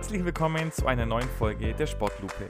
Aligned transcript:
Herzlich 0.00 0.24
willkommen 0.24 0.72
zu 0.72 0.86
einer 0.86 1.04
neuen 1.04 1.28
Folge 1.28 1.74
der 1.74 1.86
Sportlupe. 1.86 2.48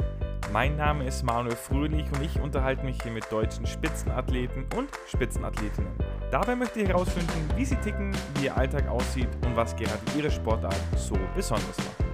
Mein 0.53 0.77
Name 0.77 1.05
ist 1.05 1.25
Manuel 1.25 1.57
Fröhlich 1.57 2.05
und 2.13 2.23
ich 2.23 2.41
unterhalte 2.41 2.85
mich 2.85 3.03
hier 3.03 3.11
mit 3.11 3.25
deutschen 3.29 3.67
Spitzenathleten 3.67 4.67
und 4.77 4.89
Spitzenathletinnen. 5.09 5.91
Dabei 6.31 6.55
möchte 6.55 6.79
ich 6.79 6.89
herausfinden, 6.89 7.51
wie 7.57 7.65
sie 7.65 7.75
ticken, 7.75 8.17
wie 8.37 8.45
ihr 8.45 8.57
Alltag 8.57 8.87
aussieht 8.89 9.27
und 9.45 9.57
was 9.57 9.75
gerade 9.75 9.99
ihre 10.17 10.31
Sportart 10.31 10.77
so 10.97 11.19
besonders 11.35 11.77
macht. 11.77 12.11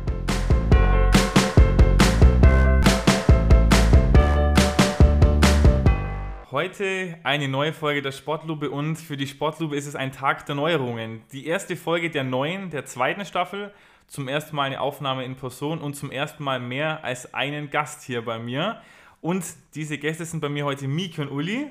Heute 6.51 7.19
eine 7.25 7.49
neue 7.49 7.75
Folge 7.75 8.01
der 8.01 8.13
Sportlupe 8.13 8.71
und 8.71 8.97
für 8.97 9.19
die 9.19 9.27
Sportlupe 9.27 9.77
ist 9.77 9.87
es 9.87 9.97
ein 9.97 10.13
Tag 10.13 10.47
der 10.47 10.55
Neuerungen. 10.55 11.25
Die 11.31 11.47
erste 11.47 11.77
Folge 11.77 12.09
der 12.09 12.25
neuen, 12.25 12.71
der 12.71 12.87
zweiten 12.87 13.27
Staffel. 13.27 13.75
Zum 14.07 14.29
ersten 14.29 14.55
Mal 14.55 14.65
eine 14.65 14.81
Aufnahme 14.81 15.25
in 15.25 15.37
Person 15.37 15.81
und 15.81 15.95
zum 15.95 16.11
ersten 16.11 16.45
Mal 16.45 16.61
mehr 16.61 17.05
als 17.05 17.35
einen 17.35 17.71
Gast 17.71 18.03
hier 18.03 18.25
bei 18.25 18.39
mir. 18.39 18.81
Und 19.21 19.45
diese 19.75 19.99
Gäste 19.99 20.25
sind 20.25 20.41
bei 20.41 20.49
mir 20.49 20.65
heute 20.65 20.87
Miki 20.87 21.21
und 21.21 21.31
Uli. 21.31 21.67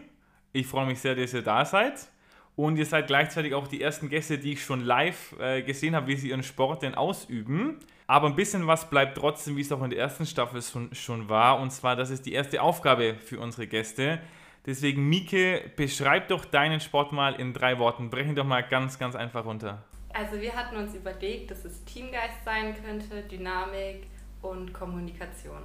Ich 0.52 0.68
freue 0.68 0.86
mich 0.86 1.00
sehr, 1.00 1.16
dass 1.16 1.34
ihr 1.34 1.42
da 1.42 1.66
seid. 1.66 2.10
Und 2.56 2.78
ihr 2.78 2.86
seid 2.86 3.08
gleichzeitig 3.08 3.54
auch 3.54 3.68
die 3.68 3.82
ersten 3.82 4.10
Gäste, 4.10 4.38
die 4.38 4.54
ich 4.54 4.64
schon 4.64 4.82
live 4.82 5.36
äh, 5.40 5.62
gesehen 5.62 5.96
habe, 5.96 6.08
wie 6.08 6.16
sie 6.16 6.30
ihren 6.30 6.44
Sport 6.44 6.84
denn 6.84 6.96
ausüben. 6.96 7.80
Aber 8.08 8.28
ein 8.28 8.36
bisschen 8.36 8.66
was 8.68 8.90
bleibt 8.90 9.18
trotzdem, 9.18 9.58
wie 9.58 9.62
es 9.62 9.72
auch 9.72 9.84
in 9.84 9.90
der 9.90 10.00
ersten 10.00 10.26
Staffel 10.26 10.62
schon, 10.62 10.94
schon 10.96 11.28
war. 11.28 11.60
Und 11.60 11.72
zwar, 11.72 11.96
das 11.96 12.10
ist 12.10 12.26
die 12.26 12.34
erste 12.34 12.62
Aufgabe 12.62 13.16
für 13.16 13.40
unsere 13.40 13.68
Gäste. 13.68 14.22
Deswegen, 14.66 15.08
Mieke, 15.10 15.70
beschreib 15.76 16.30
doch 16.30 16.46
deinen 16.46 16.80
Sport 16.80 17.12
mal 17.12 17.36
in 17.36 17.54
drei 17.54 17.78
Worten. 17.78 18.10
Brechen 18.10 18.36
doch 18.36 18.46
mal 18.46 18.62
ganz, 18.62 18.98
ganz 18.98 19.16
einfach 19.16 19.46
runter. 19.46 19.84
Also 20.18 20.40
wir 20.40 20.56
hatten 20.56 20.78
uns 20.78 20.96
überlegt, 20.96 21.52
dass 21.52 21.66
es 21.66 21.84
Teamgeist 21.84 22.46
sein 22.46 22.74
könnte, 22.82 23.24
Dynamik 23.24 24.08
und 24.42 24.72
Kommunikation. 24.72 25.62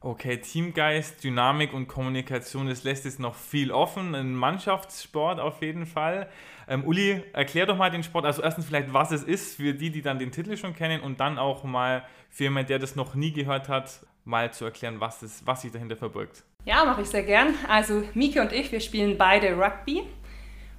Okay, 0.00 0.36
Teamgeist, 0.36 1.24
Dynamik 1.24 1.72
und 1.72 1.88
Kommunikation, 1.88 2.66
das 2.66 2.84
lässt 2.84 3.06
es 3.06 3.18
noch 3.18 3.34
viel 3.34 3.70
offen. 3.70 4.14
Ein 4.14 4.34
Mannschaftssport 4.34 5.40
auf 5.40 5.62
jeden 5.62 5.86
Fall. 5.86 6.28
Ähm, 6.68 6.84
Uli, 6.84 7.22
erklär 7.32 7.64
doch 7.64 7.78
mal 7.78 7.90
den 7.90 8.02
Sport. 8.02 8.26
Also 8.26 8.42
erstens 8.42 8.66
vielleicht, 8.66 8.92
was 8.92 9.10
es 9.10 9.22
ist 9.22 9.56
für 9.56 9.72
die, 9.72 9.88
die 9.88 10.02
dann 10.02 10.18
den 10.18 10.32
Titel 10.32 10.58
schon 10.58 10.74
kennen 10.74 11.00
und 11.00 11.20
dann 11.20 11.38
auch 11.38 11.64
mal 11.64 12.04
für 12.28 12.44
jemanden, 12.44 12.68
der 12.68 12.78
das 12.78 12.94
noch 12.94 13.14
nie 13.14 13.32
gehört 13.32 13.70
hat, 13.70 14.04
mal 14.26 14.52
zu 14.52 14.66
erklären, 14.66 15.00
was, 15.00 15.22
es, 15.22 15.46
was 15.46 15.62
sich 15.62 15.72
dahinter 15.72 15.96
verbirgt. 15.96 16.44
Ja, 16.66 16.84
mache 16.84 17.02
ich 17.02 17.08
sehr 17.08 17.22
gern. 17.22 17.54
Also 17.68 18.02
Mike 18.12 18.40
und 18.42 18.52
ich, 18.52 18.70
wir 18.70 18.80
spielen 18.80 19.16
beide 19.16 19.56
Rugby. 19.56 20.02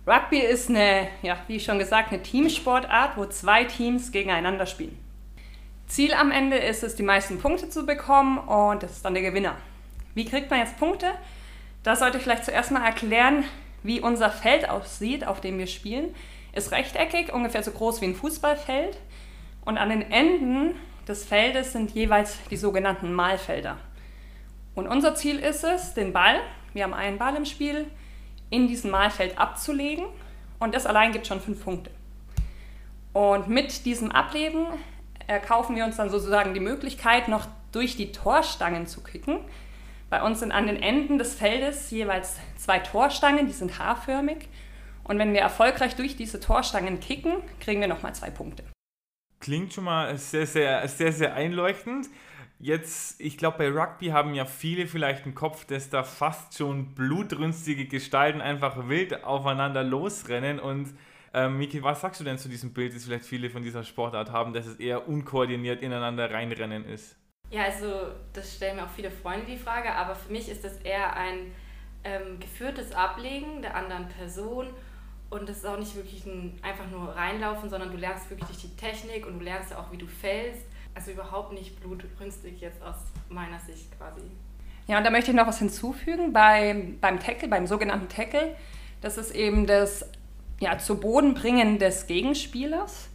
Rugby 0.05 0.39
ist 0.39 0.69
eine, 0.69 1.07
ja, 1.21 1.37
wie 1.47 1.59
schon 1.59 1.79
gesagt, 1.79 2.11
eine 2.11 2.21
Teamsportart, 2.21 3.15
wo 3.15 3.25
zwei 3.25 3.63
Teams 3.63 4.11
gegeneinander 4.11 4.65
spielen. 4.65 4.97
Ziel 5.87 6.13
am 6.13 6.31
Ende 6.31 6.57
ist 6.57 6.83
es, 6.83 6.95
die 6.95 7.03
meisten 7.03 7.39
Punkte 7.39 7.69
zu 7.69 7.85
bekommen 7.85 8.37
und 8.37 8.83
das 8.83 8.91
ist 8.91 9.05
dann 9.05 9.13
der 9.13 9.23
Gewinner. 9.23 9.55
Wie 10.13 10.25
kriegt 10.25 10.49
man 10.49 10.59
jetzt 10.59 10.77
Punkte? 10.77 11.11
Da 11.83 11.95
sollte 11.95 12.17
ich 12.17 12.23
vielleicht 12.23 12.45
zuerst 12.45 12.71
mal 12.71 12.85
erklären, 12.85 13.45
wie 13.81 14.01
unser 14.01 14.29
Feld 14.29 14.69
aussieht, 14.69 15.25
auf 15.25 15.39
dem 15.39 15.57
wir 15.57 15.67
spielen. 15.67 16.13
Ist 16.53 16.71
rechteckig, 16.71 17.33
ungefähr 17.33 17.63
so 17.63 17.71
groß 17.71 18.01
wie 18.01 18.05
ein 18.05 18.15
Fußballfeld. 18.15 18.97
Und 19.65 19.77
an 19.77 19.89
den 19.89 20.11
Enden 20.11 20.75
des 21.07 21.25
Feldes 21.25 21.73
sind 21.73 21.91
jeweils 21.91 22.37
die 22.49 22.57
sogenannten 22.57 23.13
Malfelder. 23.13 23.77
Und 24.75 24.87
unser 24.87 25.15
Ziel 25.15 25.39
ist 25.39 25.63
es, 25.63 25.93
den 25.93 26.13
Ball, 26.13 26.39
wir 26.73 26.83
haben 26.83 26.93
einen 26.93 27.17
Ball 27.17 27.35
im 27.35 27.45
Spiel, 27.45 27.87
in 28.53 28.67
diesem 28.67 28.91
Malfeld 28.91 29.37
abzulegen. 29.37 30.05
Und 30.59 30.75
das 30.75 30.85
allein 30.85 31.11
gibt 31.11 31.27
schon 31.27 31.41
fünf 31.41 31.63
Punkte. 31.63 31.91
Und 33.11 33.47
mit 33.47 33.85
diesem 33.85 34.11
Ablegen 34.11 34.67
erkaufen 35.27 35.75
wir 35.75 35.85
uns 35.85 35.97
dann 35.97 36.09
sozusagen 36.09 36.53
die 36.53 36.59
Möglichkeit, 36.59 37.27
noch 37.27 37.47
durch 37.71 37.97
die 37.97 38.11
Torstangen 38.11 38.87
zu 38.87 39.01
kicken. 39.01 39.39
Bei 40.09 40.21
uns 40.21 40.39
sind 40.39 40.51
an 40.51 40.67
den 40.67 40.81
Enden 40.81 41.17
des 41.17 41.33
Feldes 41.33 41.89
jeweils 41.91 42.37
zwei 42.57 42.79
Torstangen, 42.79 43.47
die 43.47 43.53
sind 43.53 43.79
haarförmig. 43.79 44.47
Und 45.03 45.17
wenn 45.19 45.33
wir 45.33 45.41
erfolgreich 45.41 45.95
durch 45.95 46.15
diese 46.15 46.39
Torstangen 46.39 46.99
kicken, 46.99 47.33
kriegen 47.59 47.81
wir 47.81 47.87
nochmal 47.87 48.13
zwei 48.13 48.29
Punkte. 48.29 48.63
Klingt 49.39 49.73
schon 49.73 49.83
mal 49.83 50.17
sehr, 50.17 50.45
sehr, 50.45 50.87
sehr, 50.87 51.11
sehr 51.11 51.33
einleuchtend. 51.33 52.07
Jetzt, 52.63 53.19
ich 53.19 53.37
glaube, 53.37 53.57
bei 53.57 53.69
Rugby 53.69 54.07
haben 54.07 54.33
ja 54.33 54.45
viele 54.45 54.87
vielleicht 54.87 55.25
einen 55.25 55.35
Kopf, 55.35 55.65
dass 55.65 55.89
da 55.89 56.01
fast 56.01 56.57
schon 56.57 56.95
blutrünstige 56.95 57.87
Gestalten 57.87 58.39
einfach 58.39 58.87
wild 58.87 59.25
aufeinander 59.25 59.83
losrennen. 59.83 60.61
Und 60.61 60.93
ähm, 61.33 61.57
Miki, 61.57 61.83
was 61.83 61.99
sagst 61.99 62.21
du 62.21 62.23
denn 62.23 62.37
zu 62.37 62.47
diesem 62.47 62.71
Bild, 62.71 62.95
das 62.95 63.03
vielleicht 63.03 63.25
viele 63.25 63.49
von 63.49 63.63
dieser 63.63 63.83
Sportart 63.83 64.31
haben, 64.31 64.53
dass 64.53 64.65
es 64.65 64.77
eher 64.77 65.09
unkoordiniert 65.09 65.81
ineinander 65.81 66.31
reinrennen 66.31 66.85
ist? 66.85 67.17
Ja, 67.49 67.63
also 67.63 68.13
das 68.31 68.55
stellen 68.55 68.77
mir 68.77 68.85
auch 68.85 68.95
viele 68.95 69.11
Freunde 69.11 69.45
die 69.45 69.57
Frage, 69.57 69.93
aber 69.93 70.15
für 70.15 70.31
mich 70.31 70.47
ist 70.47 70.63
das 70.63 70.77
eher 70.77 71.17
ein 71.17 71.51
ähm, 72.05 72.39
geführtes 72.39 72.93
Ablegen 72.93 73.61
der 73.61 73.75
anderen 73.75 74.07
Person 74.07 74.67
und 75.29 75.49
das 75.49 75.57
ist 75.57 75.65
auch 75.65 75.77
nicht 75.77 75.97
wirklich 75.97 76.25
ein 76.25 76.57
einfach 76.61 76.89
nur 76.89 77.09
reinlaufen, 77.09 77.69
sondern 77.69 77.91
du 77.91 77.97
lernst 77.97 78.29
wirklich 78.29 78.57
die 78.59 78.73
Technik 78.77 79.27
und 79.27 79.39
du 79.39 79.43
lernst 79.43 79.71
ja 79.71 79.79
auch, 79.79 79.91
wie 79.91 79.97
du 79.97 80.07
fällst 80.07 80.65
also 80.95 81.11
überhaupt 81.11 81.53
nicht 81.53 81.79
blutrünstig 81.79 82.61
jetzt 82.61 82.81
aus 82.81 82.95
meiner 83.29 83.59
Sicht 83.59 83.97
quasi. 83.97 84.21
Ja, 84.87 84.97
und 84.97 85.03
da 85.05 85.09
möchte 85.09 85.31
ich 85.31 85.37
noch 85.37 85.47
was 85.47 85.59
hinzufügen 85.59 86.33
bei, 86.33 86.93
beim 86.99 87.19
Tackle, 87.19 87.47
beim 87.47 87.67
sogenannten 87.67 88.09
Tackle. 88.09 88.55
Das 89.01 89.17
ist 89.17 89.33
eben 89.33 89.65
das 89.65 90.05
ja, 90.59 90.77
zu 90.77 90.99
Boden 90.99 91.33
bringen 91.33 91.79
des 91.79 92.07
Gegenspielers. 92.07 93.09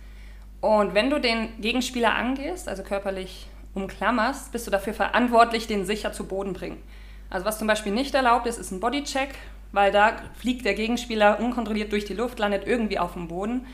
Und 0.60 0.94
wenn 0.94 1.10
du 1.10 1.20
den 1.20 1.60
Gegenspieler 1.60 2.14
angehst, 2.14 2.68
also 2.68 2.82
körperlich 2.82 3.46
umklammerst, 3.74 4.50
bist 4.50 4.66
du 4.66 4.70
dafür 4.70 4.94
verantwortlich, 4.94 5.66
den 5.66 5.84
sicher 5.84 6.12
zu 6.12 6.26
Boden 6.26 6.52
bringen. 6.52 6.82
Also 7.30 7.46
was 7.46 7.58
zum 7.58 7.68
Beispiel 7.68 7.92
nicht 7.92 8.14
erlaubt 8.14 8.46
ist, 8.46 8.58
ist 8.58 8.72
ein 8.72 8.80
Bodycheck, 8.80 9.34
weil 9.72 9.92
da 9.92 10.16
fliegt 10.34 10.64
der 10.64 10.74
Gegenspieler 10.74 11.38
unkontrolliert 11.38 11.92
durch 11.92 12.06
die 12.06 12.14
Luft, 12.14 12.38
landet 12.38 12.66
irgendwie 12.66 12.98
auf 12.98 13.12
dem 13.12 13.28
Boden. 13.28 13.66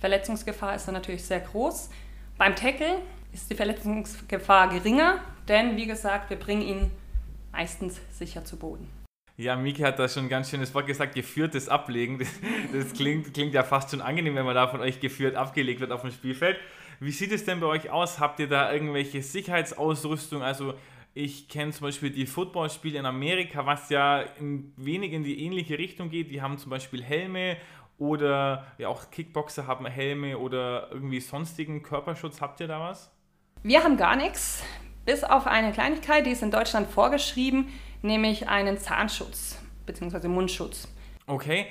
Verletzungsgefahr 0.00 0.74
ist 0.74 0.86
dann 0.86 0.94
natürlich 0.94 1.24
sehr 1.24 1.40
groß. 1.40 1.90
Beim 2.36 2.56
Tackle 2.56 2.98
ist 3.42 3.50
die 3.50 3.54
Verletzungsgefahr 3.54 4.68
geringer, 4.68 5.20
denn 5.46 5.76
wie 5.76 5.86
gesagt, 5.86 6.30
wir 6.30 6.38
bringen 6.38 6.62
ihn 6.62 6.90
meistens 7.52 8.00
sicher 8.10 8.44
zu 8.44 8.58
Boden. 8.58 8.88
Ja, 9.36 9.54
Miki 9.54 9.82
hat 9.82 10.00
da 10.00 10.08
schon 10.08 10.24
ein 10.24 10.28
ganz 10.28 10.50
schönes 10.50 10.74
Wort 10.74 10.88
gesagt, 10.88 11.14
geführtes 11.14 11.68
Ablegen. 11.68 12.18
Das, 12.18 12.28
das 12.72 12.92
klingt, 12.92 13.32
klingt 13.32 13.54
ja 13.54 13.62
fast 13.62 13.90
schon 13.90 14.00
angenehm, 14.00 14.34
wenn 14.34 14.44
man 14.44 14.56
da 14.56 14.66
von 14.66 14.80
euch 14.80 14.98
geführt 14.98 15.36
abgelegt 15.36 15.80
wird 15.80 15.92
auf 15.92 16.00
dem 16.00 16.10
Spielfeld. 16.10 16.58
Wie 16.98 17.12
sieht 17.12 17.30
es 17.30 17.44
denn 17.44 17.60
bei 17.60 17.68
euch 17.68 17.90
aus? 17.90 18.18
Habt 18.18 18.40
ihr 18.40 18.48
da 18.48 18.72
irgendwelche 18.72 19.22
Sicherheitsausrüstung? 19.22 20.42
Also 20.42 20.74
ich 21.14 21.48
kenne 21.48 21.70
zum 21.70 21.86
Beispiel 21.86 22.10
die 22.10 22.26
Footballspiele 22.26 22.98
in 22.98 23.06
Amerika, 23.06 23.64
was 23.64 23.88
ja 23.90 24.24
ein 24.40 24.72
wenig 24.76 25.12
in 25.12 25.22
die 25.22 25.44
ähnliche 25.44 25.78
Richtung 25.78 26.10
geht. 26.10 26.32
Die 26.32 26.42
haben 26.42 26.58
zum 26.58 26.70
Beispiel 26.70 27.04
Helme 27.04 27.56
oder 27.98 28.66
ja 28.78 28.88
auch 28.88 29.10
Kickboxer 29.12 29.68
haben 29.68 29.86
Helme 29.86 30.38
oder 30.38 30.88
irgendwie 30.90 31.20
sonstigen 31.20 31.84
Körperschutz. 31.84 32.40
Habt 32.40 32.58
ihr 32.58 32.66
da 32.66 32.80
was? 32.80 33.12
Wir 33.64 33.82
haben 33.82 33.96
gar 33.96 34.14
nichts, 34.14 34.62
bis 35.04 35.24
auf 35.24 35.48
eine 35.48 35.72
Kleinigkeit, 35.72 36.24
die 36.24 36.30
ist 36.30 36.42
in 36.42 36.52
Deutschland 36.52 36.88
vorgeschrieben, 36.88 37.68
nämlich 38.02 38.48
einen 38.48 38.78
Zahnschutz 38.78 39.58
bzw. 39.84 40.28
Mundschutz. 40.28 40.86
Okay. 41.26 41.66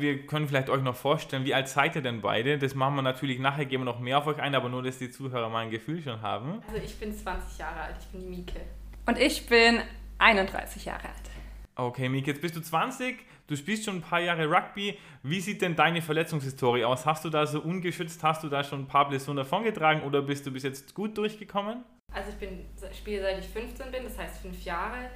Wir 0.00 0.26
können 0.26 0.46
vielleicht 0.46 0.68
euch 0.68 0.82
noch 0.82 0.94
vorstellen, 0.94 1.44
wie 1.44 1.54
alt 1.54 1.68
seid 1.68 1.96
ihr 1.96 2.02
denn 2.02 2.20
beide? 2.20 2.56
Das 2.58 2.74
machen 2.74 2.94
wir 2.96 3.02
natürlich 3.02 3.40
nachher, 3.40 3.66
gehen 3.66 3.80
wir 3.80 3.84
noch 3.84 3.98
mehr 3.98 4.18
auf 4.18 4.26
euch 4.26 4.38
ein, 4.38 4.54
aber 4.54 4.68
nur, 4.68 4.82
dass 4.82 4.98
die 4.98 5.10
Zuhörer 5.10 5.48
mal 5.48 5.64
ein 5.64 5.70
Gefühl 5.70 6.02
schon 6.02 6.22
haben. 6.22 6.62
Also 6.68 6.80
ich 6.84 6.98
bin 6.98 7.12
20 7.12 7.58
Jahre 7.58 7.80
alt, 7.80 7.96
ich 8.00 8.06
bin 8.06 8.20
die 8.20 8.28
Mieke. 8.28 8.60
Und 9.06 9.18
ich 9.18 9.46
bin 9.46 9.80
31 10.18 10.84
Jahre 10.84 11.04
alt. 11.08 11.37
Okay, 11.80 12.08
Mieke, 12.08 12.32
jetzt 12.32 12.40
bist 12.40 12.56
du 12.56 12.60
20, 12.60 13.24
du 13.46 13.56
spielst 13.56 13.84
schon 13.84 13.98
ein 13.98 14.02
paar 14.02 14.18
Jahre 14.18 14.50
Rugby. 14.50 14.98
Wie 15.22 15.40
sieht 15.40 15.62
denn 15.62 15.76
deine 15.76 16.02
Verletzungshistorie 16.02 16.84
aus? 16.84 17.06
Hast 17.06 17.24
du 17.24 17.30
da 17.30 17.46
so 17.46 17.60
ungeschützt, 17.60 18.20
hast 18.24 18.42
du 18.42 18.48
da 18.48 18.64
schon 18.64 18.80
ein 18.80 18.88
paar 18.88 19.08
Blessuren 19.08 19.36
davongetragen 19.36 20.02
oder 20.02 20.20
bist 20.22 20.44
du 20.44 20.50
bis 20.50 20.64
jetzt 20.64 20.92
gut 20.92 21.16
durchgekommen? 21.16 21.84
Also 22.12 22.30
ich 22.30 22.36
bin, 22.36 22.64
spiele 22.92 23.22
seit 23.22 23.38
ich 23.38 23.46
15 23.46 23.92
bin, 23.92 24.02
das 24.02 24.18
heißt 24.18 24.40
fünf 24.40 24.64
Jahre. 24.64 25.08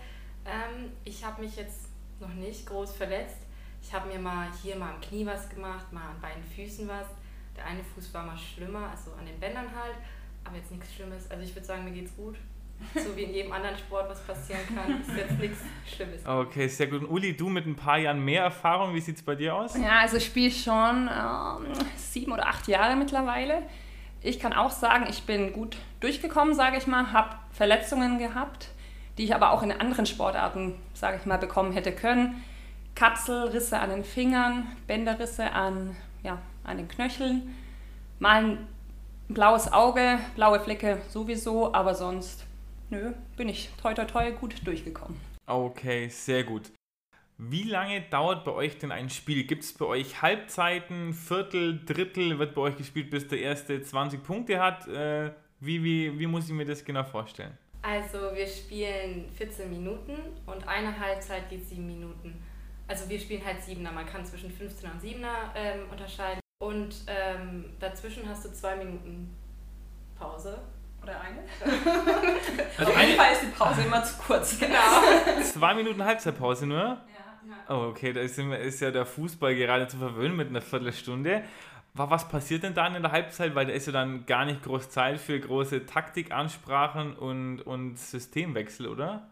Ähm, 0.46 0.92
ich 1.04 1.24
habe 1.24 1.42
mich 1.42 1.56
jetzt 1.56 1.88
noch 2.20 2.32
nicht 2.32 2.64
groß 2.64 2.92
verletzt. 2.92 3.38
Ich 3.82 3.92
habe 3.92 4.08
mir 4.08 4.20
mal 4.20 4.46
hier 4.62 4.76
mal 4.76 4.94
am 4.94 5.00
Knie 5.00 5.26
was 5.26 5.48
gemacht, 5.48 5.92
mal 5.92 6.10
an 6.10 6.20
beiden 6.20 6.44
Füßen 6.44 6.86
was. 6.86 7.08
Der 7.56 7.66
eine 7.66 7.82
Fuß 7.82 8.14
war 8.14 8.24
mal 8.24 8.38
schlimmer, 8.38 8.88
also 8.88 9.10
an 9.18 9.26
den 9.26 9.40
Bändern 9.40 9.66
halt, 9.74 9.96
aber 10.44 10.58
jetzt 10.58 10.70
nichts 10.70 10.94
Schlimmes. 10.94 11.28
Also 11.28 11.42
ich 11.42 11.52
würde 11.56 11.66
sagen, 11.66 11.84
mir 11.84 11.90
geht's 11.90 12.14
gut 12.14 12.36
so 12.94 13.16
wie 13.16 13.22
in 13.22 13.34
jedem 13.34 13.52
anderen 13.52 13.76
Sport 13.78 14.08
was 14.08 14.20
passieren 14.22 14.62
kann, 14.74 15.00
ist 15.00 15.16
jetzt 15.16 15.38
nichts 15.38 15.58
Schlimmes. 15.86 16.26
Okay, 16.26 16.66
sehr 16.68 16.86
gut. 16.86 17.02
Und 17.02 17.08
Uli, 17.08 17.36
du 17.36 17.48
mit 17.48 17.66
ein 17.66 17.76
paar 17.76 17.98
Jahren 17.98 18.24
mehr 18.24 18.42
Erfahrung, 18.42 18.94
wie 18.94 19.00
sieht 19.00 19.16
es 19.16 19.22
bei 19.22 19.34
dir 19.34 19.54
aus? 19.54 19.76
Ja, 19.76 20.00
also 20.00 20.16
ich 20.16 20.26
spiele 20.26 20.50
schon 20.50 21.08
ähm, 21.08 21.72
sieben 21.96 22.32
oder 22.32 22.46
acht 22.46 22.68
Jahre 22.68 22.96
mittlerweile. 22.96 23.62
Ich 24.20 24.38
kann 24.38 24.52
auch 24.52 24.70
sagen, 24.70 25.06
ich 25.08 25.24
bin 25.24 25.52
gut 25.52 25.76
durchgekommen, 26.00 26.54
sage 26.54 26.76
ich 26.76 26.86
mal, 26.86 27.12
habe 27.12 27.36
Verletzungen 27.50 28.18
gehabt, 28.18 28.68
die 29.18 29.24
ich 29.24 29.34
aber 29.34 29.50
auch 29.50 29.62
in 29.62 29.72
anderen 29.72 30.06
Sportarten, 30.06 30.74
sage 30.94 31.18
ich 31.20 31.26
mal, 31.26 31.38
bekommen 31.38 31.72
hätte 31.72 31.92
können. 31.92 32.42
Katzelrisse 32.94 33.78
an 33.78 33.90
den 33.90 34.04
Fingern, 34.04 34.66
Bänderrisse 34.86 35.52
an, 35.52 35.96
ja, 36.22 36.38
an 36.62 36.76
den 36.76 36.88
Knöcheln, 36.88 37.54
mal 38.18 38.44
ein 38.44 38.68
blaues 39.28 39.72
Auge, 39.72 40.18
blaue 40.36 40.60
Flecke 40.60 40.98
sowieso, 41.08 41.74
aber 41.74 41.94
sonst, 41.94 42.46
nö, 42.92 43.12
bin 43.36 43.48
ich 43.48 43.70
toi 43.80 43.94
toi 43.94 44.04
toi 44.04 44.30
gut 44.30 44.64
durchgekommen. 44.64 45.18
Okay, 45.46 46.08
sehr 46.08 46.44
gut. 46.44 46.70
Wie 47.38 47.64
lange 47.64 48.02
dauert 48.02 48.44
bei 48.44 48.52
euch 48.52 48.78
denn 48.78 48.92
ein 48.92 49.10
Spiel? 49.10 49.44
Gibt 49.44 49.64
es 49.64 49.72
bei 49.72 49.86
euch 49.86 50.22
Halbzeiten, 50.22 51.12
Viertel, 51.12 51.84
Drittel? 51.84 52.38
Wird 52.38 52.54
bei 52.54 52.60
euch 52.60 52.76
gespielt, 52.76 53.10
bis 53.10 53.26
der 53.26 53.40
erste 53.40 53.82
20 53.82 54.22
Punkte 54.22 54.60
hat? 54.60 54.86
Äh, 54.86 55.32
wie, 55.58 55.82
wie, 55.82 56.18
wie 56.18 56.26
muss 56.26 56.46
ich 56.46 56.54
mir 56.54 56.66
das 56.66 56.84
genau 56.84 57.02
vorstellen? 57.02 57.56
Also 57.80 58.18
wir 58.34 58.46
spielen 58.46 59.28
14 59.30 59.68
Minuten 59.68 60.16
und 60.46 60.68
eine 60.68 60.96
Halbzeit 60.96 61.48
geht 61.50 61.66
7 61.66 61.84
Minuten. 61.84 62.40
Also 62.86 63.08
wir 63.08 63.18
spielen 63.18 63.44
halt 63.44 63.60
Siebener. 63.62 63.90
Man 63.90 64.06
kann 64.06 64.24
zwischen 64.24 64.50
15 64.50 64.90
und 64.90 65.02
7er 65.02 65.54
ähm, 65.56 65.90
unterscheiden. 65.90 66.40
Und 66.60 66.94
ähm, 67.08 67.64
dazwischen 67.80 68.28
hast 68.28 68.44
du 68.44 68.52
zwei 68.52 68.76
Minuten 68.76 69.34
Pause. 70.16 70.58
Oder 71.02 71.20
eine? 71.20 71.42
Also 72.78 72.90
Auf 72.90 73.00
jeden 73.00 73.16
Fall 73.16 73.32
ist 73.32 73.42
die 73.42 73.46
Pause 73.58 73.82
immer 73.82 74.02
zu 74.02 74.14
kurz. 74.18 74.58
Genau. 74.58 74.78
Zwei 75.42 75.74
Minuten 75.74 76.04
Halbzeitpause 76.04 76.66
nur? 76.66 76.78
Ja. 76.78 76.98
Oh, 77.68 77.88
okay, 77.90 78.12
da 78.12 78.20
ist, 78.20 78.38
ist 78.38 78.80
ja 78.80 78.90
der 78.90 79.06
Fußball 79.06 79.54
gerade 79.54 79.88
zu 79.88 79.98
verwöhnen 79.98 80.36
mit 80.36 80.48
einer 80.48 80.60
Viertelstunde. 80.60 81.42
Was 81.94 82.28
passiert 82.28 82.62
denn 82.62 82.74
dann 82.74 82.94
in 82.94 83.02
der 83.02 83.12
Halbzeit? 83.12 83.54
Weil 83.54 83.66
da 83.66 83.72
ist 83.72 83.86
ja 83.86 83.92
dann 83.92 84.24
gar 84.24 84.46
nicht 84.46 84.62
groß 84.62 84.90
Zeit 84.90 85.20
für 85.20 85.38
große 85.38 85.84
Taktikansprachen 85.84 87.14
und, 87.14 87.60
und 87.60 87.98
Systemwechsel, 87.98 88.88
oder? 88.88 89.26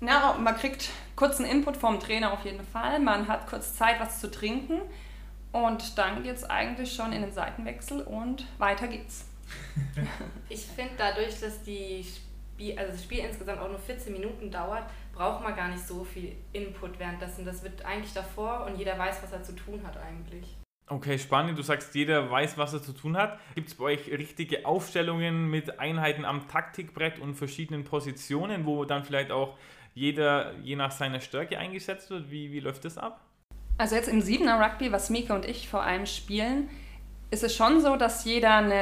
Na, 0.00 0.34
man 0.34 0.56
kriegt 0.56 0.90
kurzen 1.16 1.44
Input 1.44 1.76
vom 1.76 1.98
Trainer 1.98 2.32
auf 2.32 2.44
jeden 2.44 2.64
Fall. 2.64 3.00
Man 3.00 3.26
hat 3.26 3.48
kurz 3.48 3.74
Zeit, 3.74 3.98
was 3.98 4.20
zu 4.20 4.30
trinken. 4.30 4.80
Und 5.50 5.98
dann 5.98 6.22
geht 6.22 6.36
es 6.36 6.44
eigentlich 6.48 6.94
schon 6.94 7.12
in 7.12 7.22
den 7.22 7.32
Seitenwechsel 7.32 8.02
und 8.02 8.46
weiter 8.58 8.86
geht's. 8.88 9.26
Ich 10.48 10.66
finde 10.66 10.92
dadurch, 10.96 11.40
dass 11.40 11.62
die 11.62 12.04
Spiel, 12.04 12.78
also 12.78 12.92
das 12.92 13.02
Spiel 13.02 13.18
insgesamt 13.18 13.60
auch 13.60 13.68
nur 13.68 13.78
14 13.78 14.12
Minuten 14.12 14.50
dauert, 14.50 14.84
braucht 15.12 15.42
man 15.42 15.56
gar 15.56 15.68
nicht 15.68 15.86
so 15.86 16.04
viel 16.04 16.32
Input 16.52 16.98
währenddessen. 16.98 17.44
Das 17.44 17.62
wird 17.62 17.84
eigentlich 17.84 18.12
davor 18.12 18.66
und 18.66 18.78
jeder 18.78 18.98
weiß, 18.98 19.22
was 19.22 19.32
er 19.32 19.42
zu 19.42 19.52
tun 19.52 19.80
hat 19.84 19.96
eigentlich. 19.96 20.56
Okay, 20.86 21.18
spannend. 21.18 21.58
Du 21.58 21.62
sagst, 21.62 21.94
jeder 21.94 22.30
weiß, 22.30 22.58
was 22.58 22.74
er 22.74 22.82
zu 22.82 22.92
tun 22.92 23.16
hat. 23.16 23.38
Gibt 23.54 23.68
es 23.68 23.74
bei 23.74 23.84
euch 23.84 24.10
richtige 24.10 24.66
Aufstellungen 24.66 25.48
mit 25.48 25.80
Einheiten 25.80 26.26
am 26.26 26.46
Taktikbrett 26.46 27.18
und 27.18 27.34
verschiedenen 27.34 27.84
Positionen, 27.84 28.66
wo 28.66 28.84
dann 28.84 29.02
vielleicht 29.02 29.30
auch 29.30 29.56
jeder 29.94 30.52
je 30.62 30.76
nach 30.76 30.90
seiner 30.90 31.20
Stärke 31.20 31.58
eingesetzt 31.58 32.10
wird? 32.10 32.30
Wie, 32.30 32.52
wie 32.52 32.60
läuft 32.60 32.84
das 32.84 32.98
ab? 32.98 33.20
Also 33.78 33.96
jetzt 33.96 34.08
im 34.08 34.20
Siebener 34.20 34.60
Rugby, 34.60 34.92
was 34.92 35.08
Mika 35.08 35.34
und 35.34 35.46
ich 35.46 35.68
vor 35.68 35.82
allem 35.82 36.06
spielen, 36.06 36.68
ist 37.34 37.42
es 37.42 37.54
schon 37.54 37.80
so, 37.80 37.96
dass 37.96 38.24
jeder 38.24 38.56
eine, 38.56 38.74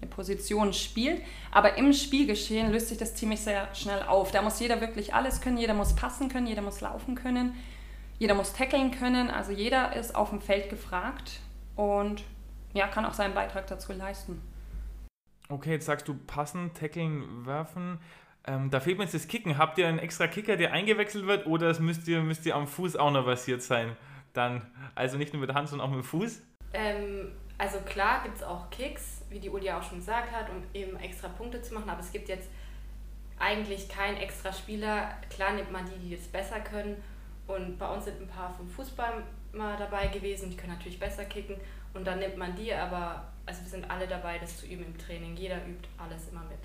eine, 0.00 0.10
Position 0.10 0.72
spielt, 0.72 1.20
aber 1.50 1.76
im 1.76 1.92
Spielgeschehen 1.92 2.72
löst 2.72 2.88
sich 2.88 2.98
das 2.98 3.14
ziemlich 3.14 3.40
sehr 3.40 3.74
schnell 3.74 4.02
auf. 4.04 4.30
Da 4.30 4.40
muss 4.40 4.60
jeder 4.60 4.80
wirklich 4.80 5.14
alles 5.14 5.40
können, 5.40 5.58
jeder 5.58 5.74
muss 5.74 5.94
passen 5.94 6.28
können, 6.28 6.46
jeder 6.46 6.62
muss 6.62 6.80
laufen 6.80 7.14
können, 7.14 7.54
jeder 8.18 8.34
muss 8.34 8.52
tackeln 8.52 8.92
können, 8.92 9.30
also 9.30 9.52
jeder 9.52 9.94
ist 9.94 10.14
auf 10.14 10.30
dem 10.30 10.40
Feld 10.40 10.70
gefragt 10.70 11.40
und 11.76 12.22
ja, 12.72 12.86
kann 12.86 13.04
auch 13.04 13.14
seinen 13.14 13.34
Beitrag 13.34 13.66
dazu 13.66 13.92
leisten. 13.92 14.40
Okay, 15.48 15.72
jetzt 15.72 15.86
sagst 15.86 16.06
du 16.06 16.14
passen, 16.14 16.72
tackeln, 16.74 17.46
werfen. 17.46 17.98
Ähm, 18.46 18.70
da 18.70 18.80
fehlt 18.80 18.98
mir 18.98 19.04
jetzt 19.04 19.14
das 19.14 19.28
Kicken. 19.28 19.58
Habt 19.58 19.78
ihr 19.78 19.88
einen 19.88 19.98
extra 19.98 20.26
Kicker, 20.26 20.56
der 20.56 20.72
eingewechselt 20.72 21.26
wird 21.26 21.46
oder 21.46 21.78
müsst 21.80 22.06
ihr, 22.06 22.22
müsst 22.22 22.46
ihr 22.46 22.54
am 22.54 22.66
Fuß 22.66 22.96
auch 22.96 23.10
noch 23.10 23.24
versiert 23.24 23.62
sein? 23.62 23.96
Dann, 24.34 24.62
also 24.94 25.16
nicht 25.16 25.32
nur 25.32 25.40
mit 25.40 25.48
der 25.48 25.56
Hand, 25.56 25.68
sondern 25.68 25.88
auch 25.88 25.90
mit 25.92 26.04
dem 26.04 26.08
Fuß? 26.08 26.42
Ähm, 26.74 27.32
also 27.58 27.80
klar 27.80 28.22
gibt 28.22 28.36
es 28.36 28.42
auch 28.42 28.70
Kicks, 28.70 29.22
wie 29.28 29.40
die 29.40 29.50
Uli 29.50 29.70
auch 29.70 29.82
schon 29.82 29.98
gesagt 29.98 30.32
hat, 30.32 30.48
um 30.48 30.62
eben 30.72 30.96
extra 31.00 31.28
Punkte 31.28 31.60
zu 31.60 31.74
machen, 31.74 31.90
aber 31.90 32.00
es 32.00 32.12
gibt 32.12 32.28
jetzt 32.28 32.48
eigentlich 33.38 33.88
keinen 33.88 34.16
extra 34.16 34.52
Spieler. 34.52 35.10
Klar 35.28 35.52
nimmt 35.52 35.70
man 35.70 35.84
die, 35.84 36.08
die 36.08 36.14
es 36.14 36.28
besser 36.28 36.60
können 36.60 37.02
und 37.46 37.78
bei 37.78 37.88
uns 37.88 38.04
sind 38.04 38.20
ein 38.20 38.28
paar 38.28 38.54
vom 38.54 38.68
Fußball 38.68 39.22
mal 39.52 39.76
dabei 39.76 40.08
gewesen, 40.08 40.50
die 40.50 40.56
können 40.56 40.74
natürlich 40.74 41.00
besser 41.00 41.24
kicken 41.24 41.56
und 41.94 42.06
dann 42.06 42.20
nimmt 42.20 42.36
man 42.36 42.54
die, 42.54 42.72
aber 42.72 43.24
also 43.46 43.62
wir 43.62 43.70
sind 43.70 43.90
alle 43.90 44.06
dabei, 44.06 44.38
das 44.38 44.58
zu 44.58 44.66
üben 44.66 44.84
im 44.84 44.98
Training. 44.98 45.34
Jeder 45.36 45.56
übt 45.66 45.88
alles 45.96 46.28
immer 46.28 46.44
mit. 46.44 46.58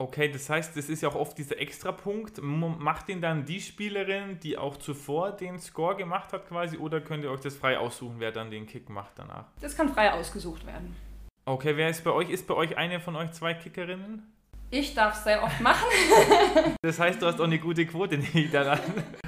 Okay, 0.00 0.32
das 0.32 0.48
heißt, 0.48 0.74
das 0.78 0.88
ist 0.88 1.02
ja 1.02 1.10
auch 1.10 1.14
oft 1.14 1.36
dieser 1.36 1.58
Extrapunkt. 1.60 2.40
Macht 2.40 3.08
den 3.08 3.20
dann 3.20 3.44
die 3.44 3.60
Spielerin, 3.60 4.40
die 4.40 4.56
auch 4.56 4.78
zuvor 4.78 5.32
den 5.32 5.58
Score 5.58 5.94
gemacht 5.94 6.32
hat 6.32 6.48
quasi, 6.48 6.78
oder 6.78 7.02
könnt 7.02 7.22
ihr 7.22 7.30
euch 7.30 7.40
das 7.40 7.54
frei 7.54 7.78
aussuchen, 7.78 8.14
wer 8.16 8.32
dann 8.32 8.50
den 8.50 8.66
Kick 8.66 8.88
macht 8.88 9.12
danach? 9.16 9.44
Das 9.60 9.76
kann 9.76 9.90
frei 9.90 10.10
ausgesucht 10.14 10.66
werden. 10.66 10.96
Okay, 11.44 11.76
wer 11.76 11.90
ist 11.90 12.02
bei 12.02 12.12
euch? 12.12 12.30
Ist 12.30 12.46
bei 12.46 12.54
euch 12.54 12.78
eine 12.78 12.98
von 12.98 13.14
euch 13.14 13.32
zwei 13.32 13.52
Kickerinnen? 13.52 14.22
Ich 14.70 14.94
darf 14.94 15.18
es 15.18 15.24
sehr 15.24 15.42
oft 15.42 15.60
machen. 15.60 15.86
das 16.82 16.98
heißt, 16.98 17.20
du 17.20 17.26
hast 17.26 17.38
auch 17.38 17.44
eine 17.44 17.58
gute 17.58 17.84
Quote, 17.84 18.16
nehme 18.16 18.46
ich 18.46 18.50
daran. 18.50 18.80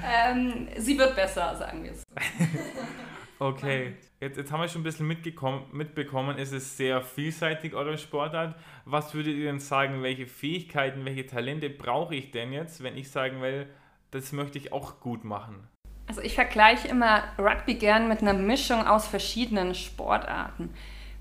Ähm, 0.03 0.69
sie 0.79 0.97
wird 0.97 1.15
besser, 1.15 1.55
sagen 1.55 1.85
wir 1.85 1.93
es. 1.93 2.03
Okay, 3.43 3.95
jetzt, 4.21 4.37
jetzt 4.37 4.53
haben 4.53 4.61
wir 4.61 4.69
schon 4.69 4.83
ein 4.83 4.85
bisschen 4.85 5.09
mitbekommen, 5.09 6.37
es 6.39 6.53
ist 6.53 6.77
sehr 6.77 7.03
vielseitig, 7.03 7.75
eure 7.75 7.99
Sportart. 7.99 8.55
Was 8.85 9.15
würdet 9.15 9.35
ihr 9.35 9.47
denn 9.47 9.59
sagen, 9.59 10.01
welche 10.05 10.29
Fähigkeiten, 10.29 11.05
welche 11.05 11.27
Talente 11.27 11.69
brauche 11.69 12.15
ich 12.15 12.31
denn 12.31 12.53
jetzt, 12.53 12.85
wenn 12.85 12.97
ich 12.97 13.11
sagen 13.11 13.43
will, 13.43 13.67
das 14.13 14.31
möchte 14.31 14.59
ich 14.59 14.73
auch 14.73 15.01
gut 15.01 15.25
machen? 15.25 15.67
Also 16.07 16.21
ich 16.21 16.37
vergleiche 16.37 16.87
immer 16.87 17.25
Rugby 17.37 17.75
gern 17.75 18.07
mit 18.07 18.23
einer 18.23 18.33
Mischung 18.33 18.87
aus 18.87 19.09
verschiedenen 19.09 19.75
Sportarten. 19.75 20.71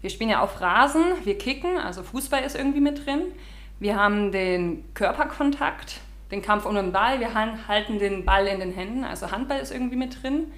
Wir 0.01 0.11
spielen 0.11 0.29
ja 0.29 0.41
auf 0.41 0.61
Rasen, 0.61 1.03
wir 1.23 1.39
kicken, 1.39 1.79
also 1.79 2.03
Fußball 2.03 2.43
ist 2.43 2.55
irgendwie 2.55 2.81
mit 2.81 3.03
drin. 3.03 3.31
Wir 3.79 3.95
haben 3.95 4.31
den 4.31 4.93
Körperkontakt, 4.93 6.01
den 6.29 6.43
Kampf 6.43 6.67
um 6.67 6.75
den 6.75 6.91
Ball, 6.91 7.19
wir 7.19 7.33
halten 7.33 7.97
den 7.97 8.25
Ball 8.25 8.45
in 8.45 8.59
den 8.59 8.73
Händen, 8.73 9.05
also 9.05 9.31
Handball 9.31 9.59
ist 9.59 9.71
irgendwie 9.71 9.95
mit 9.95 10.21
drin. 10.21 10.51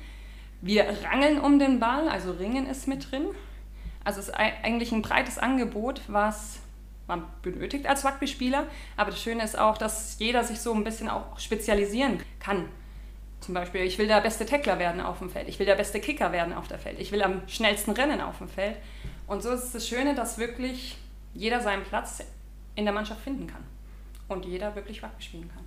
Wir 0.66 0.86
rangeln 1.04 1.42
um 1.42 1.60
den 1.60 1.82
Ball, 1.82 2.08
also 2.08 2.32
Ringen 2.32 2.68
ist 2.68 2.88
mit 2.88 3.12
drin. 3.12 3.26
Also 4.06 4.22
es 4.22 4.30
ist 4.30 4.34
eigentlich 4.34 4.94
ein 4.94 5.02
breites 5.02 5.38
Angebot, 5.38 6.00
was 6.08 6.60
man 7.06 7.26
benötigt 7.42 7.86
als 7.86 8.06
Rugby-Spieler. 8.06 8.66
Aber 8.96 9.12
das 9.12 9.22
Schöne 9.22 9.44
ist 9.44 9.60
auch, 9.60 9.78
dass 9.78 10.18
jeder 10.20 10.42
sich 10.46 10.62
so 10.62 10.74
ein 10.74 10.86
bisschen 10.86 11.10
auch 11.10 11.38
spezialisieren 11.38 12.24
kann. 12.40 12.70
Zum 13.42 13.54
Beispiel, 13.54 13.82
ich 13.82 13.98
will 13.98 14.08
der 14.08 14.22
beste 14.22 14.46
Tackler 14.46 14.80
werden 14.80 15.02
auf 15.02 15.20
dem 15.20 15.30
Feld, 15.30 15.50
ich 15.50 15.60
will 15.60 15.66
der 15.66 15.76
beste 15.76 16.00
Kicker 16.00 16.32
werden 16.32 16.54
auf 16.54 16.70
der 16.70 16.80
Feld, 16.80 16.98
ich 16.98 17.12
will 17.12 17.22
am 17.24 17.42
schnellsten 17.50 17.92
rennen 17.92 18.22
auf 18.22 18.38
dem 18.38 18.48
Feld. 18.48 18.78
Und 19.28 19.44
so 19.44 19.50
ist 19.52 19.76
das 19.76 19.86
Schöne, 19.86 20.16
dass 20.16 20.38
wirklich 20.38 20.98
jeder 21.34 21.60
seinen 21.60 21.84
Platz 21.84 22.24
in 22.76 22.86
der 22.86 22.94
Mannschaft 22.94 23.20
finden 23.20 23.48
kann 23.48 23.66
und 24.30 24.46
jeder 24.46 24.74
wirklich 24.78 25.04
Rugby 25.04 25.22
spielen 25.22 25.50
kann. 25.54 25.63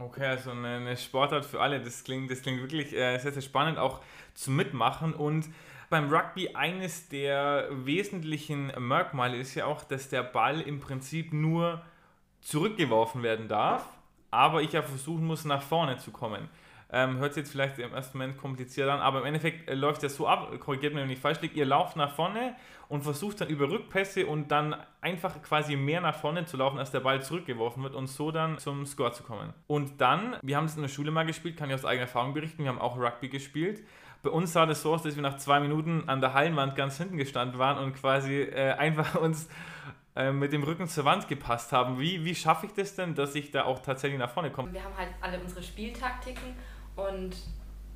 Okay, 0.00 0.24
also 0.24 0.52
eine, 0.52 0.76
eine, 0.76 0.96
Sportart 0.96 1.44
für 1.44 1.60
alle. 1.60 1.80
Das 1.80 2.04
klingt, 2.04 2.30
das 2.30 2.40
klingt 2.40 2.60
wirklich 2.60 2.94
äh, 2.94 3.18
sehr, 3.18 3.32
sehr 3.32 3.42
spannend, 3.42 3.78
auch 3.78 4.00
zu 4.34 4.50
mitmachen. 4.50 5.12
Und 5.12 5.48
beim 5.90 6.08
Rugby 6.12 6.54
eines 6.54 7.08
der 7.08 7.68
wesentlichen 7.70 8.72
Merkmale 8.78 9.36
ist 9.36 9.54
ja 9.54 9.66
auch, 9.66 9.84
dass 9.84 10.08
der 10.08 10.22
Ball 10.22 10.60
im 10.62 10.80
Prinzip 10.80 11.32
nur 11.34 11.82
zurückgeworfen 12.40 13.22
werden 13.22 13.48
darf, 13.48 13.84
aber 14.30 14.62
ich 14.62 14.72
ja 14.72 14.82
versuchen 14.82 15.26
muss, 15.26 15.44
nach 15.44 15.62
vorne 15.62 15.98
zu 15.98 16.10
kommen. 16.12 16.48
Ähm, 16.92 17.18
hört 17.18 17.34
sich 17.34 17.42
jetzt 17.42 17.52
vielleicht 17.52 17.78
im 17.78 17.94
ersten 17.94 18.18
Moment 18.18 18.36
kompliziert 18.36 18.88
an, 18.88 19.00
aber 19.00 19.20
im 19.20 19.26
Endeffekt 19.26 19.68
äh, 19.70 19.74
läuft 19.74 20.02
das 20.02 20.16
so 20.16 20.26
ab, 20.26 20.50
korrigiert 20.58 20.92
mir, 20.92 21.02
wenn 21.02 21.10
ich 21.10 21.20
falsch 21.20 21.40
liege, 21.40 21.54
ihr 21.54 21.64
lauft 21.64 21.96
nach 21.96 22.10
vorne 22.10 22.56
und 22.88 23.02
versucht 23.02 23.40
dann 23.40 23.48
über 23.48 23.70
Rückpässe 23.70 24.26
und 24.26 24.50
dann 24.50 24.74
einfach 25.00 25.40
quasi 25.42 25.76
mehr 25.76 26.00
nach 26.00 26.16
vorne 26.16 26.46
zu 26.46 26.56
laufen, 26.56 26.80
als 26.80 26.90
der 26.90 26.98
Ball 26.98 27.22
zurückgeworfen 27.22 27.84
wird 27.84 27.94
und 27.94 28.08
so 28.08 28.32
dann 28.32 28.58
zum 28.58 28.86
Score 28.86 29.12
zu 29.12 29.22
kommen. 29.22 29.54
Und 29.68 30.00
dann, 30.00 30.36
wir 30.42 30.56
haben 30.56 30.66
das 30.66 30.74
in 30.74 30.82
der 30.82 30.88
Schule 30.88 31.12
mal 31.12 31.24
gespielt, 31.24 31.56
kann 31.56 31.68
ich 31.70 31.74
aus 31.74 31.84
eigener 31.84 32.06
Erfahrung 32.06 32.34
berichten, 32.34 32.64
wir 32.64 32.70
haben 32.70 32.80
auch 32.80 32.98
Rugby 32.98 33.28
gespielt. 33.28 33.84
Bei 34.24 34.30
uns 34.30 34.52
sah 34.52 34.66
das 34.66 34.82
so 34.82 34.92
aus, 34.92 35.04
dass 35.04 35.14
wir 35.14 35.22
nach 35.22 35.36
zwei 35.36 35.60
Minuten 35.60 36.08
an 36.08 36.20
der 36.20 36.34
Hallenwand 36.34 36.74
ganz 36.74 36.98
hinten 36.98 37.16
gestanden 37.16 37.58
waren 37.60 37.78
und 37.78 37.94
quasi 37.94 38.42
äh, 38.42 38.72
einfach 38.72 39.14
uns 39.20 39.48
äh, 40.16 40.32
mit 40.32 40.52
dem 40.52 40.64
Rücken 40.64 40.88
zur 40.88 41.04
Wand 41.04 41.28
gepasst 41.28 41.70
haben. 41.70 42.00
Wie, 42.00 42.24
wie 42.24 42.34
schaffe 42.34 42.66
ich 42.66 42.72
das 42.72 42.96
denn, 42.96 43.14
dass 43.14 43.36
ich 43.36 43.52
da 43.52 43.64
auch 43.64 43.78
tatsächlich 43.78 44.18
nach 44.18 44.30
vorne 44.30 44.50
komme? 44.50 44.72
Wir 44.72 44.82
haben 44.82 44.96
halt 44.96 45.10
alle 45.20 45.38
unsere 45.38 45.62
Spieltaktiken 45.62 46.56
und 47.08 47.36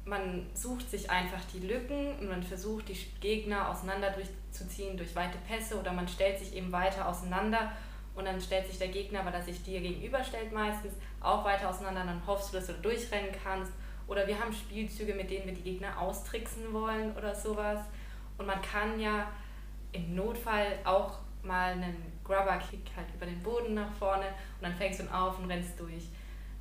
man 0.04 0.46
sucht 0.52 0.90
sich 0.90 1.10
einfach 1.10 1.40
die 1.52 1.66
Lücken 1.66 2.18
und 2.18 2.28
man 2.28 2.42
versucht, 2.42 2.88
die 2.88 2.96
Gegner 3.20 3.70
auseinander 3.70 4.10
durchzuziehen 4.10 4.96
durch 4.96 5.14
weite 5.14 5.38
Pässe 5.48 5.78
oder 5.78 5.92
man 5.92 6.06
stellt 6.08 6.38
sich 6.38 6.54
eben 6.54 6.70
weiter 6.72 7.08
auseinander 7.08 7.72
und 8.14 8.26
dann 8.26 8.40
stellt 8.40 8.66
sich 8.66 8.78
der 8.78 8.88
Gegner, 8.88 9.24
weil 9.24 9.34
er 9.34 9.42
sich 9.42 9.62
dir 9.62 9.80
gegenüberstellt 9.80 10.52
meistens, 10.52 10.94
auch 11.20 11.44
weiter 11.44 11.70
auseinander 11.70 12.04
dann 12.04 12.26
hoffst 12.26 12.52
du, 12.52 12.58
dass 12.58 12.66
du 12.66 12.74
durchrennen 12.74 13.30
kannst. 13.42 13.72
Oder 14.06 14.26
wir 14.26 14.38
haben 14.38 14.52
Spielzüge, 14.52 15.14
mit 15.14 15.30
denen 15.30 15.46
wir 15.46 15.54
die 15.54 15.62
Gegner 15.62 15.98
austricksen 15.98 16.72
wollen 16.72 17.16
oder 17.16 17.34
sowas. 17.34 17.80
Und 18.36 18.46
man 18.46 18.60
kann 18.60 19.00
ja 19.00 19.32
im 19.92 20.14
Notfall 20.14 20.78
auch 20.84 21.18
mal 21.42 21.72
einen 21.72 21.96
Grubber-Kick 22.22 22.90
halt 22.96 23.06
über 23.14 23.26
den 23.26 23.42
Boden 23.42 23.74
nach 23.74 23.92
vorne 23.94 24.26
und 24.26 24.62
dann 24.62 24.74
fängst 24.74 25.00
du 25.00 25.04
ihn 25.04 25.10
auf 25.10 25.38
und 25.38 25.50
rennst 25.50 25.78
durch. 25.80 26.04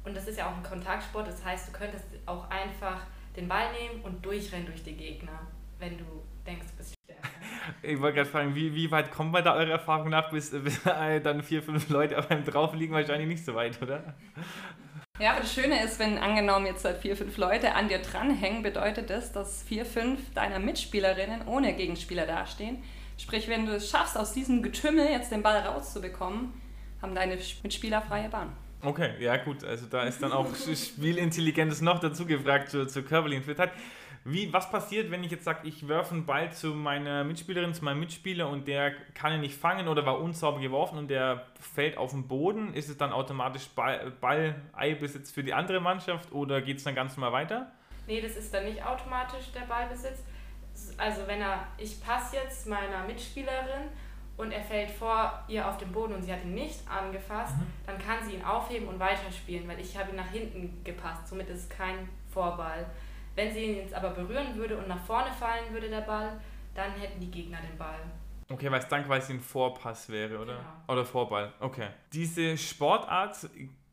Und 0.05 0.15
das 0.15 0.27
ist 0.27 0.37
ja 0.37 0.49
auch 0.49 0.57
ein 0.57 0.63
Kontaktsport, 0.63 1.27
das 1.27 1.43
heißt, 1.43 1.69
du 1.69 1.71
könntest 1.71 2.05
auch 2.25 2.49
einfach 2.49 3.01
den 3.35 3.47
Ball 3.47 3.71
nehmen 3.71 4.01
und 4.03 4.23
durchrennen 4.25 4.65
durch 4.65 4.83
die 4.83 4.95
Gegner, 4.95 5.47
wenn 5.79 5.97
du 5.97 6.05
denkst, 6.45 6.67
du 6.71 6.77
bist 6.77 6.95
stärker. 7.03 7.29
Ich 7.81 7.99
wollte 8.01 8.17
gerade 8.17 8.29
fragen, 8.29 8.55
wie, 8.55 8.75
wie 8.75 8.91
weit 8.91 9.11
kommt 9.11 9.31
man 9.31 9.43
da 9.43 9.55
eurer 9.55 9.71
Erfahrung 9.71 10.09
nach, 10.09 10.29
bis, 10.29 10.51
bis 10.51 10.81
dann 10.83 11.41
vier, 11.41 11.63
fünf 11.63 11.89
Leute 11.89 12.17
auf 12.17 12.29
einem 12.29 12.43
drauf 12.43 12.73
liegen? 12.73 12.93
Wahrscheinlich 12.93 13.27
nicht 13.27 13.45
so 13.45 13.55
weit, 13.55 13.81
oder? 13.81 14.15
Ja, 15.19 15.31
aber 15.31 15.41
das 15.41 15.53
Schöne 15.53 15.81
ist, 15.83 15.99
wenn 15.99 16.17
angenommen 16.17 16.65
jetzt 16.65 16.83
halt 16.83 16.97
vier, 16.97 17.15
fünf 17.15 17.37
Leute 17.37 17.75
an 17.75 17.87
dir 17.87 17.99
dranhängen, 17.99 18.63
bedeutet 18.63 19.09
das, 19.09 19.31
dass 19.31 19.63
vier, 19.63 19.85
fünf 19.85 20.33
deiner 20.33 20.59
Mitspielerinnen 20.59 21.47
ohne 21.47 21.73
Gegenspieler 21.73 22.25
dastehen. 22.25 22.83
Sprich, 23.17 23.47
wenn 23.47 23.65
du 23.65 23.73
es 23.75 23.89
schaffst, 23.89 24.17
aus 24.17 24.33
diesem 24.33 24.63
Getümmel 24.63 25.07
jetzt 25.09 25.31
den 25.31 25.43
Ball 25.43 25.59
rauszubekommen, 25.59 26.53
haben 27.01 27.15
deine 27.15 27.37
Mitspieler 27.61 28.01
freie 28.01 28.27
Bahn. 28.27 28.53
Okay, 28.83 29.11
ja 29.19 29.37
gut, 29.37 29.63
also 29.63 29.85
da 29.85 30.03
ist 30.03 30.21
dann 30.21 30.33
auch 30.33 30.47
Spielintelligenz 30.55 31.79
noch 31.81 31.99
dazu 31.99 32.25
gefragt 32.25 32.69
zur, 32.69 32.87
zur 32.87 33.03
körperlichen 33.03 33.43
Fitheit. 33.43 33.71
Wie, 34.25 34.51
was 34.53 34.69
passiert, 34.69 35.11
wenn 35.11 35.23
ich 35.23 35.31
jetzt 35.31 35.43
sage, 35.43 35.67
ich 35.67 35.87
werfe 35.87 36.13
einen 36.13 36.25
Ball 36.25 36.51
zu 36.51 36.67
meiner 36.67 37.25
Mitspielerin, 37.25 37.73
zu 37.73 37.83
meinem 37.83 37.99
Mitspieler 37.99 38.47
und 38.47 38.67
der 38.67 38.91
kann 39.13 39.33
ihn 39.33 39.41
nicht 39.41 39.57
fangen 39.57 39.89
oder 39.89 40.05
war 40.05 40.19
unsauber 40.19 40.61
geworfen 40.61 40.97
und 40.97 41.09
der 41.09 41.45
fällt 41.59 41.97
auf 41.97 42.11
den 42.11 42.27
Boden? 42.27 42.73
Ist 42.73 42.89
es 42.89 42.97
dann 42.97 43.11
automatisch 43.11 43.67
Ball-Ei-Besitz 43.75 45.31
für 45.31 45.43
die 45.43 45.53
andere 45.53 45.81
Mannschaft 45.81 46.31
oder 46.31 46.61
geht 46.61 46.77
es 46.77 46.83
dann 46.83 46.95
ganz 46.95 47.17
normal 47.17 47.33
weiter? 47.33 47.71
Nee, 48.07 48.21
das 48.21 48.37
ist 48.37 48.53
dann 48.53 48.65
nicht 48.65 48.85
automatisch 48.85 49.51
der 49.53 49.61
Ballbesitz. 49.61 50.23
Also 50.97 51.27
wenn 51.27 51.41
er, 51.41 51.67
ich 51.77 52.01
passe 52.01 52.37
jetzt 52.37 52.67
meiner 52.67 53.03
Mitspielerin 53.05 53.89
und 54.37 54.51
er 54.51 54.61
fällt 54.61 54.89
vor 54.89 55.43
ihr 55.47 55.67
auf 55.67 55.77
den 55.77 55.91
Boden 55.91 56.13
und 56.15 56.23
sie 56.23 56.33
hat 56.33 56.43
ihn 56.43 56.55
nicht 56.55 56.79
angefasst, 56.89 57.55
mhm. 57.57 57.67
dann 57.85 57.97
kann 57.97 58.23
sie 58.27 58.35
ihn 58.35 58.43
aufheben 58.43 58.87
und 58.87 58.99
weiterspielen, 58.99 59.67
weil 59.67 59.79
ich 59.79 59.97
habe 59.97 60.11
ihn 60.11 60.15
nach 60.15 60.31
hinten 60.31 60.83
gepasst. 60.83 61.27
Somit 61.27 61.49
ist 61.49 61.59
es 61.59 61.69
kein 61.69 62.09
Vorball. 62.31 62.85
Wenn 63.35 63.51
sie 63.51 63.65
ihn 63.65 63.77
jetzt 63.77 63.93
aber 63.93 64.11
berühren 64.11 64.55
würde 64.55 64.77
und 64.77 64.87
nach 64.87 65.03
vorne 65.05 65.31
fallen 65.31 65.71
würde, 65.71 65.89
der 65.89 66.01
Ball, 66.01 66.39
dann 66.75 66.91
hätten 66.93 67.19
die 67.19 67.31
Gegner 67.31 67.57
den 67.69 67.77
Ball. 67.77 67.99
Okay, 68.49 68.69
weil 68.69 68.79
es 68.79 68.87
dann 68.87 69.05
quasi 69.05 69.33
ein 69.33 69.39
Vorpass 69.39 70.09
wäre, 70.09 70.37
oder? 70.37 70.57
Genau. 70.57 70.93
Oder 70.93 71.05
Vorball, 71.05 71.53
okay. 71.59 71.87
Diese 72.11 72.57
Sportart 72.57 73.49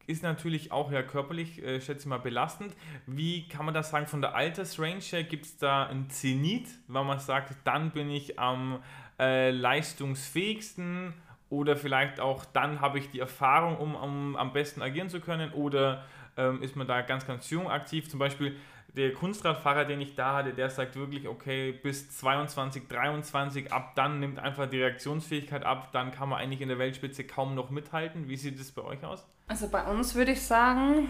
ist 0.06 0.22
natürlich 0.22 0.72
auch 0.72 0.90
ja 0.90 1.02
körperlich, 1.02 1.62
äh, 1.62 1.80
schätze 1.80 2.00
ich 2.00 2.06
mal, 2.06 2.18
belastend. 2.18 2.74
Wie 3.06 3.46
kann 3.48 3.64
man 3.64 3.74
das 3.74 3.90
sagen 3.90 4.06
von 4.06 4.20
der 4.20 4.34
Altersrange 4.34 5.00
her? 5.00 5.22
Gibt 5.22 5.46
es 5.46 5.56
da 5.56 5.86
ein 5.86 6.10
Zenit, 6.10 6.68
wenn 6.88 7.06
man 7.06 7.18
sagt, 7.20 7.54
dann 7.64 7.90
bin 7.92 8.10
ich 8.10 8.38
am 8.38 8.82
äh, 9.20 9.50
leistungsfähigsten 9.50 11.14
oder 11.50 11.76
vielleicht 11.76 12.20
auch 12.20 12.44
dann 12.44 12.80
habe 12.80 12.98
ich 12.98 13.10
die 13.10 13.20
Erfahrung, 13.20 13.76
um, 13.76 13.94
um 13.94 14.36
am 14.36 14.52
besten 14.52 14.82
agieren 14.82 15.08
zu 15.08 15.20
können 15.20 15.52
oder 15.52 16.04
ähm, 16.36 16.62
ist 16.62 16.74
man 16.74 16.86
da 16.86 17.02
ganz, 17.02 17.26
ganz 17.26 17.50
jung 17.50 17.68
aktiv? 17.68 18.08
Zum 18.08 18.18
Beispiel 18.18 18.56
der 18.96 19.12
Kunstradfahrer, 19.12 19.84
den 19.84 20.00
ich 20.00 20.14
da 20.14 20.36
hatte, 20.36 20.52
der 20.52 20.70
sagt 20.70 20.96
wirklich, 20.96 21.28
okay, 21.28 21.72
bis 21.72 22.10
22, 22.18 22.88
23, 22.88 23.72
ab 23.72 23.94
dann 23.94 24.20
nimmt 24.20 24.38
einfach 24.38 24.68
die 24.68 24.82
Reaktionsfähigkeit 24.82 25.64
ab, 25.64 25.90
dann 25.92 26.10
kann 26.10 26.28
man 26.28 26.40
eigentlich 26.40 26.60
in 26.60 26.68
der 26.68 26.78
Weltspitze 26.78 27.24
kaum 27.24 27.54
noch 27.54 27.70
mithalten. 27.70 28.28
Wie 28.28 28.36
sieht 28.36 28.58
es 28.58 28.72
bei 28.72 28.82
euch 28.82 29.04
aus? 29.04 29.26
Also 29.48 29.68
bei 29.68 29.84
uns 29.84 30.14
würde 30.14 30.32
ich 30.32 30.42
sagen, 30.42 31.08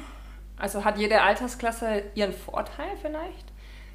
also 0.56 0.84
hat 0.84 0.98
jede 0.98 1.22
Altersklasse 1.22 2.02
ihren 2.14 2.32
Vorteil 2.32 2.96
vielleicht 3.00 3.49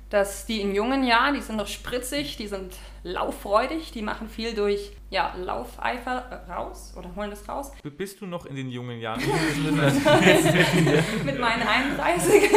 dass 0.10 0.46
die 0.46 0.62
in 0.62 0.76
jungen 0.76 1.04
Jahren, 1.04 1.34
die 1.34 1.42
sind 1.42 1.58
noch 1.58 1.68
spritzig, 1.68 2.38
die 2.38 2.48
sind 2.48 2.74
lauffreudig, 3.04 3.92
die 3.92 4.02
machen 4.02 4.30
viel 4.30 4.54
durch 4.54 4.92
ja, 5.10 5.34
Laufeifer 5.36 6.44
raus 6.50 6.94
oder 6.96 7.14
holen 7.16 7.32
das 7.32 7.50
raus. 7.50 7.72
Bist 7.98 8.22
du 8.22 8.28
noch 8.28 8.46
in 8.46 8.56
den 8.56 8.70
jungen 8.70 9.00
Jahren? 9.00 9.22
mit 11.26 11.40
meinen 11.40 11.68
31 11.68 12.52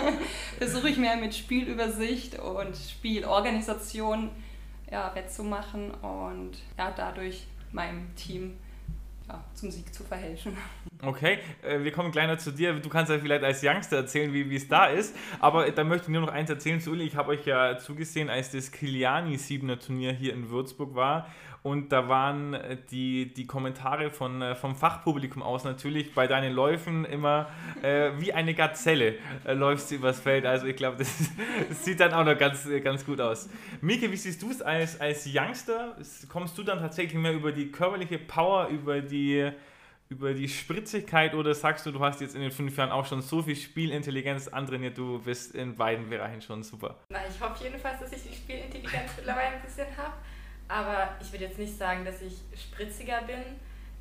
versuche 0.58 0.88
ich 0.88 0.96
mehr 0.96 1.16
mit 1.16 1.34
Spielübersicht 1.34 2.38
und 2.38 2.76
Spielorganisation 2.76 4.30
ja, 4.90 5.12
wettzumachen 5.14 5.90
und 5.90 6.52
ja, 6.78 6.92
dadurch 6.96 7.46
meinem 7.72 8.14
Team 8.14 8.58
ja, 9.28 9.44
zum 9.54 9.70
Sieg 9.70 9.92
zu 9.94 10.04
verhelfen. 10.04 10.56
Okay, 11.02 11.38
äh, 11.62 11.82
wir 11.82 11.92
kommen 11.92 12.12
noch 12.12 12.38
zu 12.38 12.52
dir. 12.52 12.74
Du 12.74 12.88
kannst 12.88 13.10
ja 13.10 13.18
vielleicht 13.18 13.42
als 13.42 13.62
Youngster 13.62 13.96
erzählen, 13.96 14.32
wie 14.32 14.54
es 14.54 14.68
da 14.68 14.86
ist. 14.86 15.16
Aber 15.40 15.70
da 15.70 15.84
möchte 15.84 16.04
ich 16.04 16.12
nur 16.12 16.22
noch 16.22 16.32
eins 16.32 16.50
erzählen 16.50 16.80
zu 16.80 16.90
Uli. 16.90 17.04
Ich 17.04 17.16
habe 17.16 17.30
euch 17.30 17.44
ja 17.44 17.78
zugesehen, 17.78 18.30
als 18.30 18.50
das 18.52 18.70
Kiliani 18.70 19.36
7er 19.36 19.78
Turnier 19.78 20.12
hier 20.12 20.32
in 20.32 20.48
Würzburg 20.50 20.94
war. 20.94 21.26
Und 21.62 21.92
da 21.92 22.08
waren 22.08 22.54
äh, 22.54 22.76
die, 22.90 23.32
die 23.32 23.46
Kommentare 23.46 24.10
von, 24.10 24.42
äh, 24.42 24.56
vom 24.56 24.74
Fachpublikum 24.74 25.42
aus 25.42 25.62
natürlich 25.62 26.12
bei 26.12 26.26
deinen 26.26 26.52
Läufen 26.52 27.04
immer 27.04 27.48
äh, 27.82 28.10
wie 28.18 28.32
eine 28.32 28.54
Gazelle 28.54 29.14
äh, 29.44 29.52
läufst 29.52 29.90
du 29.90 29.94
übers 29.94 30.20
Feld. 30.20 30.44
Also 30.44 30.66
ich 30.66 30.74
glaube, 30.74 30.96
das, 30.96 31.30
das, 31.68 31.84
sieht 31.84 32.00
dann 32.00 32.12
auch 32.14 32.24
noch 32.24 32.36
ganz, 32.36 32.68
ganz 32.82 33.06
gut 33.06 33.20
aus. 33.20 33.48
Mike, 33.80 34.10
wie 34.10 34.16
siehst 34.16 34.42
du 34.42 34.50
es 34.50 34.60
als, 34.60 35.00
als 35.00 35.24
Youngster? 35.26 35.96
Kommst 36.28 36.58
du 36.58 36.64
dann 36.64 36.80
tatsächlich 36.80 37.20
mehr 37.20 37.32
über 37.32 37.52
die 37.52 37.70
körperliche 37.70 38.18
Power, 38.18 38.66
über 38.68 39.00
die 39.00 39.52
über 40.08 40.34
die 40.34 40.46
Spritzigkeit 40.48 41.34
oder 41.34 41.54
sagst 41.54 41.86
du, 41.86 41.90
du 41.90 42.00
hast 42.00 42.20
jetzt 42.20 42.34
in 42.34 42.42
den 42.42 42.50
fünf 42.50 42.76
Jahren 42.76 42.90
auch 42.90 43.06
schon 43.06 43.22
so 43.22 43.40
viel 43.40 43.56
Spielintelligenz 43.56 44.46
antrainiert, 44.46 44.98
du 44.98 45.18
bist 45.18 45.54
in 45.54 45.74
beiden 45.74 46.10
Bereichen 46.10 46.42
schon 46.42 46.62
super? 46.62 46.98
Na, 47.08 47.20
ich 47.26 47.40
hoffe 47.40 47.64
jedenfalls, 47.64 47.98
dass 47.98 48.12
ich 48.12 48.22
die 48.22 48.34
Spielintelligenz 48.34 49.12
mittlerweile 49.16 49.56
ein 49.56 49.62
bisschen 49.62 49.86
habe. 49.96 50.12
Aber 50.68 51.16
ich 51.20 51.32
würde 51.32 51.44
jetzt 51.44 51.58
nicht 51.58 51.76
sagen, 51.76 52.04
dass 52.04 52.22
ich 52.22 52.34
spritziger 52.54 53.22
bin. 53.22 53.42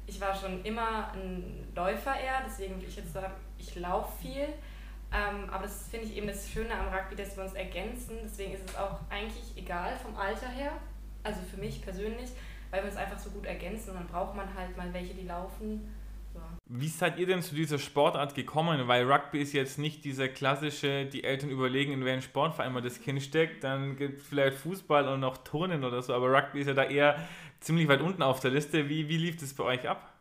Ich 0.08 0.20
war 0.20 0.36
schon 0.36 0.64
immer 0.64 1.12
ein 1.14 1.68
Läufer 1.76 2.20
eher, 2.20 2.42
deswegen 2.46 2.76
würde 2.76 2.88
ich 2.88 2.96
jetzt 2.96 3.14
sagen, 3.14 3.34
ich 3.58 3.76
laufe 3.76 4.22
viel. 4.22 4.48
Ähm, 5.14 5.50
aber 5.50 5.64
das 5.64 5.90
finde 5.90 6.06
ich 6.06 6.16
eben 6.16 6.28
das 6.28 6.50
Schöne 6.50 6.74
am 6.74 6.88
Rugby, 6.88 7.16
dass 7.16 7.36
wir 7.36 7.44
uns 7.44 7.54
ergänzen. 7.54 8.18
Deswegen 8.24 8.54
ist 8.54 8.70
es 8.70 8.76
auch 8.76 9.00
eigentlich 9.10 9.58
egal 9.58 9.98
vom 9.98 10.16
Alter 10.16 10.48
her, 10.48 10.72
also 11.24 11.42
für 11.42 11.58
mich 11.58 11.82
persönlich, 11.82 12.30
weil 12.70 12.82
wir 12.82 12.90
uns 12.90 12.98
einfach 12.98 13.20
so 13.20 13.30
gut 13.30 13.46
ergänzen 13.46 13.92
und 13.92 13.98
dann 13.98 14.08
braucht 14.08 14.36
man 14.36 14.54
halt 14.56 14.76
mal 14.78 14.94
welche, 14.94 15.14
die 15.14 15.28
laufen 15.28 15.94
wie 16.74 16.88
seid 16.88 17.20
ihr 17.20 17.26
denn 17.26 17.42
zu 17.42 17.54
dieser 17.54 17.80
Sportart 17.80 18.34
gekommen? 18.34 18.88
Weil 18.88 19.12
Rugby 19.12 19.42
ist 19.42 19.52
jetzt 19.52 19.78
nicht 19.78 20.06
dieser 20.06 20.30
klassische, 20.30 21.06
die 21.06 21.26
Eltern 21.26 21.50
überlegen, 21.50 21.92
in 21.92 22.06
welchen 22.06 22.22
Sportverein 22.22 22.72
man 22.72 22.82
das 22.82 23.02
Kind 23.02 23.22
steckt. 23.22 23.66
Dann 23.66 23.98
gibt 23.98 24.20
es 24.22 24.28
vielleicht 24.28 24.58
Fußball 24.58 25.08
und 25.10 25.20
noch 25.20 25.38
Turnen 25.40 25.84
oder 25.84 26.02
so. 26.02 26.14
Aber 26.14 26.32
Rugby 26.32 26.62
ist 26.62 26.68
ja 26.68 26.74
da 26.74 26.84
eher 26.84 27.18
ziemlich 27.60 27.90
weit 27.90 28.00
unten 28.00 28.24
auf 28.24 28.40
der 28.40 28.52
Liste. 28.52 28.88
Wie, 28.88 29.10
wie 29.10 29.18
lief 29.18 29.38
das 29.38 29.54
bei 29.54 29.66
euch 29.66 29.88
ab? 29.88 30.14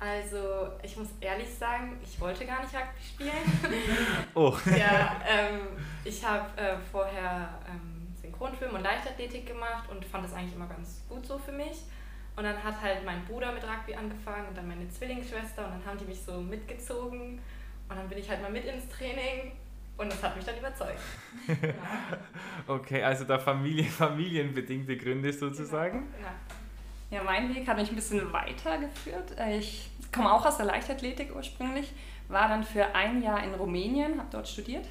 Also, 0.00 0.68
ich 0.82 0.96
muss 0.96 1.08
ehrlich 1.20 1.48
sagen, 1.48 1.98
ich 2.02 2.20
wollte 2.20 2.44
gar 2.44 2.60
nicht 2.60 2.74
Rugby 2.74 3.02
spielen. 3.04 3.76
oh. 4.34 4.56
ja, 4.76 5.20
ähm, 5.28 5.60
ich 6.04 6.24
habe 6.24 6.60
äh, 6.60 6.76
vorher 6.90 7.60
ähm, 7.68 8.14
Synchronfilm 8.20 8.74
und 8.74 8.82
Leichtathletik 8.82 9.46
gemacht 9.46 9.88
und 9.90 10.04
fand 10.04 10.24
das 10.24 10.34
eigentlich 10.34 10.54
immer 10.54 10.66
ganz 10.68 11.04
gut 11.08 11.24
so 11.24 11.38
für 11.38 11.52
mich. 11.52 11.84
Und 12.38 12.44
dann 12.44 12.62
hat 12.62 12.80
halt 12.80 13.04
mein 13.04 13.24
Bruder 13.24 13.50
mit 13.50 13.64
Rugby 13.64 13.96
angefangen 13.96 14.46
und 14.46 14.56
dann 14.56 14.68
meine 14.68 14.88
Zwillingsschwester 14.88 15.64
und 15.64 15.72
dann 15.72 15.84
haben 15.84 15.98
die 15.98 16.04
mich 16.04 16.22
so 16.22 16.40
mitgezogen 16.40 17.40
und 17.88 17.96
dann 17.96 18.08
bin 18.08 18.18
ich 18.18 18.30
halt 18.30 18.40
mal 18.40 18.52
mit 18.52 18.64
ins 18.64 18.88
Training 18.88 19.50
und 19.96 20.12
das 20.12 20.22
hat 20.22 20.36
mich 20.36 20.44
dann 20.44 20.56
überzeugt. 20.56 21.00
ja. 21.48 21.74
Okay, 22.68 23.02
also 23.02 23.24
da 23.24 23.40
Familie, 23.40 23.84
familienbedingte 23.90 24.96
Gründe 24.96 25.32
sozusagen. 25.32 25.98
Genau, 25.98 26.16
genau. 26.16 26.30
Ja, 27.10 27.24
mein 27.24 27.52
Weg 27.52 27.66
hat 27.66 27.76
mich 27.76 27.90
ein 27.90 27.96
bisschen 27.96 28.32
weitergeführt. 28.32 29.34
Ich 29.58 29.90
komme 30.14 30.32
auch 30.32 30.46
aus 30.46 30.58
der 30.58 30.66
Leichtathletik 30.66 31.34
ursprünglich, 31.34 31.92
war 32.28 32.48
dann 32.48 32.62
für 32.62 32.94
ein 32.94 33.20
Jahr 33.20 33.42
in 33.42 33.52
Rumänien, 33.54 34.16
habe 34.16 34.28
dort 34.30 34.46
studiert 34.46 34.86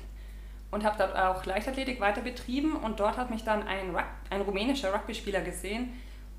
und 0.71 0.83
habe 0.83 0.97
dort 0.97 1.15
auch 1.15 1.45
Leichtathletik 1.45 2.01
weiter 2.01 2.19
betrieben 2.19 2.75
und 2.75 2.99
dort 2.99 3.15
hat 3.15 3.29
mich 3.29 3.45
dann 3.45 3.65
ein, 3.65 3.95
Rug 3.95 4.03
ein 4.31 4.41
rumänischer 4.41 4.93
Rugby-Spieler 4.93 5.39
gesehen, 5.39 5.93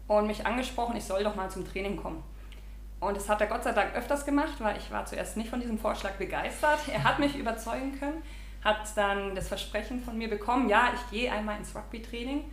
und 0.08 0.26
mich 0.26 0.44
angesprochen, 0.44 0.96
ich 0.96 1.04
soll 1.04 1.22
doch 1.22 1.36
mal 1.36 1.50
zum 1.50 1.66
Training 1.66 1.96
kommen. 1.96 2.22
Und 3.00 3.16
das 3.16 3.28
hat 3.28 3.40
er 3.40 3.46
Gott 3.46 3.62
sei 3.62 3.72
Dank 3.72 3.94
öfters 3.94 4.24
gemacht, 4.24 4.54
weil 4.58 4.76
ich 4.76 4.90
war 4.90 5.04
zuerst 5.06 5.36
nicht 5.36 5.50
von 5.50 5.60
diesem 5.60 5.78
Vorschlag 5.78 6.12
begeistert. 6.12 6.80
Er 6.92 7.04
hat 7.04 7.20
mich 7.20 7.36
überzeugen 7.36 7.96
können, 7.98 8.22
hat 8.64 8.78
dann 8.96 9.36
das 9.36 9.46
Versprechen 9.46 10.02
von 10.02 10.18
mir 10.18 10.28
bekommen, 10.28 10.68
ja, 10.68 10.90
ich 10.94 11.10
gehe 11.10 11.30
einmal 11.30 11.58
ins 11.58 11.74
Rugby-Training. 11.76 12.44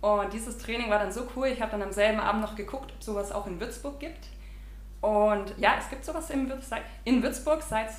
Und 0.00 0.32
dieses 0.32 0.58
Training 0.58 0.90
war 0.90 0.98
dann 0.98 1.12
so 1.12 1.28
cool, 1.36 1.46
ich 1.46 1.60
habe 1.60 1.70
dann 1.70 1.82
am 1.82 1.92
selben 1.92 2.18
Abend 2.18 2.42
noch 2.42 2.56
geguckt, 2.56 2.92
ob 2.94 3.02
sowas 3.02 3.30
auch 3.30 3.46
in 3.46 3.60
Würzburg 3.60 4.00
gibt. 4.00 4.26
Und 5.00 5.54
ja, 5.58 5.74
es 5.78 5.88
gibt 5.88 6.04
sowas 6.04 6.30
in, 6.30 6.48
Würzburg 7.22 7.62
seit 7.62 7.90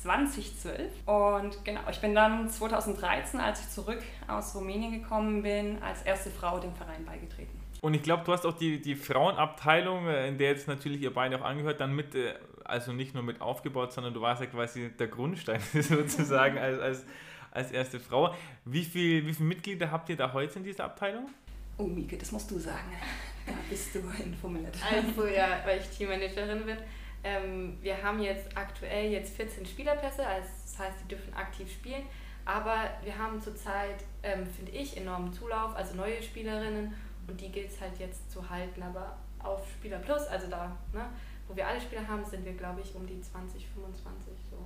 2012. 0.00 0.92
Und 1.06 1.64
genau, 1.64 1.80
ich 1.90 2.00
bin 2.00 2.14
dann 2.14 2.48
2013, 2.48 3.40
als 3.40 3.60
ich 3.60 3.70
zurück 3.70 4.02
aus 4.28 4.54
Rumänien 4.54 4.92
gekommen 4.92 5.42
bin, 5.42 5.82
als 5.82 6.02
erste 6.02 6.30
Frau 6.30 6.58
dem 6.60 6.74
Verein 6.74 7.04
beigetreten. 7.04 7.61
Und 7.82 7.94
ich 7.94 8.02
glaube, 8.04 8.22
du 8.24 8.32
hast 8.32 8.46
auch 8.46 8.56
die, 8.56 8.80
die 8.80 8.94
Frauenabteilung, 8.94 10.06
äh, 10.06 10.28
in 10.28 10.38
der 10.38 10.50
jetzt 10.50 10.68
natürlich 10.68 11.02
ihr 11.02 11.12
beide 11.12 11.36
auch 11.38 11.44
angehört, 11.44 11.80
dann 11.80 11.94
mit, 11.94 12.14
äh, 12.14 12.34
also 12.62 12.92
nicht 12.92 13.12
nur 13.12 13.24
mit 13.24 13.40
aufgebaut, 13.40 13.92
sondern 13.92 14.14
du 14.14 14.20
warst 14.20 14.40
ja 14.40 14.46
quasi 14.46 14.90
der 14.96 15.08
Grundstein 15.08 15.60
sozusagen 15.74 16.58
als, 16.58 16.78
als, 16.78 17.04
als 17.50 17.72
erste 17.72 17.98
Frau. 17.98 18.36
Wie, 18.64 18.84
viel, 18.84 19.26
wie 19.26 19.34
viele 19.34 19.48
Mitglieder 19.48 19.90
habt 19.90 20.08
ihr 20.08 20.16
da 20.16 20.32
heute 20.32 20.60
in 20.60 20.64
dieser 20.64 20.84
Abteilung? 20.84 21.28
Oh, 21.76 21.82
Mieke, 21.82 22.16
das 22.16 22.30
musst 22.30 22.50
du 22.50 22.58
sagen. 22.58 22.92
Da 23.44 23.52
bist 23.68 23.92
du 23.92 23.98
informiert. 24.22 24.76
Also 24.88 25.26
ja, 25.26 25.58
weil 25.64 25.80
ich 25.80 25.88
Teammanagerin 25.88 26.64
bin. 26.64 26.76
Ähm, 27.24 27.76
wir 27.82 28.00
haben 28.00 28.22
jetzt 28.22 28.56
aktuell 28.56 29.10
jetzt 29.10 29.34
14 29.34 29.66
Spielerpässe, 29.66 30.24
also 30.24 30.46
das 30.64 30.78
heißt, 30.78 30.98
die 31.02 31.08
dürfen 31.08 31.34
aktiv 31.34 31.68
spielen. 31.68 32.04
Aber 32.44 32.88
wir 33.02 33.18
haben 33.18 33.40
zurzeit, 33.40 34.04
ähm, 34.22 34.46
finde 34.46 34.70
ich, 34.70 34.96
enormen 34.96 35.32
Zulauf, 35.32 35.74
also 35.74 35.96
neue 35.96 36.22
Spielerinnen 36.22 36.94
Und 37.28 37.40
die 37.40 37.50
gilt 37.50 37.70
es 37.70 37.80
halt 37.80 37.98
jetzt 37.98 38.30
zu 38.30 38.48
halten, 38.48 38.82
aber 38.82 39.16
auf 39.38 39.66
Spieler 39.70 39.98
Plus, 39.98 40.26
also 40.26 40.48
da, 40.48 40.76
ne, 40.92 41.06
wo 41.48 41.56
wir 41.56 41.66
alle 41.66 41.80
Spieler 41.80 42.06
haben, 42.06 42.24
sind 42.24 42.44
wir, 42.44 42.54
glaube 42.54 42.80
ich, 42.80 42.94
um 42.94 43.06
die 43.06 43.20
20, 43.20 43.66
25 43.68 44.32
so. 44.50 44.56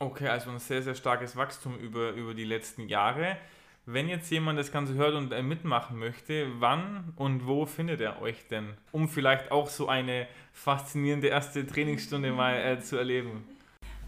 Okay, 0.00 0.28
also 0.28 0.50
ein 0.50 0.58
sehr, 0.58 0.82
sehr 0.82 0.94
starkes 0.94 1.36
Wachstum 1.36 1.76
über, 1.78 2.10
über 2.10 2.34
die 2.34 2.44
letzten 2.44 2.88
Jahre. 2.88 3.36
Wenn 3.84 4.08
jetzt 4.08 4.30
jemand 4.30 4.58
das 4.58 4.70
Ganze 4.70 4.94
hört 4.94 5.14
und 5.14 5.32
äh, 5.32 5.42
mitmachen 5.42 5.98
möchte, 5.98 6.46
wann 6.60 7.12
und 7.16 7.46
wo 7.46 7.64
findet 7.64 8.00
er 8.00 8.20
euch 8.20 8.46
denn, 8.48 8.74
um 8.92 9.08
vielleicht 9.08 9.50
auch 9.50 9.68
so 9.68 9.88
eine 9.88 10.28
faszinierende 10.52 11.28
erste 11.28 11.66
Trainingsstunde 11.66 12.30
mal 12.32 12.54
äh, 12.54 12.80
zu 12.80 12.96
erleben? 12.96 13.48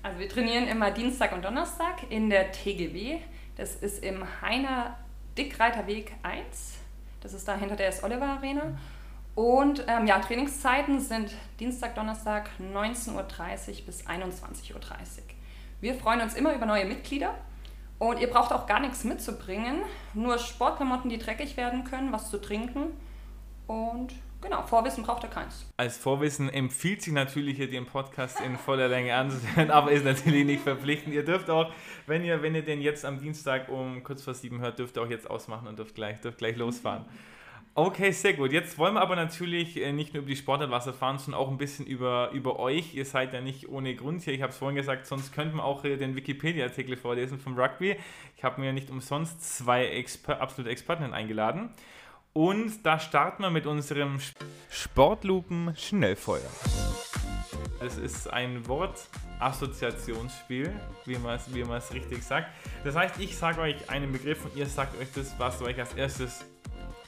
Also 0.03 0.19
wir 0.19 0.29
trainieren 0.29 0.69
immer 0.69 0.91
Dienstag 0.91 1.33
und 1.33 1.45
Donnerstag 1.45 2.11
in 2.11 2.31
der 2.31 2.53
TGW. 2.53 3.19
Das 3.57 3.75
ist 3.77 4.05
im 4.05 4.25
Heiner 4.43 4.99
Dickreiterweg 5.37 6.13
1. 6.23 6.79
Das 7.21 7.35
ist 7.35 7.47
da 7.47 7.57
hinter 7.57 7.77
der 7.77 7.89
S. 7.89 8.03
Oliver 8.03 8.27
Arena. 8.27 8.79
Und 9.35 9.85
ähm, 9.87 10.07
ja, 10.07 10.19
Trainingszeiten 10.19 11.01
sind 11.01 11.33
Dienstag, 11.61 11.95
Donnerstag 11.95 12.51
19.30 12.61 13.15
Uhr 13.15 13.87
bis 13.87 14.07
21.30 14.07 14.75
Uhr. 14.75 14.81
Wir 15.81 15.95
freuen 15.95 16.21
uns 16.21 16.35
immer 16.35 16.55
über 16.55 16.67
neue 16.67 16.85
Mitglieder. 16.85 17.35
Und 17.99 18.19
ihr 18.19 18.31
braucht 18.31 18.51
auch 18.53 18.67
gar 18.67 18.81
nichts 18.81 19.05
mitzubringen, 19.05 19.83
nur 20.15 20.39
Sportklamotten, 20.39 21.11
die 21.11 21.19
dreckig 21.19 21.59
werden 21.59 21.85
können, 21.85 22.13
was 22.13 22.31
zu 22.31 22.41
trinken. 22.41 22.93
Und 23.67 24.15
genau, 24.41 24.63
Vorwissen 24.63 25.05
braucht 25.05 25.23
ihr 25.25 25.31
keins. 25.31 25.67
Als 25.77 25.97
Vorwissen 25.97 26.49
empfiehlt 26.49 27.03
sich 27.03 27.13
natürlich 27.13 27.57
hier 27.57 27.71
den 27.71 27.87
Podcast 27.87 28.41
in 28.41 28.57
voller 28.57 28.89
Länge 28.89 29.15
anzuhören, 29.15 29.71
aber 29.73 29.93
ist 29.93 30.05
natürlich 30.05 30.45
nicht 30.45 30.63
verpflichtend. 30.63 31.15
Ihr 31.15 31.25
dürft 31.25 31.51
auch, 31.51 31.73
wenn 32.07 32.25
ihr, 32.25 32.43
wenn 32.43 32.55
ihr 32.55 32.65
den 32.65 32.81
jetzt 32.81 33.05
am 33.05 33.21
Dienstag 33.21 33.69
um 33.69 34.03
kurz 34.03 34.23
vor 34.23 34.35
sieben 34.35 34.61
hört, 34.61 34.79
dürft 34.79 34.97
ihr 34.97 35.03
auch 35.03 35.11
jetzt 35.11 35.29
ausmachen 35.29 35.69
und 35.69 35.79
dürft 35.79 35.95
gleich, 35.95 36.21
dürft 36.21 36.39
gleich 36.39 36.57
losfahren. 36.57 37.05
Okay, 37.77 38.11
sehr 38.11 38.35
gut. 38.35 38.53
Jetzt 38.53 38.79
wollen 38.79 38.95
wir 38.95 39.01
aber 39.01 39.15
natürlich 39.15 39.81
äh, 39.81 39.93
nicht 39.93 40.13
nur 40.13 40.23
über 40.23 40.31
die 40.31 40.37
Sportart 40.37 40.73
was 40.73 40.89
erfahren, 40.89 41.19
sondern 41.19 41.41
auch 41.41 41.49
ein 41.49 41.57
bisschen 41.57 41.87
über, 41.87 42.31
über 42.33 42.59
euch. 42.59 42.95
Ihr 42.95 43.05
seid 43.05 43.33
ja 43.33 43.41
nicht 43.41 43.69
ohne 43.69 43.95
Grund 43.95 44.23
hier. 44.23 44.35
Ich 44.35 44.43
habe 44.43 44.51
es 44.51 44.59
vorhin 44.59 44.75
gesagt, 44.75 45.07
sonst 45.07 45.33
könnten 45.33 45.57
wir 45.57 45.65
auch 45.65 45.83
den 45.83 46.17
Wikipedia-Artikel 46.17 46.97
vorlesen 46.97 47.39
vom 47.39 47.57
Rugby. 47.57 47.97
Ich 48.37 48.43
habe 48.43 48.61
mir 48.61 48.73
nicht 48.73 48.91
umsonst 48.91 49.57
zwei 49.57 49.87
Exper 49.87 50.41
absolute 50.41 50.69
Experten 50.69 51.15
eingeladen. 51.15 51.71
Und 52.33 52.87
da 52.87 53.01
starten 53.01 53.43
wir 53.43 53.51
mit 53.51 53.67
unserem 53.67 54.21
Sportlupen-Schnellfeuer. 54.71 56.49
Das 57.81 57.99
ist 57.99 58.33
ein 58.33 58.69
Wortassoziationsspiel, 58.69 60.73
wie 61.07 61.19
man 61.19 61.35
es 61.37 61.53
wie 61.53 61.63
richtig 61.63 62.23
sagt. 62.23 62.47
Das 62.85 62.95
heißt, 62.95 63.19
ich 63.19 63.37
sage 63.37 63.61
euch 63.61 63.91
einen 63.91 64.13
Begriff 64.13 64.45
und 64.45 64.55
ihr 64.55 64.67
sagt 64.67 64.97
euch 65.01 65.09
das, 65.13 65.35
was 65.39 65.61
euch 65.61 65.81
als 65.81 65.95
erstes 65.95 66.45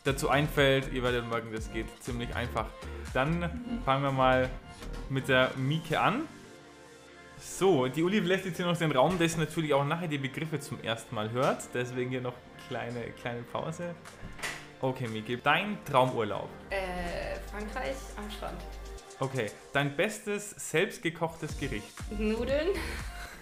dazu 0.03 0.29
einfällt. 0.29 0.93
Ihr 0.93 1.05
werdet 1.05 1.29
merken, 1.29 1.53
das 1.53 1.73
geht 1.73 1.87
ziemlich 2.03 2.35
einfach. 2.35 2.67
Dann 3.15 3.79
fangen 3.85 4.03
wir 4.03 4.11
mal 4.11 4.51
mit 5.09 5.29
der 5.29 5.53
Mieke 5.57 6.01
an. 6.01 6.23
So, 7.39 7.87
die 7.87 8.03
Uli 8.03 8.19
lässt 8.19 8.45
jetzt 8.45 8.57
hier 8.57 8.67
noch 8.67 8.77
den 8.77 8.91
Raum, 8.91 9.21
dass 9.21 9.37
natürlich 9.37 9.73
auch 9.73 9.85
nachher 9.85 10.09
die 10.09 10.19
Begriffe 10.19 10.59
zum 10.59 10.81
ersten 10.81 11.15
Mal 11.15 11.31
hört. 11.31 11.69
Deswegen 11.75 12.11
hier 12.11 12.23
noch 12.23 12.35
kleine, 12.69 13.03
kleine 13.21 13.43
Pause. 13.43 13.95
Okay, 14.83 15.07
Mieke, 15.07 15.39
dein 15.39 15.79
Traumurlaub. 15.85 16.49
Äh, 16.71 17.39
Frankreich 17.49 17.95
am 18.17 18.29
Strand. 18.29 18.61
Okay, 19.21 19.49
dein 19.73 19.95
bestes 19.95 20.51
selbstgekochtes 20.51 21.57
Gericht. 21.57 21.87
Nudeln. 22.19 22.71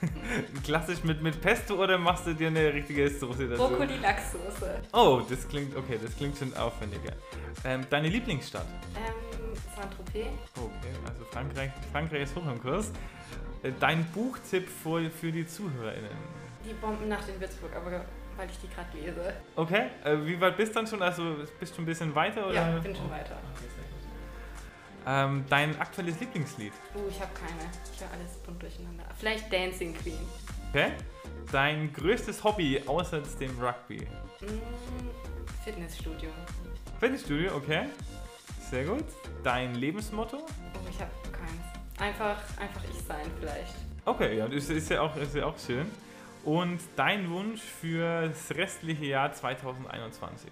Klassisch 0.65 1.03
mit, 1.03 1.23
mit 1.23 1.41
Pesto 1.41 1.83
oder 1.83 1.97
machst 1.97 2.27
du 2.27 2.35
dir 2.35 2.49
eine 2.49 2.75
richtige 2.75 3.09
Soße 3.09 3.49
dazu? 3.49 3.69
Brokkoli-Lachssoße. 3.69 4.83
Oh, 4.93 5.23
das 5.27 5.49
klingt, 5.49 5.75
okay, 5.75 5.99
das 6.03 6.15
klingt 6.15 6.37
schon 6.37 6.55
aufwendiger. 6.55 7.15
Ähm, 7.65 7.87
deine 7.89 8.09
Lieblingsstadt? 8.09 8.67
Ähm, 8.95 9.55
Saint-Tropez. 9.75 10.27
Okay, 10.57 10.93
also 11.09 11.25
Frankreich, 11.31 11.71
Frankreich 11.91 12.23
ist 12.25 12.37
hoch 12.37 12.47
im 12.47 12.61
Kurs. 12.61 12.93
Äh, 13.63 13.73
dein 13.81 14.05
Buchtipp 14.13 14.69
für, 14.69 15.11
für 15.11 15.33
die 15.33 15.47
ZuhörerInnen? 15.47 16.11
Die 16.69 16.75
Bombennacht 16.75 17.26
in 17.31 17.41
Würzburg, 17.41 17.75
aber 17.75 18.05
weil 18.41 18.49
ich 18.49 18.59
die 18.59 18.69
gerade 18.69 18.97
lese. 18.97 19.35
Okay, 19.55 19.91
äh, 20.03 20.17
wie 20.25 20.41
weit 20.41 20.57
bist 20.57 20.73
du 20.73 20.76
dann 20.76 20.87
schon? 20.87 21.03
Also 21.03 21.37
bist 21.59 21.76
du 21.76 21.83
ein 21.83 21.85
bisschen 21.85 22.15
weiter? 22.15 22.47
Oder? 22.47 22.55
Ja, 22.55 22.79
bin 22.79 22.97
schon 22.97 23.11
weiter. 23.11 23.37
Okay, 23.55 23.67
ähm, 25.07 25.45
dein 25.49 25.79
aktuelles 25.81 26.19
Lieblingslied? 26.21 26.73
Oh, 26.95 27.00
ich 27.09 27.21
habe 27.21 27.31
keine. 27.35 27.71
Ich 27.95 28.00
höre 28.00 28.11
alles 28.13 28.37
bunt 28.39 28.63
durcheinander. 28.63 29.05
Vielleicht 29.19 29.53
Dancing 29.53 29.95
Queen. 29.95 30.19
Okay. 30.71 30.93
Dein 31.53 31.93
größtes 31.93 32.45
Hobby 32.45 32.83
außer 32.87 33.23
dem 33.41 33.59
Rugby? 33.59 34.07
Mm, 34.41 35.65
Fitnessstudio. 35.65 36.31
Fitnessstudio, 36.99 37.57
okay. 37.57 37.87
Sehr 38.71 38.85
gut. 38.85 39.05
Dein 39.43 39.75
Lebensmotto? 39.75 40.37
Oh, 40.37 40.89
ich 40.89 41.00
habe 41.00 41.11
keins. 41.33 41.99
Einfach, 41.99 42.37
einfach 42.59 42.83
ich 42.91 43.03
sein 43.07 43.26
vielleicht. 43.39 43.75
Okay, 44.05 44.39
ja, 44.39 44.49
das 44.49 44.69
ist 44.69 44.91
ja 44.91 45.00
auch, 45.00 45.17
ist 45.17 45.35
ja 45.35 45.47
auch 45.47 45.59
schön. 45.59 45.91
Und 46.45 46.81
dein 46.97 47.31
Wunsch 47.31 47.61
für 47.61 48.29
das 48.29 48.57
restliche 48.57 49.05
Jahr 49.05 49.33
2021? 49.33 50.50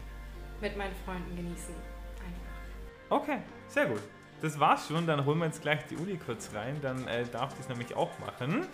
Mit 0.60 0.76
meinen 0.76 0.94
Freunden 1.04 1.34
genießen. 1.34 1.74
Einfach. 2.18 3.22
Okay, 3.22 3.38
sehr 3.68 3.86
gut. 3.86 4.00
Das 4.42 4.60
war's 4.60 4.86
schon, 4.88 5.06
dann 5.06 5.24
holen 5.24 5.38
wir 5.38 5.46
jetzt 5.46 5.62
gleich 5.62 5.84
die 5.90 5.96
Uli 5.96 6.16
kurz 6.16 6.50
rein, 6.54 6.76
dann 6.80 7.08
äh, 7.08 7.24
darf 7.26 7.54
ich 7.54 7.60
es 7.60 7.68
nämlich 7.68 7.94
auch 7.96 8.10
machen. 8.20 8.66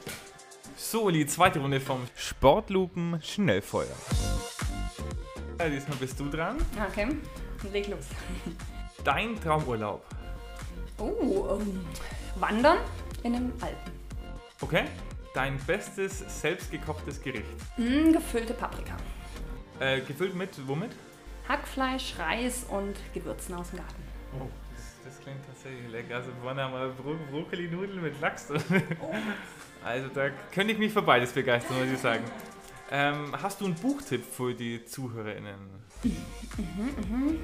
So, 0.76 1.04
Uli, 1.04 1.26
zweite 1.26 1.60
Runde 1.60 1.80
vom 1.80 2.06
Sportlupen 2.16 3.20
Schnellfeuer. 3.22 3.96
Ja, 5.58 5.68
diesmal 5.68 5.96
bist 5.98 6.18
du 6.18 6.28
dran. 6.28 6.58
Okay, 6.90 7.16
leg 7.72 7.88
los. 7.88 8.06
Dein 9.04 9.40
Traumurlaub. 9.40 10.04
Oh, 10.98 11.04
um, 11.04 11.60
ähm, 11.60 11.86
Wandern 12.36 12.78
in 13.22 13.32
den 13.34 13.52
Alpen. 13.60 13.92
Okay. 14.60 14.84
Dein 15.34 15.58
bestes 15.58 16.20
selbstgekochtes 16.40 17.20
Gericht. 17.20 17.44
Mm, 17.76 18.12
gefüllte 18.12 18.54
Paprika. 18.54 18.96
Äh, 19.80 20.00
gefüllt 20.00 20.34
mit 20.34 20.50
womit? 20.66 20.92
Hackfleisch, 21.48 22.14
Reis 22.18 22.64
und 22.70 22.94
Gewürzen 23.12 23.54
aus 23.54 23.70
dem 23.70 23.80
Garten. 23.80 24.02
Oh 24.40 24.48
das 25.04 25.20
klingt 25.20 25.44
tatsächlich 25.46 25.90
lecker. 25.90 26.16
Also 26.16 26.30
vorne 26.42 26.62
haben 26.62 26.72
wir 26.72 26.88
Bro 26.90 27.16
Brokkoli-Nudeln 27.30 28.02
mit 28.02 28.20
Lachs 28.20 28.48
drin. 28.48 28.62
Oh. 29.00 29.12
Also 29.84 30.08
da 30.08 30.30
könnte 30.50 30.72
ich 30.72 30.78
mich 30.78 30.92
für 30.92 31.02
beides 31.02 31.32
begeistern, 31.32 31.78
muss 31.78 31.92
ich 31.92 31.98
sagen. 31.98 32.24
Ähm, 32.90 33.34
hast 33.42 33.60
du 33.60 33.66
einen 33.66 33.74
Buchtipp 33.74 34.24
für 34.24 34.54
die 34.54 34.84
ZuhörerInnen? 34.84 35.58
Mhm, 36.02 36.14
mhm. 37.10 37.40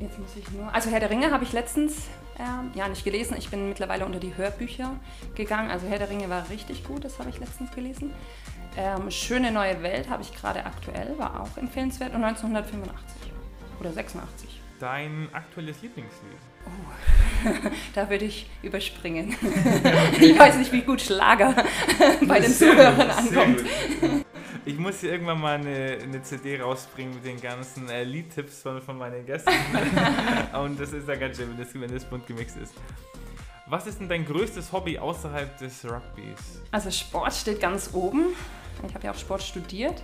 Jetzt 0.00 0.18
muss 0.18 0.36
ich 0.36 0.50
nur. 0.52 0.72
Also 0.72 0.90
Herr 0.90 1.00
der 1.00 1.10
Ringe 1.10 1.30
habe 1.30 1.44
ich 1.44 1.52
letztens 1.52 2.06
ähm, 2.38 2.70
ja 2.74 2.86
nicht 2.88 3.04
gelesen. 3.04 3.36
Ich 3.36 3.50
bin 3.50 3.68
mittlerweile 3.68 4.06
unter 4.06 4.20
die 4.20 4.36
Hörbücher 4.36 4.96
gegangen. 5.34 5.70
Also 5.70 5.88
Herr 5.88 5.98
der 5.98 6.08
Ringe 6.08 6.28
war 6.28 6.48
richtig 6.50 6.84
gut, 6.84 7.04
das 7.04 7.18
habe 7.18 7.30
ich 7.30 7.38
letztens 7.38 7.70
gelesen. 7.72 8.12
Ähm, 8.76 9.10
Schöne 9.10 9.50
neue 9.50 9.82
Welt 9.82 10.08
habe 10.08 10.22
ich 10.22 10.32
gerade 10.32 10.64
aktuell, 10.64 11.18
war 11.18 11.40
auch 11.40 11.56
empfehlenswert. 11.56 12.14
Und 12.14 12.22
1985 12.22 13.32
oder 13.80 13.92
86. 13.92 14.60
Dein 14.78 15.28
aktuelles 15.32 15.82
Lieblingslied? 15.82 16.38
Oh, 16.64 17.68
da 17.94 18.08
würde 18.08 18.26
ich 18.26 18.48
überspringen. 18.62 19.34
ich 20.20 20.38
weiß 20.38 20.56
nicht, 20.58 20.72
wie 20.72 20.82
gut 20.82 21.00
Schlager 21.00 21.54
bei 22.26 22.38
den 22.38 22.52
Zuhörern 22.52 23.10
ankommt. 23.10 23.64
Ich 24.68 24.78
muss 24.78 25.00
hier 25.00 25.12
irgendwann 25.12 25.40
mal 25.40 25.54
eine, 25.54 25.96
eine 26.02 26.20
CD 26.20 26.60
rausbringen 26.60 27.14
mit 27.14 27.24
den 27.24 27.40
ganzen 27.40 27.88
äh, 27.88 28.04
Liedtipps 28.04 28.60
von, 28.60 28.82
von 28.82 28.98
meinen 28.98 29.24
Gästen. 29.24 29.50
Und 30.62 30.78
das 30.78 30.92
ist 30.92 31.08
ja 31.08 31.14
ganz 31.14 31.38
schön, 31.38 31.48
wenn 31.48 31.56
das, 31.56 31.72
wenn 31.72 31.90
das 31.90 32.04
bunt 32.04 32.26
gemixt 32.26 32.58
ist. 32.58 32.74
Was 33.66 33.86
ist 33.86 33.98
denn 33.98 34.10
dein 34.10 34.26
größtes 34.26 34.70
Hobby 34.70 34.98
außerhalb 34.98 35.56
des 35.56 35.86
Rugbys? 35.86 36.60
Also 36.70 36.90
Sport 36.90 37.32
steht 37.32 37.60
ganz 37.60 37.94
oben. 37.94 38.34
Ich 38.86 38.94
habe 38.94 39.06
ja 39.06 39.12
auch 39.12 39.18
Sport 39.18 39.42
studiert 39.42 40.02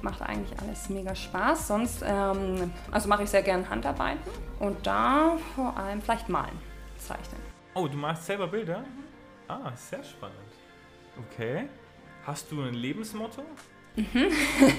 macht 0.00 0.22
eigentlich 0.22 0.56
alles 0.60 0.88
mega 0.90 1.12
Spaß. 1.12 1.66
Sonst, 1.66 2.04
ähm, 2.06 2.72
also 2.92 3.08
mache 3.08 3.24
ich 3.24 3.30
sehr 3.30 3.42
gerne 3.42 3.68
Handarbeiten 3.68 4.30
und 4.60 4.86
da 4.86 5.36
vor 5.56 5.76
allem 5.76 6.00
vielleicht 6.00 6.28
malen, 6.28 6.56
zeichnen. 6.98 7.40
Oh, 7.74 7.88
du 7.88 7.96
machst 7.96 8.26
selber 8.26 8.46
Bilder? 8.46 8.78
Mhm. 8.78 9.04
Ah, 9.48 9.72
sehr 9.74 10.04
spannend. 10.04 10.36
Okay. 11.32 11.68
Hast 12.24 12.52
du 12.52 12.62
ein 12.62 12.74
Lebensmotto? 12.74 13.42
Mhm. 13.96 14.30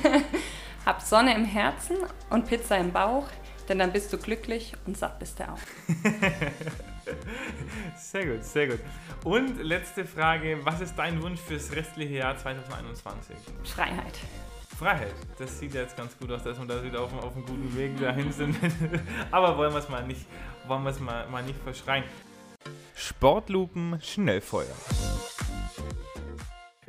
Hab 0.86 1.02
Sonne 1.02 1.36
im 1.36 1.46
Herzen 1.46 1.98
und 2.30 2.48
Pizza 2.48 2.78
im 2.78 2.92
Bauch, 2.92 3.28
denn 3.68 3.80
dann 3.80 3.92
bist 3.92 4.12
du 4.14 4.18
glücklich 4.18 4.74
und 4.86 4.98
satt 4.98 5.20
bist 5.20 5.40
du 5.40 5.44
auch. 5.44 5.58
sehr 7.98 8.26
gut, 8.26 8.44
sehr 8.44 8.68
gut. 8.68 8.80
Und 9.24 9.62
letzte 9.62 10.06
Frage, 10.06 10.60
was 10.64 10.82
ist 10.82 10.96
dein 10.96 11.22
Wunsch 11.22 11.40
fürs 11.40 11.76
restliche 11.76 12.16
Jahr 12.16 12.38
2021? 12.38 13.36
Freiheit. 13.64 14.20
Freiheit. 14.80 15.14
Das 15.38 15.60
sieht 15.60 15.74
jetzt 15.74 15.98
ganz 15.98 16.18
gut 16.18 16.32
aus, 16.32 16.44
dass 16.44 16.58
wir 16.58 16.66
da 16.66 16.82
wieder 16.82 17.02
auf, 17.02 17.14
auf 17.14 17.36
einem 17.36 17.46
guten 17.46 17.76
Weg 17.76 18.00
dahin 18.00 18.32
sind. 18.32 18.56
Aber 19.32 19.58
wollen 19.58 19.74
wir 19.74 19.80
es 19.80 19.90
mal 19.90 20.06
nicht, 20.08 20.26
wollen 20.68 20.84
wir 20.84 20.92
es 20.92 21.00
mal, 21.00 21.28
mal 21.28 21.44
nicht 21.44 21.60
verschreien. 21.62 22.06
Sportlupen 22.96 24.00
Schnellfeuer. 24.02 24.76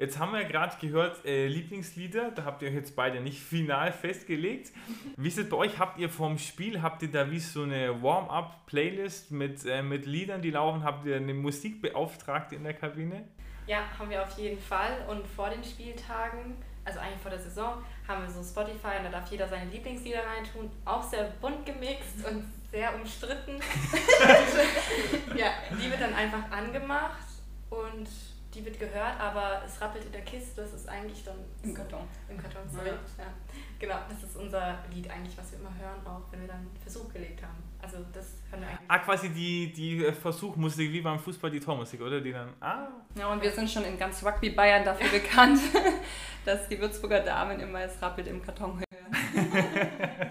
Jetzt 0.01 0.19
haben 0.19 0.33
wir 0.33 0.41
ja 0.41 0.49
gerade 0.49 0.75
gehört, 0.81 1.27
äh, 1.27 1.47
Lieblingslieder, 1.47 2.31
da 2.31 2.45
habt 2.47 2.63
ihr 2.63 2.71
jetzt 2.71 2.97
beide 2.97 3.21
nicht 3.21 3.39
final 3.39 3.93
festgelegt. 3.93 4.73
Wie 5.19 5.29
ist 5.29 5.37
es 5.37 5.47
bei 5.47 5.59
euch? 5.59 5.79
Habt 5.79 5.99
ihr 5.99 6.09
vorm 6.09 6.39
Spiel, 6.39 6.81
habt 6.81 7.03
ihr 7.03 7.11
da 7.11 7.31
wie 7.31 7.39
so 7.39 7.65
eine 7.65 8.03
Warm-up-Playlist 8.03 9.31
mit, 9.31 9.67
äh, 9.67 9.83
mit 9.83 10.07
Liedern, 10.07 10.41
die 10.41 10.53
laufen? 10.53 10.85
Habt 10.85 11.05
ihr 11.05 11.17
eine 11.17 11.35
Musikbeauftragte 11.35 12.55
in 12.55 12.65
der 12.65 12.73
Kabine? 12.73 13.29
Ja, 13.67 13.81
haben 13.99 14.09
wir 14.09 14.23
auf 14.23 14.39
jeden 14.39 14.59
Fall. 14.59 15.05
Und 15.07 15.27
vor 15.27 15.51
den 15.51 15.63
Spieltagen, 15.63 16.57
also 16.87 16.99
eigentlich 16.99 17.21
vor 17.21 17.31
der 17.31 17.41
Saison, 17.41 17.85
haben 18.09 18.23
wir 18.23 18.31
so 18.31 18.43
Spotify 18.43 18.97
und 18.97 19.05
da 19.05 19.11
darf 19.11 19.31
jeder 19.31 19.49
seine 19.49 19.71
Lieblingslieder 19.71 20.21
reintun. 20.25 20.71
Auch 20.87 21.03
sehr 21.03 21.25
bunt 21.43 21.67
gemixt 21.67 22.27
und 22.27 22.43
sehr 22.71 22.95
umstritten. 22.95 23.61
ja, 25.37 25.49
die 25.73 25.91
wird 25.91 26.01
dann 26.01 26.15
einfach 26.15 26.51
angemacht 26.51 27.27
und 27.69 28.09
die 28.55 28.65
wird 28.65 28.79
gehört, 28.79 29.21
aber 29.21 29.63
es 29.65 29.81
rappelt 29.81 30.05
in 30.05 30.13
der 30.13 30.23
Kiste, 30.23 30.63
das 30.63 30.73
ist 30.73 30.89
eigentlich 30.89 31.23
dann... 31.25 31.37
Im 31.63 31.73
Karton. 31.73 32.01
Im 32.29 32.37
Karton, 32.37 32.63
sorry. 32.69 32.89
Ja. 32.89 32.95
ja. 33.25 33.31
Genau, 33.79 33.95
das 34.09 34.29
ist 34.29 34.37
unser 34.37 34.79
Lied 34.93 35.09
eigentlich, 35.09 35.37
was 35.39 35.53
wir 35.53 35.61
immer 35.61 35.73
hören, 35.79 36.05
auch 36.05 36.31
wenn 36.33 36.41
wir 36.41 36.49
dann 36.49 36.67
Versuch 36.83 37.13
gelegt 37.13 37.43
haben. 37.43 37.63
Also 37.81 37.99
das 38.13 38.39
hören 38.51 38.63
wir 38.63 38.69
eigentlich... 38.69 38.89
Ah, 38.89 38.99
quasi 38.99 39.29
die, 39.31 39.73
die 39.73 40.13
Versuchmusik, 40.13 40.93
wie 40.93 41.01
beim 41.01 41.19
Fußball 41.19 41.51
die 41.51 41.61
Tormusik, 41.61 42.01
oder? 42.01 42.21
Die 42.21 42.33
dann... 42.33 42.53
Ah. 42.61 42.89
Ja, 43.15 43.33
und 43.33 43.41
wir 43.41 43.53
sind 43.53 43.71
schon 43.71 43.85
in 43.85 43.97
ganz 43.97 44.25
Rugby 44.25 44.51
Bayern 44.51 44.85
dafür 44.85 45.09
bekannt, 45.21 45.61
dass 46.45 46.69
die 46.69 46.81
Würzburger 46.81 47.21
Damen 47.21 47.61
immer 47.61 47.83
es 47.83 48.03
rappelt 48.03 48.27
im 48.27 48.43
Karton 48.43 48.79
hören. 48.79 48.87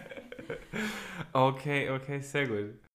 okay, 1.33 1.89
okay, 1.89 2.19
sehr 2.19 2.47
gut. 2.47 2.88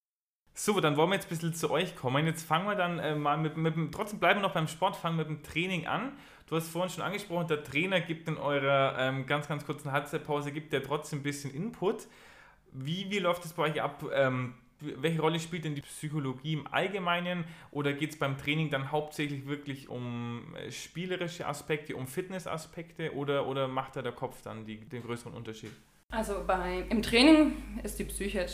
So, 0.56 0.78
dann 0.78 0.96
wollen 0.96 1.10
wir 1.10 1.16
jetzt 1.16 1.26
ein 1.26 1.30
bisschen 1.30 1.54
zu 1.54 1.70
euch 1.70 1.96
kommen. 1.96 2.26
Jetzt 2.26 2.44
fangen 2.44 2.66
wir 2.66 2.76
dann 2.76 3.00
äh, 3.00 3.16
mal 3.16 3.36
mit, 3.36 3.56
mit, 3.56 3.74
trotzdem 3.92 4.20
bleiben 4.20 4.38
wir 4.38 4.46
noch 4.46 4.54
beim 4.54 4.68
Sport, 4.68 4.94
fangen 4.94 5.16
mit 5.16 5.28
dem 5.28 5.42
Training 5.42 5.86
an. 5.86 6.12
Du 6.46 6.54
hast 6.54 6.68
vorhin 6.68 6.90
schon 6.90 7.02
angesprochen, 7.02 7.48
der 7.48 7.64
Trainer 7.64 8.00
gibt 8.00 8.28
in 8.28 8.36
eurer 8.36 8.96
ähm, 8.98 9.26
ganz, 9.26 9.48
ganz 9.48 9.66
kurzen 9.66 9.90
Halbzeitpause, 9.90 10.52
gibt 10.52 10.72
der 10.72 10.84
trotzdem 10.84 11.20
ein 11.20 11.22
bisschen 11.24 11.52
Input. 11.52 12.06
Wie, 12.70 13.10
wie 13.10 13.18
läuft 13.18 13.44
es 13.44 13.54
bei 13.54 13.64
euch 13.64 13.82
ab? 13.82 14.04
Ähm, 14.14 14.54
welche 14.80 15.20
Rolle 15.20 15.40
spielt 15.40 15.64
denn 15.64 15.74
die 15.74 15.80
Psychologie 15.80 16.52
im 16.52 16.66
Allgemeinen 16.66 17.44
oder 17.70 17.92
geht 17.92 18.10
es 18.10 18.18
beim 18.18 18.38
Training 18.38 18.70
dann 18.70 18.92
hauptsächlich 18.92 19.46
wirklich 19.46 19.88
um 19.88 20.54
äh, 20.54 20.70
spielerische 20.70 21.46
Aspekte, 21.46 21.96
um 21.96 22.06
Fitnessaspekte 22.06 23.14
oder, 23.14 23.48
oder 23.48 23.66
macht 23.66 23.96
da 23.96 24.02
der 24.02 24.12
Kopf 24.12 24.42
dann 24.42 24.64
die, 24.66 24.76
den 24.76 25.02
größeren 25.02 25.32
Unterschied? 25.32 25.72
Also 26.10 26.44
bei, 26.46 26.84
im 26.90 27.02
Training 27.02 27.80
ist 27.82 27.98
die 27.98 28.04
Psyche 28.04 28.46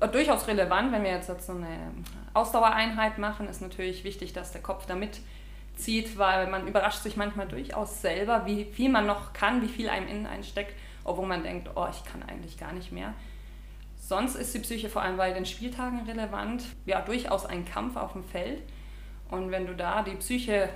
durchaus 0.00 0.46
relevant. 0.46 0.92
Wenn 0.92 1.04
wir 1.04 1.10
jetzt 1.10 1.26
so 1.26 1.52
eine 1.52 1.92
Ausdauereinheit 2.34 3.18
machen, 3.18 3.48
ist 3.48 3.62
natürlich 3.62 4.04
wichtig, 4.04 4.32
dass 4.32 4.52
der 4.52 4.62
Kopf 4.62 4.86
da 4.86 4.94
mitzieht, 4.94 6.18
weil 6.18 6.48
man 6.48 6.66
überrascht 6.66 7.02
sich 7.02 7.16
manchmal 7.16 7.48
durchaus 7.48 8.00
selber, 8.00 8.46
wie 8.46 8.64
viel 8.64 8.90
man 8.90 9.06
noch 9.06 9.32
kann, 9.32 9.62
wie 9.62 9.68
viel 9.68 9.88
einem 9.88 10.08
innen 10.08 10.26
einsteckt, 10.26 10.74
obwohl 11.04 11.26
man 11.26 11.42
denkt, 11.42 11.70
oh, 11.74 11.86
ich 11.90 12.04
kann 12.04 12.22
eigentlich 12.22 12.58
gar 12.58 12.72
nicht 12.72 12.92
mehr. 12.92 13.14
Sonst 13.96 14.36
ist 14.36 14.54
die 14.54 14.60
Psyche 14.60 14.88
vor 14.88 15.02
allem 15.02 15.16
bei 15.16 15.32
den 15.32 15.46
Spieltagen 15.46 16.00
relevant, 16.02 16.62
ja, 16.84 17.00
durchaus 17.00 17.44
ein 17.44 17.64
Kampf 17.64 17.96
auf 17.96 18.12
dem 18.12 18.22
Feld. 18.24 18.62
Und 19.30 19.50
wenn 19.50 19.66
du 19.66 19.74
da 19.74 20.02
die 20.02 20.14
Psyche, 20.14 20.68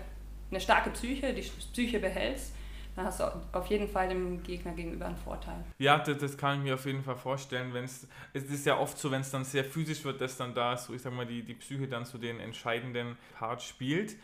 eine 0.50 0.61
starke 0.61 0.90
Psyche, 0.90 1.33
die 1.33 1.42
Psyche 1.42 2.00
behältst, 2.00 2.52
dann 2.96 3.07
hast 3.07 3.20
du 3.20 3.24
auf 3.53 3.66
jeden 3.66 3.88
Fall 3.88 4.09
dem 4.09 4.42
Gegner 4.42 4.72
gegenüber 4.72 5.07
einen 5.07 5.16
Vorteil. 5.16 5.64
Ja, 5.79 5.98
das, 5.98 6.18
das 6.18 6.37
kann 6.37 6.59
ich 6.59 6.64
mir 6.64 6.74
auf 6.74 6.87
jeden 6.87 7.03
Fall 7.03 7.16
vorstellen. 7.16 7.72
Wenn's, 7.72 8.07
es 8.33 8.44
ist 8.44 8.66
ja 8.66 8.79
oft 8.79 8.98
so, 8.98 9.11
wenn 9.11 9.20
es 9.20 9.31
dann 9.31 9.44
sehr 9.44 9.64
physisch 9.64 10.05
wird, 10.05 10.20
dass 10.20 10.37
dann 10.37 10.55
da 10.55 10.76
so, 10.76 10.92
ich 10.94 11.03
sag 11.03 11.12
mal, 11.12 11.26
die, 11.26 11.42
die 11.42 11.55
Psyche 11.55 11.88
dann 11.88 12.05
so 12.05 12.18
den 12.18 12.40
entscheidenden 12.40 13.16
Part 13.38 13.62
spielt. 13.62 14.16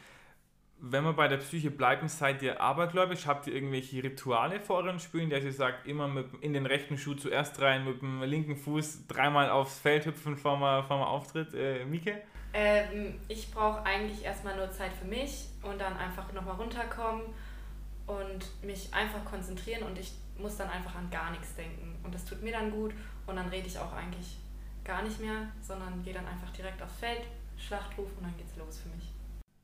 Wenn 0.79 1.05
wir 1.05 1.15
bei 1.15 1.27
der 1.27 1.39
Psyche 1.39 1.71
bleiben, 1.71 2.09
seid 2.09 2.43
ihr 2.43 2.61
abergläubisch? 2.61 3.27
Habt 3.27 3.47
ihr 3.47 3.55
irgendwelche 3.55 4.03
Rituale 4.03 4.61
vor 4.61 4.77
euren 4.77 5.01
Spielen, 5.01 5.31
dass 5.31 5.43
ihr 5.43 5.53
sagt, 5.53 5.87
immer 5.87 6.07
mit, 6.07 6.27
in 6.43 6.53
den 6.53 6.67
rechten 6.67 6.99
Schuh 6.99 7.15
zuerst 7.15 7.63
rein, 7.63 7.87
mit 7.87 8.03
dem 8.03 8.23
linken 8.23 8.57
Fuß 8.57 9.07
dreimal 9.07 9.49
aufs 9.49 9.79
Feld 9.79 10.05
hüpfen 10.05 10.37
vor 10.37 10.53
dem, 10.53 10.87
vor 10.87 10.99
dem 10.99 11.05
Auftritt? 11.05 11.55
Äh, 11.55 11.87
Mieke? 11.87 12.21
Ähm, 12.53 13.15
ich 13.29 13.51
brauche 13.51 13.85
eigentlich 13.85 14.25
erstmal 14.25 14.57
nur 14.57 14.71
Zeit 14.71 14.93
für 14.93 15.07
mich 15.07 15.47
und 15.63 15.81
dann 15.81 15.97
einfach 15.97 16.31
nochmal 16.33 16.57
runterkommen 16.57 17.23
und 18.07 18.65
mich 18.65 18.93
einfach 18.93 19.25
konzentrieren 19.25 19.83
und 19.83 19.99
ich 19.99 20.13
muss 20.39 20.57
dann 20.57 20.69
einfach 20.69 20.95
an 20.95 21.11
gar 21.11 21.31
nichts 21.31 21.55
denken. 21.55 21.99
Und 22.03 22.15
das 22.15 22.25
tut 22.25 22.43
mir 22.43 22.53
dann 22.53 22.71
gut 22.71 22.93
und 23.27 23.37
dann 23.37 23.49
rede 23.49 23.67
ich 23.67 23.79
auch 23.79 23.93
eigentlich 23.93 24.39
gar 24.85 25.03
nicht 25.03 25.21
mehr, 25.21 25.49
sondern 25.61 26.03
gehe 26.03 26.15
dann 26.15 26.27
einfach 26.27 26.51
direkt 26.51 26.81
aufs 26.83 26.99
Feld, 26.99 27.23
Schlachtruf 27.57 28.09
und 28.17 28.25
dann 28.25 28.37
geht's 28.37 28.57
los 28.57 28.79
für 28.79 28.89
mich. 28.91 29.13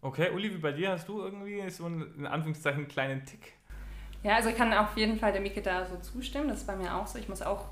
Okay, 0.00 0.30
Uli, 0.30 0.52
wie 0.52 0.58
bei 0.58 0.72
dir 0.72 0.90
hast 0.90 1.08
du 1.08 1.20
irgendwie 1.20 1.68
so 1.70 1.86
einen, 1.86 2.14
in 2.16 2.26
Anführungszeichen, 2.26 2.88
kleinen 2.88 3.24
Tick? 3.24 3.52
Ja, 4.24 4.36
also 4.36 4.48
ich 4.48 4.56
kann 4.56 4.72
auf 4.72 4.96
jeden 4.96 5.18
Fall 5.18 5.32
der 5.32 5.40
Mieke 5.40 5.62
da 5.62 5.86
so 5.86 5.96
zustimmen. 5.98 6.48
Das 6.48 6.58
ist 6.58 6.66
bei 6.66 6.76
mir 6.76 6.94
auch 6.94 7.06
so. 7.06 7.18
Ich 7.18 7.28
muss 7.28 7.42
auch 7.42 7.66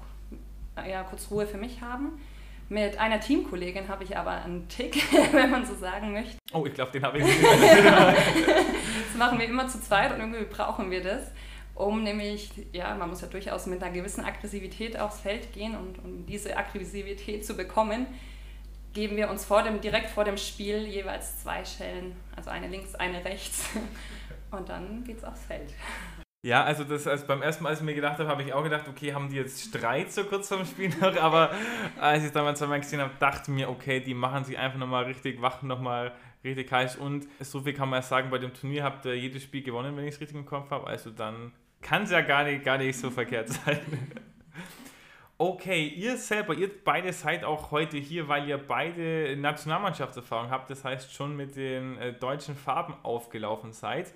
ja, 0.77 1.03
kurz 1.03 1.31
Ruhe 1.31 1.47
für 1.47 1.59
mich 1.59 1.81
haben. 1.81 2.21
Mit 2.71 2.99
einer 2.99 3.19
Teamkollegin 3.19 3.89
habe 3.89 4.05
ich 4.05 4.17
aber 4.17 4.31
einen 4.31 4.69
Tick, 4.69 5.03
wenn 5.33 5.51
man 5.51 5.67
so 5.67 5.75
sagen 5.75 6.13
möchte. 6.13 6.37
Oh, 6.53 6.65
ich 6.65 6.73
glaube, 6.73 6.93
den 6.93 7.03
habe 7.03 7.19
ich 7.19 7.25
nicht. 7.25 7.43
das 7.43 9.17
machen 9.19 9.41
wir 9.41 9.47
immer 9.47 9.67
zu 9.67 9.83
zweit 9.83 10.13
und 10.15 10.21
irgendwie 10.21 10.45
brauchen 10.45 10.89
wir 10.89 11.03
das, 11.03 11.33
um 11.75 12.05
nämlich, 12.05 12.53
ja, 12.73 12.95
man 12.95 13.09
muss 13.09 13.23
ja 13.23 13.27
durchaus 13.27 13.67
mit 13.67 13.83
einer 13.83 13.93
gewissen 13.93 14.25
Aggressivität 14.25 14.97
aufs 14.97 15.19
Feld 15.19 15.53
gehen 15.53 15.77
und 15.77 15.99
um 15.99 16.27
diese 16.27 16.57
Aggressivität 16.57 17.45
zu 17.45 17.57
bekommen, 17.57 18.07
geben 18.93 19.17
wir 19.17 19.31
uns 19.31 19.45
vor 19.45 19.65
dem, 19.65 19.81
direkt 19.81 20.09
vor 20.09 20.23
dem 20.23 20.37
Spiel 20.37 20.87
jeweils 20.87 21.43
zwei 21.43 21.65
Schellen, 21.65 22.15
also 22.37 22.51
eine 22.51 22.69
links, 22.69 22.95
eine 22.95 23.25
rechts 23.25 23.69
und 24.53 24.69
dann 24.69 25.03
geht's 25.03 25.25
aufs 25.25 25.45
Feld. 25.45 25.75
Ja, 26.43 26.65
also 26.65 26.85
das 26.85 27.07
als 27.07 27.27
beim 27.27 27.43
ersten 27.43 27.65
Mal, 27.65 27.71
als 27.71 27.81
ich 27.81 27.85
mir 27.85 27.95
gedacht 27.95 28.19
habe, 28.19 28.29
habe 28.31 28.43
ich 28.43 28.55
auch 28.55 28.63
gedacht, 28.63 28.89
okay, 28.89 29.13
haben 29.13 29.29
die 29.29 29.37
jetzt 29.37 29.63
Streit 29.63 30.11
so 30.11 30.25
kurz 30.25 30.49
vorm 30.49 30.65
Spiel 30.65 30.89
noch, 30.89 31.15
aber 31.21 31.51
als 31.99 32.21
ich 32.21 32.29
es 32.29 32.33
damals 32.33 32.59
zweimal 32.59 32.81
gesehen 32.81 33.01
habe, 33.01 33.13
dachte 33.19 33.51
ich 33.51 33.55
mir, 33.55 33.69
okay, 33.69 34.01
die 34.01 34.15
machen 34.15 34.45
sich 34.45 34.57
einfach 34.57 34.79
nochmal 34.79 35.05
richtig 35.05 35.43
wach, 35.43 35.61
nochmal 35.61 36.13
richtig 36.43 36.73
heiß 36.73 36.97
und 36.97 37.27
so 37.41 37.61
viel 37.61 37.75
kann 37.75 37.91
man 37.91 37.99
ja 37.99 38.03
sagen, 38.03 38.31
bei 38.31 38.39
dem 38.39 38.55
Turnier 38.55 38.85
habt 38.85 39.05
ihr 39.05 39.19
jedes 39.19 39.43
Spiel 39.43 39.63
gewonnen, 39.63 39.95
wenn 39.99 40.07
ich 40.07 40.15
es 40.15 40.21
richtig 40.21 40.39
im 40.39 40.47
Kopf 40.47 40.71
habe, 40.71 40.87
also 40.87 41.11
dann 41.11 41.53
kann 41.83 42.05
es 42.05 42.11
ja 42.11 42.23
gar 42.23 42.45
nicht, 42.45 42.65
gar 42.65 42.79
nicht 42.79 42.99
so 42.99 43.11
verkehrt 43.11 43.49
sein. 43.67 43.81
Okay, 45.37 45.89
ihr 45.89 46.17
selber, 46.17 46.55
ihr 46.55 46.71
beide 46.85 47.13
seid 47.13 47.45
auch 47.45 47.71
heute 47.71 47.99
hier, 47.99 48.29
weil 48.29 48.49
ihr 48.49 48.59
beide 48.59 49.37
Nationalmannschaftserfahrung 49.37 50.51
habt, 50.51 50.71
das 50.71 50.85
heißt 50.85 51.13
schon 51.13 51.37
mit 51.37 51.57
den 51.57 51.99
äh, 51.99 52.13
deutschen 52.15 52.57
Farben 52.57 52.95
aufgelaufen 53.03 53.73
seid. 53.73 54.13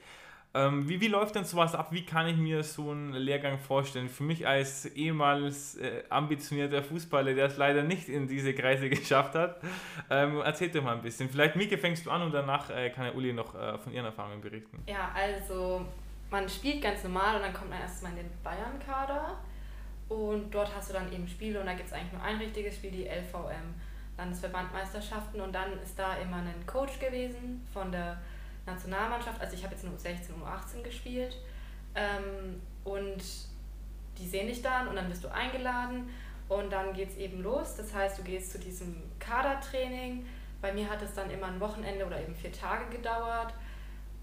Ähm, 0.57 0.88
wie, 0.88 1.01
wie 1.01 1.09
läuft 1.09 1.35
denn 1.35 1.45
sowas 1.45 1.75
ab? 1.75 1.88
Wie 1.90 2.07
kann 2.07 2.29
ich 2.29 2.37
mir 2.37 2.62
so 2.62 2.90
einen 2.90 3.12
Lehrgang 3.12 3.59
vorstellen? 3.59 4.09
Für 4.09 4.23
mich 4.23 4.47
als 4.47 4.87
ehemals 4.87 5.77
äh, 5.77 6.05
ambitionierter 6.09 6.81
Fußballer, 6.83 7.35
der 7.35 7.47
es 7.47 7.57
leider 7.57 7.83
nicht 7.83 8.09
in 8.09 8.29
diese 8.29 8.55
Kreise 8.55 8.88
geschafft 8.90 9.35
hat, 9.35 9.61
ähm, 10.11 10.40
erzähl 10.45 10.69
dir 10.69 10.81
mal 10.81 10.95
ein 10.95 11.03
bisschen. 11.03 11.29
Vielleicht, 11.29 11.57
Mieke, 11.57 11.77
fängst 11.77 12.07
du 12.07 12.11
an 12.11 12.23
und 12.23 12.33
danach 12.33 12.71
äh, 12.71 12.90
kann 12.90 13.05
der 13.05 13.17
Uli 13.17 13.33
noch 13.33 13.55
äh, 13.57 13.77
von 13.79 13.93
ihren 13.93 14.05
Erfahrungen 14.05 14.40
berichten. 14.40 14.81
Ja, 14.87 15.11
also 15.12 15.85
man 16.31 16.49
spielt 16.49 16.83
ganz 16.83 17.03
normal 17.03 17.37
und 17.37 17.43
dann 17.43 17.53
kommt 17.53 17.71
man 17.71 17.81
erstmal 17.81 18.12
in 18.12 18.19
den 18.19 18.31
Bayern-Kader 18.45 19.38
und 20.09 20.55
dort 20.55 20.75
hast 20.77 20.90
du 20.90 20.95
dann 20.95 21.12
eben 21.12 21.27
Spiele 21.27 21.59
und 21.59 21.67
da 21.67 21.75
gibt 21.75 21.88
es 21.88 21.93
eigentlich 21.93 22.12
nur 22.12 22.23
ein 22.23 22.37
richtiges 22.37 22.77
Spiel, 22.77 22.93
die 22.93 23.07
LVM, 23.07 23.75
Landesverbandmeisterschaften 24.17 25.40
und 25.40 25.53
dann 25.53 25.81
ist 25.83 25.99
da 25.99 26.14
immer 26.17 26.37
ein 26.37 26.64
Coach 26.64 27.01
gewesen 27.01 27.67
von 27.73 27.90
der 27.90 28.19
Nationalmannschaft, 28.66 29.40
also 29.40 29.55
ich 29.55 29.62
habe 29.62 29.74
jetzt 29.74 29.85
nur 29.85 29.94
U16 29.94 30.35
und 30.35 30.42
U18 30.42 30.83
gespielt 30.83 31.37
ähm, 31.94 32.61
und 32.85 33.22
die 34.18 34.29
sehen 34.29 34.46
dich 34.46 34.62
dann 34.62 34.88
und 34.88 34.96
dann 34.96 35.09
bist 35.09 35.24
du 35.24 35.29
eingeladen 35.29 36.09
und 36.48 36.72
dann 36.72 36.92
geht 36.92 37.11
es 37.11 37.16
eben 37.16 37.42
los. 37.42 37.77
Das 37.77 37.94
heißt, 37.94 38.18
du 38.18 38.22
gehst 38.22 38.53
zu 38.53 38.59
diesem 38.59 39.03
Kadertraining. 39.18 40.27
Bei 40.61 40.72
mir 40.72 40.88
hat 40.88 41.03
es 41.03 41.14
dann 41.14 41.31
immer 41.31 41.46
ein 41.46 41.61
Wochenende 41.61 42.07
oder 42.07 42.20
eben 42.20 42.35
vier 42.35 42.53
Tage 42.53 42.96
gedauert. 42.96 43.55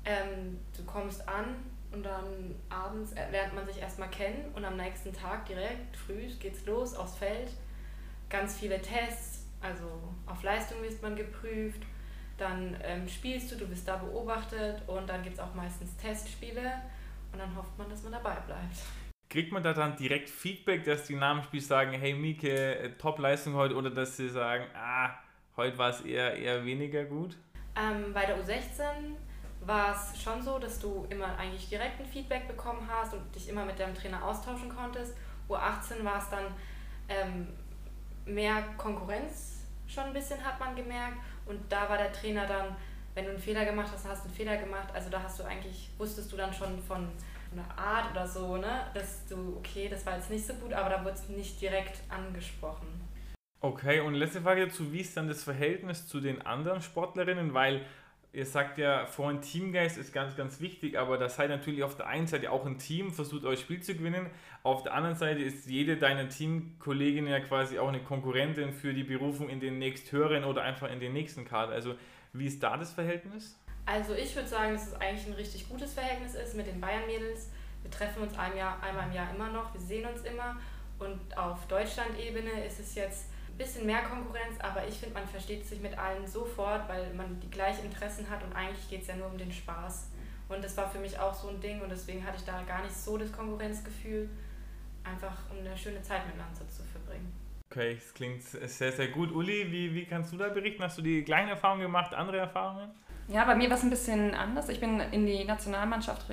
Ähm, 0.06 0.60
du 0.75 0.84
kommst 0.86 1.27
an 1.27 1.56
und 1.91 2.04
dann 2.04 2.56
abends 2.69 3.13
lernt 3.13 3.54
man 3.54 3.67
sich 3.67 3.80
erstmal 3.80 4.10
kennen 4.10 4.51
und 4.56 4.63
am 4.63 4.77
nächsten 4.77 5.13
Tag 5.13 5.45
direkt 5.45 5.95
früh 5.97 6.27
geht's 6.39 6.65
los 6.65 6.95
aufs 6.95 7.15
Feld. 7.17 7.51
Ganz 8.30 8.58
viele 8.58 8.82
Tests, 8.82 9.45
also 9.62 9.86
auf 10.25 10.41
Leistung 10.41 10.82
wird 10.82 11.01
man 11.01 11.15
geprüft 11.15 11.82
dann 12.41 12.75
ähm, 12.84 13.08
spielst 13.08 13.51
du, 13.51 13.56
du 13.56 13.67
bist 13.67 13.88
da 13.88 13.97
beobachtet 13.97 14.82
und 14.88 15.08
dann 15.08 15.21
gibt 15.23 15.36
es 15.36 15.39
auch 15.39 15.54
meistens 15.54 15.95
Testspiele 15.97 16.73
und 17.32 17.39
dann 17.39 17.56
hofft 17.56 17.77
man, 17.77 17.89
dass 17.89 18.01
man 18.04 18.13
dabei 18.13 18.36
bleibt. 18.45 18.77
Kriegt 19.30 19.51
man 19.51 19.63
da 19.63 19.73
dann 19.73 19.95
direkt 19.95 20.30
Feedback, 20.30 20.84
dass 20.84 21.06
die 21.06 21.15
nach 21.15 21.36
dem 21.36 21.43
Spiel 21.43 21.62
sagen, 21.62 21.91
hey 21.93 22.13
Mieke, 22.13 22.80
äh, 22.80 22.89
Top-Leistung 22.97 23.54
heute 23.54 23.75
oder 23.75 23.89
dass 23.89 24.17
sie 24.17 24.27
sagen, 24.27 24.65
ah, 24.75 25.12
heute 25.56 25.77
war 25.77 25.91
es 25.91 26.01
eher, 26.01 26.36
eher 26.36 26.65
weniger 26.65 27.06
gut? 27.06 27.38
Ähm, 27.75 28.13
bei 28.13 28.25
der 28.25 28.38
U16 28.43 29.15
war 29.62 29.95
es 29.95 30.21
schon 30.21 30.41
so, 30.41 30.60
dass 30.60 30.80
du 30.80 31.06
immer 31.10 31.38
eigentlich 31.38 31.69
direkt 31.69 31.99
ein 31.99 32.08
Feedback 32.08 32.47
bekommen 32.47 32.89
hast 32.89 33.13
und 33.13 33.34
dich 33.34 33.47
immer 33.47 33.63
mit 33.63 33.80
deinem 33.80 33.95
Trainer 33.95 34.23
austauschen 34.25 34.69
konntest. 34.69 35.15
U18 35.47 36.04
war 36.04 36.17
es 36.17 36.30
dann 36.30 36.45
ähm, 37.08 37.47
mehr 38.25 38.63
Konkurrenz 38.77 39.62
schon 39.88 40.06
ein 40.06 40.13
bisschen, 40.13 40.43
hat 40.43 40.60
man 40.60 40.75
gemerkt. 40.75 41.17
Und 41.51 41.59
da 41.69 41.87
war 41.87 41.97
der 41.97 42.11
Trainer 42.11 42.47
dann 42.47 42.75
wenn 43.13 43.25
du 43.25 43.31
einen 43.31 43.39
Fehler 43.39 43.65
gemacht 43.65 43.89
hast, 43.93 44.07
hast 44.07 44.23
du 44.23 44.27
einen 44.27 44.35
Fehler 44.35 44.57
gemacht. 44.57 44.89
Also 44.93 45.09
da 45.09 45.21
hast 45.21 45.39
du 45.39 45.43
eigentlich, 45.43 45.89
wusstest 45.97 46.31
du 46.31 46.37
dann 46.37 46.53
schon 46.53 46.81
von 46.81 47.09
einer 47.51 47.77
Art 47.77 48.11
oder 48.11 48.25
so, 48.25 48.57
ne, 48.57 48.85
dass 48.93 49.25
du, 49.27 49.57
okay, 49.57 49.89
das 49.89 50.05
war 50.05 50.15
jetzt 50.15 50.29
nicht 50.29 50.45
so 50.45 50.53
gut, 50.53 50.71
aber 50.71 50.89
da 50.89 51.03
wurde 51.03 51.15
es 51.15 51.27
nicht 51.27 51.59
direkt 51.59 52.01
angesprochen. 52.09 52.87
Okay, 53.59 53.99
und 53.99 54.15
letzte 54.15 54.41
Frage 54.41 54.65
dazu, 54.67 54.91
wie 54.91 55.01
ist 55.01 55.15
dann 55.17 55.27
das 55.27 55.43
Verhältnis 55.43 56.07
zu 56.07 56.19
den 56.19 56.41
anderen 56.43 56.81
Sportlerinnen? 56.81 57.53
Weil 57.53 57.85
ihr 58.34 58.46
sagt 58.46 58.78
ja 58.78 59.06
vorhin, 59.06 59.41
Teamgeist 59.41 59.98
ist 59.98 60.13
ganz, 60.13 60.36
ganz 60.36 60.62
wichtig, 60.62 60.98
aber 60.98 61.17
das 61.17 61.36
seid 61.36 61.50
natürlich 61.50 61.84
auf 61.84 61.96
der 61.96 62.08
einen 62.08 62.28
Seite 62.28 62.52
auch 62.52 62.65
ein 62.65 62.78
Team, 62.78 63.12
versucht 63.12 63.44
euch 63.46 63.60
Spiel 63.60 63.82
zu 63.82 63.94
gewinnen. 63.94 64.30
Auf 64.63 64.84
der 64.84 64.94
anderen 64.94 65.15
Seite 65.15 65.41
ist 65.41 65.67
jede 65.67 65.98
deiner 65.98 66.30
Teamkolleginnen 66.30 67.30
ja 67.30 67.39
quasi 67.39 67.80
auch 67.80 67.89
eine 67.89 68.02
Konkurrentin 68.02 68.74
für 68.74 68.94
die 68.94 69.04
Berufung 69.04 69.50
in 69.50 69.60
den 69.60 69.80
nächsthöheren 69.80 70.44
oder 70.46 70.62
einfach 70.63 70.89
in 70.89 71.00
den 71.00 71.13
nächsten 71.13 71.46
Kader. 71.46 71.74
Also 71.74 71.96
wie 72.34 72.46
ist 72.46 72.63
da 72.63 72.78
das 72.78 72.94
Verhältnis? 72.94 73.58
Also 73.86 74.13
ich 74.13 74.36
würde 74.36 74.48
sagen, 74.48 74.74
dass 74.74 74.88
es 74.88 74.94
eigentlich 74.94 75.28
ein 75.28 75.34
richtig 75.34 75.67
gutes 75.67 75.94
Verhältnis 75.94 76.36
ist 76.36 76.56
mit 76.56 76.67
den 76.67 76.80
Bayern-Mädels. 76.80 77.50
Wir 77.82 77.91
treffen 77.91 78.24
uns 78.24 78.38
ein 78.38 78.56
Jahr, 78.56 78.82
einmal 78.82 79.08
im 79.08 79.13
Jahr 79.13 79.34
immer 79.36 79.50
noch, 79.50 79.74
wir 79.74 79.82
sehen 79.82 80.06
uns 80.06 80.22
immer. 80.22 80.56
Und 81.00 81.36
auf 81.36 81.65
Deutschland-Ebene 81.67 82.63
ist 82.65 82.80
es 82.80 82.96
jetzt 82.96 83.31
bisschen 83.62 83.86
mehr 83.86 84.02
Konkurrenz, 84.02 84.60
aber 84.60 84.88
ich 84.88 84.95
finde, 84.95 85.15
man 85.15 85.28
versteht 85.28 85.65
sich 85.65 85.82
mit 85.82 85.97
allen 85.97 86.28
sofort, 86.28 86.88
weil 86.89 87.13
man 87.13 87.39
die 87.39 87.50
gleichen 87.50 87.86
Interessen 87.86 88.30
hat 88.30 88.43
und 88.43 88.54
eigentlich 88.54 88.89
geht 88.89 89.02
es 89.02 89.08
ja 89.08 89.15
nur 89.15 89.28
um 89.28 89.38
den 89.38 89.52
Spaß. 89.52 90.10
Und 90.50 90.63
das 90.63 90.76
war 90.76 90.89
für 90.89 91.00
mich 91.00 91.17
auch 91.17 91.34
so 91.34 91.50
ein 91.50 91.62
Ding 91.62 91.82
und 91.82 91.89
deswegen 91.89 92.26
hatte 92.26 92.38
ich 92.38 92.45
da 92.45 92.62
gar 92.63 92.82
nicht 92.84 92.95
so 92.95 93.17
das 93.17 93.32
Konkurrenzgefühl, 93.32 94.30
einfach 95.04 95.38
um 95.50 95.60
eine 95.60 95.78
schöne 95.78 96.02
Zeit 96.02 96.26
miteinander 96.26 96.67
zu 96.67 96.84
verbringen. 96.84 97.32
Okay, 97.71 97.95
das 97.95 98.13
klingt 98.13 98.43
sehr, 98.43 98.91
sehr 98.91 99.08
gut. 99.08 99.32
Uli, 99.32 99.71
wie, 99.71 99.93
wie 99.95 100.06
kannst 100.06 100.34
du 100.34 100.38
da 100.38 100.50
berichten? 100.50 100.84
Hast 100.84 100.97
du 100.97 101.02
die 101.02 101.24
gleichen 101.24 101.47
Erfahrungen 101.47 101.84
gemacht, 101.84 102.13
andere 102.13 102.38
Erfahrungen? 102.38 102.91
Ja, 103.30 103.45
bei 103.45 103.56
mir 103.56 103.69
war 103.69 103.78
es 103.78 103.84
ein 103.84 103.89
bisschen 103.89 104.34
anders. 104.34 104.67
Ich 104.67 104.82
bin 104.82 105.00
in 105.00 105.26
die 105.26 105.45
Nationalmannschaft 105.45 106.26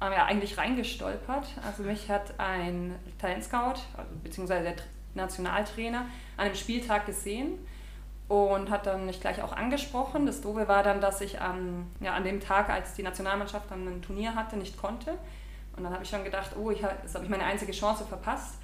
ja, 0.00 0.24
eigentlich 0.24 0.58
reingestolpert. 0.58 1.46
Also 1.64 1.84
mich 1.84 2.10
hat 2.10 2.34
ein 2.38 2.98
Talentscout, 3.18 3.80
also, 3.96 4.10
beziehungsweise 4.24 4.64
der 4.64 4.76
Nationaltrainer, 5.14 6.06
an 6.36 6.46
einem 6.46 6.54
Spieltag 6.54 7.06
gesehen 7.06 7.58
und 8.28 8.70
hat 8.70 8.86
dann 8.86 9.06
mich 9.06 9.20
gleich 9.20 9.42
auch 9.42 9.52
angesprochen. 9.52 10.26
Das 10.26 10.40
Doofe 10.40 10.68
war 10.68 10.82
dann, 10.82 11.00
dass 11.00 11.20
ich 11.20 11.40
an, 11.40 11.86
ja, 12.00 12.14
an 12.14 12.24
dem 12.24 12.40
Tag, 12.40 12.70
als 12.70 12.94
die 12.94 13.02
Nationalmannschaft 13.02 13.70
dann 13.70 13.86
ein 13.86 14.02
Turnier 14.02 14.34
hatte, 14.34 14.56
nicht 14.56 14.76
konnte. 14.76 15.12
Und 15.76 15.84
dann 15.84 15.92
habe 15.92 16.04
ich 16.04 16.10
schon 16.10 16.24
gedacht, 16.24 16.56
oh, 16.56 16.70
ich, 16.70 16.80
jetzt 16.80 17.14
habe 17.14 17.24
ich 17.24 17.30
meine 17.30 17.44
einzige 17.44 17.72
Chance 17.72 18.04
verpasst. 18.04 18.54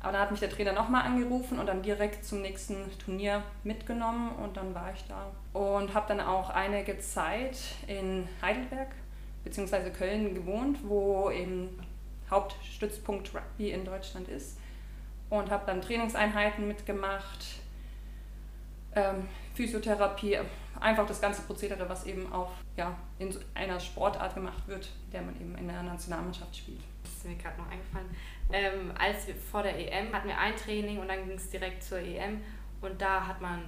Aber 0.00 0.12
dann 0.12 0.20
hat 0.20 0.30
mich 0.30 0.40
der 0.40 0.50
Trainer 0.50 0.72
nochmal 0.72 1.04
angerufen 1.04 1.58
und 1.58 1.66
dann 1.66 1.82
direkt 1.82 2.24
zum 2.24 2.42
nächsten 2.42 2.76
Turnier 2.98 3.42
mitgenommen 3.64 4.30
und 4.36 4.56
dann 4.56 4.74
war 4.74 4.92
ich 4.94 5.04
da. 5.08 5.32
Und 5.58 5.94
habe 5.94 6.06
dann 6.08 6.20
auch 6.20 6.50
einige 6.50 6.98
Zeit 6.98 7.58
in 7.86 8.28
Heidelberg 8.42 8.88
bzw. 9.44 9.90
Köln 9.90 10.34
gewohnt, 10.34 10.78
wo 10.84 11.30
eben 11.30 11.80
Hauptstützpunkt 12.30 13.34
Rugby 13.34 13.70
in 13.70 13.84
Deutschland 13.84 14.28
ist. 14.28 14.58
Und 15.28 15.50
habe 15.50 15.64
dann 15.66 15.80
Trainingseinheiten 15.80 16.68
mitgemacht, 16.68 17.44
ähm, 18.94 19.28
Physiotherapie, 19.54 20.38
einfach 20.80 21.06
das 21.06 21.20
ganze 21.20 21.42
Prozedere, 21.42 21.88
was 21.88 22.04
eben 22.06 22.32
auch 22.32 22.52
ja, 22.76 22.96
in 23.18 23.34
einer 23.54 23.80
Sportart 23.80 24.34
gemacht 24.34 24.66
wird, 24.66 24.88
der 25.12 25.22
man 25.22 25.34
eben 25.40 25.56
in 25.56 25.66
der 25.68 25.82
Nationalmannschaft 25.82 26.56
spielt. 26.56 26.80
Das 27.02 27.12
ist 27.12 27.24
mir 27.26 27.36
gerade 27.36 27.58
noch 27.58 27.70
eingefallen. 27.70 28.08
Ähm, 28.52 28.92
als 28.98 29.26
wir 29.26 29.34
vor 29.34 29.62
der 29.62 29.76
EM 29.76 30.12
hatten 30.12 30.28
wir 30.28 30.38
ein 30.38 30.54
Training 30.56 30.98
und 30.98 31.08
dann 31.08 31.26
ging 31.26 31.36
es 31.36 31.50
direkt 31.50 31.82
zur 31.82 31.98
EM 31.98 32.40
und 32.80 33.00
da 33.00 33.26
hat 33.26 33.40
man 33.40 33.62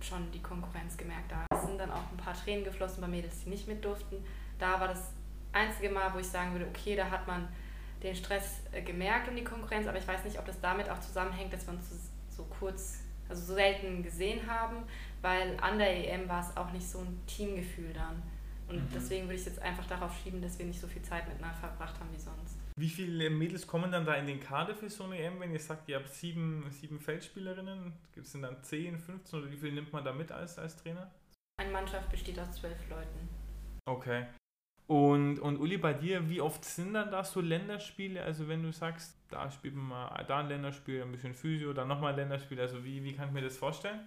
schon 0.00 0.30
die 0.32 0.42
Konkurrenz 0.42 0.96
gemerkt. 0.96 1.30
Da 1.30 1.58
sind 1.58 1.78
dann 1.78 1.90
auch 1.90 2.10
ein 2.10 2.16
paar 2.16 2.34
Tränen 2.34 2.64
geflossen 2.64 3.00
bei 3.00 3.08
Mädels, 3.08 3.44
die 3.44 3.50
nicht 3.50 3.68
mit 3.68 3.84
durften. 3.84 4.16
Da 4.58 4.80
war 4.80 4.88
das 4.88 5.12
einzige 5.52 5.90
Mal, 5.90 6.12
wo 6.14 6.18
ich 6.18 6.28
sagen 6.28 6.52
würde, 6.52 6.66
okay, 6.66 6.96
da 6.96 7.10
hat 7.10 7.26
man 7.26 7.48
den 8.02 8.14
Stress 8.14 8.60
äh, 8.72 8.82
gemerkt 8.82 9.28
und 9.28 9.36
die 9.36 9.44
Konkurrenz, 9.44 9.86
aber 9.86 9.98
ich 9.98 10.06
weiß 10.06 10.24
nicht, 10.24 10.38
ob 10.38 10.46
das 10.46 10.60
damit 10.60 10.88
auch 10.88 11.00
zusammenhängt, 11.00 11.52
dass 11.52 11.66
wir 11.66 11.74
uns 11.74 11.88
so, 11.88 11.96
so 12.28 12.44
kurz, 12.58 13.00
also 13.28 13.42
so 13.44 13.54
selten 13.54 14.02
gesehen 14.02 14.46
haben, 14.46 14.84
weil 15.22 15.56
an 15.60 15.78
der 15.78 16.12
EM 16.12 16.28
war 16.28 16.40
es 16.40 16.56
auch 16.56 16.70
nicht 16.72 16.86
so 16.86 16.98
ein 16.98 17.20
Teamgefühl 17.26 17.92
dann. 17.92 18.22
Und 18.68 18.76
mhm. 18.76 18.88
deswegen 18.94 19.24
würde 19.24 19.34
ich 19.34 19.42
es 19.42 19.46
jetzt 19.46 19.62
einfach 19.62 19.86
darauf 19.86 20.12
schieben, 20.22 20.42
dass 20.42 20.58
wir 20.58 20.66
nicht 20.66 20.80
so 20.80 20.88
viel 20.88 21.02
Zeit 21.02 21.28
miteinander 21.28 21.56
verbracht 21.56 21.98
haben 22.00 22.12
wie 22.12 22.18
sonst. 22.18 22.56
Wie 22.78 22.90
viele 22.90 23.30
Mädels 23.30 23.66
kommen 23.66 23.90
dann 23.90 24.04
da 24.04 24.14
in 24.14 24.26
den 24.26 24.40
Kader 24.40 24.74
für 24.74 24.90
so 24.90 25.04
eine 25.04 25.18
EM, 25.18 25.40
wenn 25.40 25.52
ihr 25.52 25.60
sagt, 25.60 25.88
ihr 25.88 25.96
habt 25.96 26.12
sieben, 26.12 26.66
sieben 26.70 27.00
Feldspielerinnen? 27.00 27.92
Gibt 28.12 28.26
es 28.26 28.32
denn 28.32 28.42
dann 28.42 28.62
10, 28.62 28.98
15 28.98 29.38
oder 29.38 29.50
wie 29.50 29.56
viel 29.56 29.72
nimmt 29.72 29.92
man 29.92 30.04
da 30.04 30.12
mit 30.12 30.30
als, 30.32 30.58
als 30.58 30.76
Trainer? 30.76 31.10
Eine 31.58 31.70
Mannschaft 31.70 32.10
besteht 32.10 32.38
aus 32.38 32.52
zwölf 32.52 32.76
Leuten. 32.90 33.28
Okay. 33.88 34.26
Und, 34.86 35.40
und 35.40 35.58
Uli, 35.58 35.78
bei 35.78 35.94
dir, 35.94 36.28
wie 36.30 36.40
oft 36.40 36.64
sind 36.64 36.94
dann 36.94 37.10
da 37.10 37.24
so 37.24 37.40
Länderspiele? 37.40 38.22
Also 38.22 38.46
wenn 38.46 38.62
du 38.62 38.72
sagst, 38.72 39.16
da 39.30 39.50
spielt 39.50 39.74
man 39.74 39.88
mal 39.88 40.24
da 40.28 40.38
ein 40.38 40.48
Länderspiel, 40.48 41.02
ein 41.02 41.10
bisschen 41.10 41.34
Physio, 41.34 41.72
dann 41.72 41.88
nochmal 41.88 42.12
ein 42.12 42.16
Länderspiel, 42.16 42.60
also 42.60 42.84
wie, 42.84 43.02
wie 43.02 43.12
kann 43.12 43.28
ich 43.28 43.34
mir 43.34 43.42
das 43.42 43.56
vorstellen? 43.56 44.00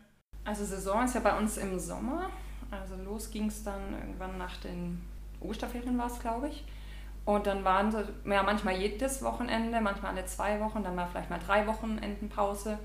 Also 0.45 0.63
Saison 0.63 1.03
ist 1.03 1.15
ja 1.15 1.19
bei 1.19 1.37
uns 1.37 1.57
im 1.57 1.77
Sommer. 1.79 2.29
Also 2.71 2.95
los 2.95 3.29
ging 3.29 3.47
es 3.47 3.63
dann 3.63 3.93
irgendwann 3.93 4.37
nach 4.37 4.55
den 4.57 5.01
Osterferien 5.41 5.97
war 5.97 6.07
es, 6.07 6.19
glaube 6.19 6.49
ich. 6.49 6.63
Und 7.25 7.45
dann 7.45 7.63
waren 7.63 7.91
sie 7.91 8.03
ja, 8.25 8.43
manchmal 8.43 8.77
jedes 8.77 9.21
Wochenende, 9.21 9.81
manchmal 9.81 10.13
alle 10.13 10.25
zwei 10.25 10.59
Wochen, 10.61 10.83
dann 10.83 10.95
war 10.95 11.07
vielleicht 11.07 11.29
mal 11.29 11.39
drei 11.39 11.67
Wochenenden 11.67 12.29
Pause. 12.29 12.79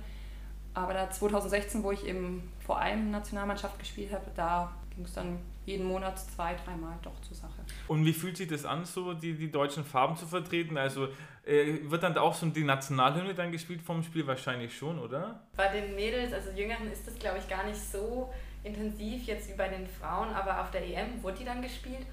Aber 0.75 0.93
da 0.93 1.09
2016, 1.09 1.83
wo 1.83 1.93
ich 1.93 2.07
eben 2.07 2.53
vor 2.59 2.81
allem 2.81 3.11
Nationalmannschaft 3.11 3.79
gespielt 3.79 4.13
habe, 4.13 4.25
da 4.35 4.73
ging 4.95 5.05
es 5.05 5.13
dann 5.13 5.39
jeden 5.67 5.87
Monat 5.87 6.19
zwei, 6.19 6.55
dreimal 6.55 6.99
doch 7.03 7.21
zur 7.23 7.37
Sache. 7.37 7.65
Und 7.89 8.05
wie 8.05 8.13
fühlt 8.13 8.37
sich 8.37 8.49
das 8.49 8.65
an, 8.65 8.85
so 8.85 9.15
die, 9.15 9.35
die 9.35 9.51
deutschen 9.51 9.85
Farben 9.85 10.17
zu 10.17 10.27
vertreten? 10.27 10.77
Also 10.77 11.09
äh, 11.45 11.79
wird 11.85 12.03
dann 12.03 12.17
auch 12.19 12.35
so 12.35 12.47
die 12.47 12.65
Nationalhymne 12.65 13.35
dann 13.35 13.51
gespielt 13.51 13.83
vom 13.83 14.03
Spiel? 14.03 14.27
Wahrscheinlich 14.27 14.77
schon, 14.77 14.99
oder? 14.99 15.41
Bei 15.57 15.69
den 15.69 15.95
Mädels, 15.95 16.33
also 16.33 16.51
Jüngeren, 16.51 16.91
ist 16.93 17.07
das 17.07 17.19
glaube 17.19 17.39
ich 17.39 17.49
gar 17.49 17.65
nicht 17.65 17.81
so 17.81 18.33
intensiv 18.63 19.25
jetzt 19.27 19.49
wie 19.49 19.57
bei 19.57 19.69
den 19.69 19.87
Frauen, 19.87 20.31
aber 20.31 20.61
auf 20.61 20.71
der 20.71 20.85
EM 20.85 21.23
wurde 21.23 21.39
die 21.39 21.45
dann 21.45 21.63
gespielt 21.63 22.07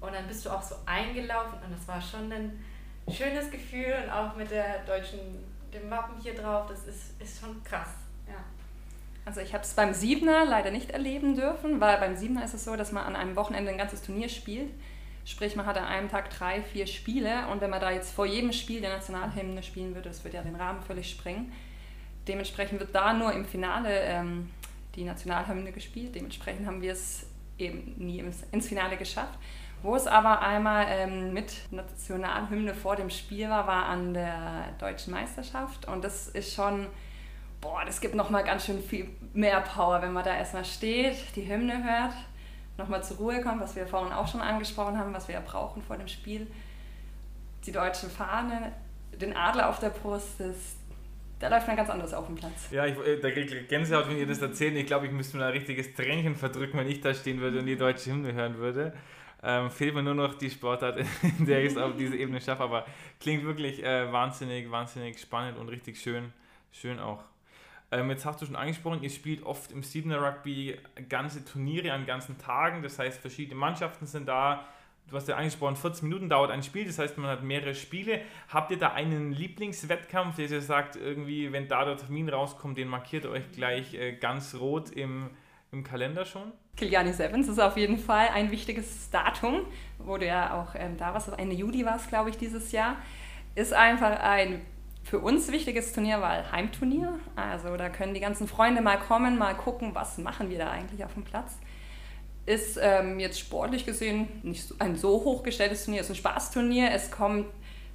und 0.00 0.14
dann 0.14 0.26
bist 0.26 0.46
du 0.46 0.50
auch 0.50 0.62
so 0.62 0.76
eingelaufen 0.86 1.58
und 1.64 1.72
das 1.72 1.86
war 1.88 2.00
schon 2.00 2.32
ein 2.32 2.64
schönes 3.12 3.50
Gefühl 3.50 3.94
und 4.04 4.10
auch 4.10 4.36
mit 4.36 4.50
der 4.50 4.84
deutschen, 4.84 5.18
dem 5.72 5.90
Wappen 5.90 6.20
hier 6.22 6.34
drauf, 6.34 6.68
das 6.68 6.86
ist, 6.86 7.20
ist 7.20 7.40
schon 7.40 7.62
krass. 7.64 7.90
Also 9.26 9.40
ich 9.40 9.52
habe 9.52 9.64
es 9.64 9.74
beim 9.74 9.92
Siebener 9.92 10.44
leider 10.44 10.70
nicht 10.70 10.92
erleben 10.92 11.34
dürfen, 11.34 11.80
weil 11.80 11.98
beim 11.98 12.16
Siebener 12.16 12.44
ist 12.44 12.54
es 12.54 12.64
so, 12.64 12.76
dass 12.76 12.92
man 12.92 13.04
an 13.04 13.16
einem 13.16 13.34
Wochenende 13.34 13.72
ein 13.72 13.76
ganzes 13.76 14.00
Turnier 14.00 14.28
spielt. 14.28 14.70
Sprich, 15.24 15.56
man 15.56 15.66
hat 15.66 15.76
an 15.76 15.84
einem 15.84 16.08
Tag 16.08 16.30
drei, 16.30 16.62
vier 16.62 16.86
Spiele 16.86 17.48
und 17.48 17.60
wenn 17.60 17.70
man 17.70 17.80
da 17.80 17.90
jetzt 17.90 18.14
vor 18.14 18.24
jedem 18.24 18.52
Spiel 18.52 18.80
der 18.80 18.90
Nationalhymne 18.90 19.64
spielen 19.64 19.96
würde, 19.96 20.08
das 20.08 20.22
würde 20.22 20.36
ja 20.36 20.42
den 20.44 20.54
Rahmen 20.54 20.80
völlig 20.80 21.10
sprengen. 21.10 21.52
Dementsprechend 22.28 22.78
wird 22.78 22.94
da 22.94 23.12
nur 23.12 23.32
im 23.32 23.44
Finale 23.44 24.00
ähm, 24.02 24.50
die 24.94 25.02
Nationalhymne 25.02 25.72
gespielt. 25.72 26.14
Dementsprechend 26.14 26.64
haben 26.64 26.80
wir 26.80 26.92
es 26.92 27.26
eben 27.58 27.94
nie 27.98 28.24
ins 28.52 28.68
Finale 28.68 28.96
geschafft. 28.96 29.38
Wo 29.82 29.96
es 29.96 30.06
aber 30.06 30.42
einmal 30.42 30.86
ähm, 30.88 31.32
mit 31.32 31.52
Nationalhymne 31.72 32.74
vor 32.74 32.94
dem 32.94 33.10
Spiel 33.10 33.48
war, 33.48 33.66
war 33.66 33.86
an 33.86 34.14
der 34.14 34.72
deutschen 34.78 35.12
Meisterschaft. 35.12 35.86
Und 35.86 36.04
das 36.04 36.28
ist 36.28 36.54
schon, 36.54 36.86
boah, 37.66 37.84
das 37.84 38.00
gibt 38.00 38.14
nochmal 38.14 38.44
ganz 38.44 38.66
schön 38.66 38.80
viel 38.80 39.08
mehr 39.34 39.60
Power, 39.60 40.00
wenn 40.02 40.12
man 40.12 40.24
da 40.24 40.36
erstmal 40.36 40.64
steht, 40.64 41.16
die 41.34 41.48
Hymne 41.48 41.82
hört, 41.82 42.14
nochmal 42.78 43.02
zur 43.02 43.16
Ruhe 43.16 43.40
kommt, 43.40 43.60
was 43.60 43.74
wir 43.74 43.86
vorhin 43.86 44.12
auch 44.12 44.28
schon 44.28 44.40
angesprochen 44.40 44.96
haben, 44.98 45.12
was 45.12 45.26
wir 45.26 45.34
ja 45.34 45.42
brauchen 45.44 45.82
vor 45.82 45.96
dem 45.96 46.08
Spiel. 46.08 46.46
Die 47.66 47.72
deutsche 47.72 48.08
Fahne, 48.08 48.72
den 49.20 49.34
Adler 49.36 49.68
auf 49.68 49.80
der 49.80 49.90
Brust, 49.90 50.38
das, 50.38 50.76
da 51.40 51.48
läuft 51.48 51.66
man 51.66 51.76
ganz 51.76 51.90
anders 51.90 52.14
auf 52.14 52.26
dem 52.26 52.36
Platz. 52.36 52.68
Ja, 52.70 52.86
ich, 52.86 52.96
äh, 52.98 53.18
da 53.18 53.30
kriege 53.30 53.56
ich 53.56 53.68
Gänsehaut, 53.68 54.08
wenn 54.08 54.16
ihr 54.16 54.26
das 54.26 54.40
erzählt. 54.40 54.76
Ich 54.76 54.86
glaube, 54.86 55.06
ich 55.06 55.12
müsste 55.12 55.36
mir 55.36 55.46
ein 55.46 55.52
richtiges 55.52 55.92
Tränchen 55.94 56.36
verdrücken, 56.36 56.78
wenn 56.78 56.88
ich 56.88 57.00
da 57.00 57.12
stehen 57.14 57.40
würde 57.40 57.58
und 57.58 57.66
die 57.66 57.76
deutsche 57.76 58.10
Hymne 58.10 58.32
hören 58.32 58.58
würde. 58.58 58.92
Ähm, 59.42 59.70
fehlt 59.70 59.94
mir 59.94 60.02
nur 60.02 60.14
noch 60.14 60.34
die 60.34 60.50
Sportart, 60.50 60.98
in 61.38 61.46
der 61.46 61.64
ich 61.64 61.72
es 61.72 61.76
auf 61.76 61.96
diese 61.96 62.16
Ebene 62.16 62.40
schaffe. 62.40 62.62
Aber 62.62 62.86
klingt 63.18 63.44
wirklich 63.44 63.82
äh, 63.82 64.10
wahnsinnig, 64.12 64.70
wahnsinnig 64.70 65.20
spannend 65.20 65.58
und 65.58 65.68
richtig 65.68 66.00
schön, 66.00 66.32
schön 66.70 67.00
auch. 67.00 67.24
Ähm, 67.92 68.10
jetzt 68.10 68.26
hast 68.26 68.42
du 68.42 68.46
schon 68.46 68.56
angesprochen, 68.56 69.02
ihr 69.02 69.10
spielt 69.10 69.44
oft 69.44 69.70
im 69.70 69.82
Sydney 69.82 70.14
Rugby 70.14 70.76
ganze 71.08 71.44
Turniere 71.44 71.92
an 71.92 72.04
ganzen 72.04 72.36
Tagen. 72.38 72.82
Das 72.82 72.98
heißt, 72.98 73.20
verschiedene 73.20 73.56
Mannschaften 73.56 74.06
sind 74.06 74.26
da. 74.26 74.64
Du 75.08 75.14
hast 75.14 75.28
ja 75.28 75.36
angesprochen, 75.36 75.76
14 75.76 76.08
Minuten 76.08 76.28
dauert 76.28 76.50
ein 76.50 76.64
Spiel, 76.64 76.84
das 76.84 76.98
heißt, 76.98 77.16
man 77.16 77.30
hat 77.30 77.44
mehrere 77.44 77.76
Spiele. 77.76 78.22
Habt 78.48 78.72
ihr 78.72 78.78
da 78.78 78.92
einen 78.92 79.30
Lieblingswettkampf, 79.30 80.34
der 80.34 80.50
ihr 80.50 80.60
sagt, 80.60 80.96
irgendwie, 80.96 81.52
wenn 81.52 81.68
da 81.68 81.84
der 81.84 81.96
Termin 81.96 82.28
rauskommt, 82.28 82.76
den 82.76 82.88
markiert 82.88 83.24
ihr 83.24 83.30
euch 83.30 83.52
gleich 83.52 83.94
äh, 83.94 84.16
ganz 84.16 84.56
rot 84.56 84.90
im, 84.90 85.30
im 85.70 85.84
Kalender 85.84 86.24
schon? 86.24 86.50
Kiliani 86.76 87.12
Sevens 87.12 87.46
ist 87.46 87.60
auf 87.60 87.76
jeden 87.76 87.98
Fall 87.98 88.30
ein 88.34 88.50
wichtiges 88.50 89.08
Datum, 89.10 89.60
wurde 89.98 90.26
ja 90.26 90.60
auch 90.60 90.74
ähm, 90.74 90.96
da 90.96 91.14
was, 91.14 91.28
Ende 91.28 91.54
Juli 91.54 91.86
war 91.86 91.96
es, 91.96 92.08
glaube 92.08 92.30
ich, 92.30 92.36
dieses 92.36 92.72
Jahr. 92.72 92.96
Ist 93.54 93.72
einfach 93.72 94.20
ein 94.20 94.60
für 95.06 95.20
uns 95.20 95.52
wichtiges 95.52 95.92
Turnier, 95.92 96.20
weil 96.20 96.50
Heimturnier. 96.50 97.20
Also 97.36 97.76
da 97.76 97.88
können 97.88 98.12
die 98.12 98.20
ganzen 98.20 98.48
Freunde 98.48 98.82
mal 98.82 98.98
kommen, 98.98 99.38
mal 99.38 99.54
gucken, 99.54 99.94
was 99.94 100.18
machen 100.18 100.50
wir 100.50 100.58
da 100.58 100.70
eigentlich 100.70 101.04
auf 101.04 101.14
dem 101.14 101.22
Platz. 101.22 101.58
ist 102.44 102.78
ähm, 102.80 103.20
jetzt 103.20 103.38
sportlich 103.38 103.86
gesehen 103.86 104.28
nicht 104.42 104.74
ein 104.80 104.96
so 104.96 105.24
hochgestelltes 105.24 105.84
Turnier, 105.84 106.00
ist 106.00 106.10
ein 106.10 106.16
Spaßturnier. 106.16 106.90
Es 106.90 107.12
kommen 107.12 107.44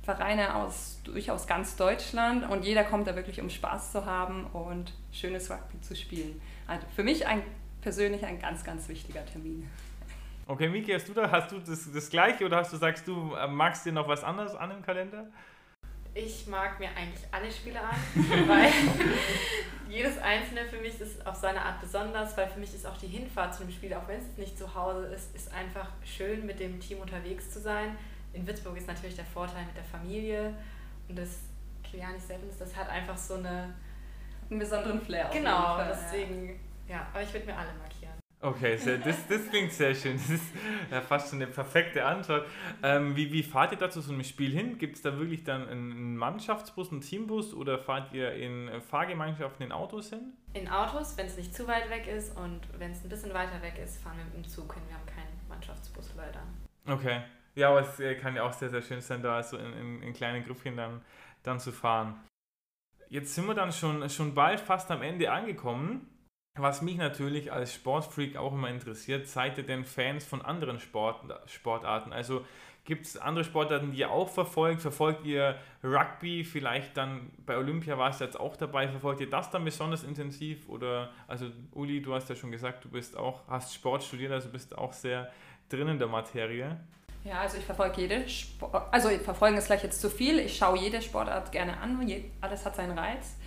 Vereine 0.04 0.56
aus 0.56 1.00
durchaus 1.04 1.48
ganz 1.48 1.76
Deutschland 1.76 2.50
und 2.50 2.64
jeder 2.64 2.84
kommt 2.86 3.08
da 3.08 3.16
wirklich, 3.16 3.42
um 3.42 3.50
Spaß 3.50 3.92
zu 3.92 4.06
haben 4.06 4.46
und 4.48 4.94
schönes 5.12 5.52
Rugby 5.52 5.82
zu 5.82 5.96
spielen. 5.96 6.42
Also 6.66 6.88
für 6.96 7.04
mich 7.04 7.28
ein, 7.28 7.44
persönlich 7.82 8.26
ein 8.26 8.40
ganz, 8.40 8.64
ganz 8.64 8.88
wichtiger 8.88 9.26
Termin. 9.26 9.70
Okay, 10.48 10.70
Miki, 10.70 10.92
hast 10.92 11.08
du 11.08 11.14
da, 11.14 11.30
hast 11.30 11.52
du 11.52 11.60
das, 11.60 11.92
das 11.92 12.10
gleiche 12.10 12.46
oder 12.46 12.58
hast 12.58 12.72
du 12.72 12.78
sagst 12.78 13.08
du, 13.08 13.36
äh, 13.36 13.48
magst 13.48 13.86
dir 13.86 13.92
noch 13.92 14.08
was 14.08 14.24
anderes 14.24 14.56
an 14.56 14.72
im 14.72 14.82
Kalender? 14.82 15.28
Ich 16.14 16.48
mag 16.48 16.80
mir 16.80 16.90
eigentlich 16.90 17.24
alle 17.32 17.50
Spiele 17.50 17.80
an, 17.80 17.96
weil 18.48 18.72
jedes 19.90 20.18
einzelne 20.18 20.66
für 20.66 20.78
mich 20.78 21.00
ist 21.00 21.26
auf 21.26 21.36
seine 21.36 21.62
Art 21.62 21.80
besonders, 21.80 22.36
weil 22.36 22.50
für 22.50 22.60
mich 22.60 22.74
ist 22.74 22.86
auch 22.86 22.98
die 22.98 23.08
Hinfahrt 23.08 23.56
zu 23.56 23.64
einem 23.64 23.72
Spiel, 23.72 23.94
auch 23.94 24.08
wenn 24.08 24.20
es 24.20 24.38
nicht 24.38 24.58
zu 24.58 24.76
Hause 24.76 25.08
ist, 25.08 25.34
ist 25.36 25.54
einfach 25.54 25.90
schön 26.04 26.46
mit 26.46 26.60
dem 26.60 26.80
Team 26.80 27.00
unterwegs 27.00 27.52
zu 27.52 27.60
sein. 27.60 27.96
In 28.34 28.46
Würzburg 28.46 28.78
ist 28.78 28.88
natürlich 28.88 29.16
der 29.16 29.26
Vorteil 29.26 29.66
mit 29.66 29.76
der 29.76 29.84
Familie 29.84 30.54
und 31.08 31.18
das 31.18 31.40
Kiliani 31.84 32.20
Sevens, 32.20 32.58
das 32.58 32.76
hat 32.76 32.90
einfach 32.90 33.18
so 33.18 33.36
eine 33.36 33.74
einen 34.52 34.60
besonderen 34.60 35.02
Flair. 35.02 35.30
Genau, 35.32 35.78
deswegen, 35.90 36.60
ja, 36.88 37.08
aber 37.12 37.24
ich 37.24 37.34
würde 37.34 37.46
mir 37.46 37.58
alle 37.58 37.72
markieren. 37.80 38.01
Okay, 38.44 38.76
sehr, 38.76 38.98
das, 38.98 39.28
das 39.28 39.48
klingt 39.50 39.72
sehr 39.72 39.94
schön. 39.94 40.18
Das 40.18 40.30
ist 40.30 40.46
ja 40.90 41.02
fast 41.02 41.30
schon 41.30 41.42
eine 41.42 41.52
perfekte 41.52 42.04
Antwort. 42.04 42.48
Ähm, 42.82 43.16
wie, 43.16 43.32
wie 43.32 43.44
fahrt 43.44 43.72
ihr 43.72 43.78
da 43.78 43.92
zu 43.92 44.02
so 44.02 44.12
einem 44.12 44.24
Spiel 44.24 44.52
hin? 44.52 44.80
Gibt 44.80 44.96
es 44.96 45.04
da 45.04 45.18
wirklich 45.20 45.44
dann 45.44 45.68
einen 45.70 46.18
Mannschaftsbus, 46.18 46.92
einen 46.92 47.02
Teambus 47.02 47.54
oder 47.54 47.78
fahrt 47.78 48.14
ihr 48.14 48.34
in 48.34 48.82
Fahrgemeinschaften 48.82 49.68
in 49.68 49.72
Autos 49.72 50.10
hin? 50.10 50.34
In 50.54 50.68
Autos, 50.68 51.16
wenn 51.18 51.28
es 51.28 51.38
nicht 51.38 51.54
zu 51.54 51.68
weit 51.68 51.90
weg 51.92 52.08
ist 52.08 52.36
und 52.36 52.62
wenn 52.80 52.92
es 52.92 53.04
ein 53.04 53.10
bisschen 53.10 53.34
weiter 53.34 53.62
weg 53.62 53.78
ist, 53.78 54.02
fahren 54.02 54.18
wir 54.18 54.26
mit 54.26 54.34
dem 54.34 54.48
Zug 54.48 54.74
hin. 54.74 54.82
Wir 54.88 54.96
haben 54.96 55.06
keinen 55.06 55.40
Mannschaftsbus 55.48 56.14
leider. 56.18 56.42
Okay. 56.88 57.22
Ja, 57.54 57.70
aber 57.70 57.82
es 57.82 58.00
äh, 58.00 58.16
kann 58.16 58.36
ja 58.36 58.44
auch 58.44 58.54
sehr, 58.54 58.70
sehr 58.70 58.82
schön 58.82 59.02
sein, 59.02 59.22
da 59.22 59.44
so 59.44 59.58
in, 59.58 59.74
in, 59.74 60.02
in 60.02 60.14
kleinen 60.14 60.44
Grüppchen 60.44 60.78
dann, 60.78 61.02
dann 61.44 61.60
zu 61.60 61.72
fahren. 61.72 62.20
Jetzt 63.10 63.36
sind 63.36 63.46
wir 63.46 63.54
dann 63.54 63.72
schon, 63.74 64.10
schon 64.10 64.34
bald 64.34 64.62
fast 64.62 64.90
am 64.90 65.02
Ende 65.02 65.32
angekommen. 65.32 66.08
Was 66.56 66.82
mich 66.82 66.98
natürlich 66.98 67.52
als 67.52 67.74
Sportfreak 67.74 68.36
auch 68.36 68.52
immer 68.52 68.70
interessiert, 68.70 69.28
seid 69.28 69.58
ihr 69.58 69.66
denn 69.66 69.86
Fans 69.86 70.26
von 70.26 70.42
anderen 70.42 70.82
Sport, 70.82 71.24
Sportarten? 71.46 72.12
Also 72.12 72.46
gibt 72.84 73.06
es 73.06 73.16
andere 73.16 73.46
Sportarten, 73.46 73.94
die 73.94 74.00
ihr 74.00 74.12
auch 74.12 74.28
verfolgt? 74.28 74.82
Verfolgt 74.82 75.26
ihr 75.26 75.56
Rugby? 75.82 76.44
Vielleicht 76.44 76.98
dann 76.98 77.32
bei 77.46 77.56
Olympia 77.56 77.98
war 77.98 78.10
es 78.10 78.20
jetzt 78.20 78.38
auch 78.38 78.58
dabei. 78.58 78.90
Verfolgt 78.90 79.22
ihr 79.22 79.30
das 79.30 79.50
dann 79.50 79.64
besonders 79.64 80.04
intensiv? 80.04 80.68
Oder, 80.68 81.12
also 81.26 81.46
Uli, 81.72 82.02
du 82.02 82.14
hast 82.14 82.28
ja 82.28 82.36
schon 82.36 82.52
gesagt, 82.52 82.84
du 82.84 82.90
bist 82.90 83.16
auch, 83.16 83.48
hast 83.48 83.74
Sport 83.74 84.04
studiert, 84.04 84.34
also 84.34 84.50
bist 84.50 84.78
auch 84.78 84.92
sehr 84.92 85.32
drin 85.70 85.88
in 85.88 86.00
der 86.00 86.10
Materie. 86.10 86.78
Ja, 87.24 87.40
also 87.40 87.60
ich 87.60 87.64
verfolge 87.64 88.02
jede 88.02 88.28
Sport, 88.28 88.88
also 88.92 89.10
verfolgen 89.20 89.56
ist 89.56 89.68
gleich 89.68 89.84
jetzt 89.84 90.02
zu 90.02 90.10
viel. 90.10 90.40
Ich 90.40 90.58
schaue 90.58 90.78
jede 90.78 91.02
Sportart 91.02 91.54
gerne 91.54 91.78
an, 91.78 91.98
alles 92.42 92.66
hat 92.66 92.76
seinen 92.76 92.98
Reiz 92.98 93.38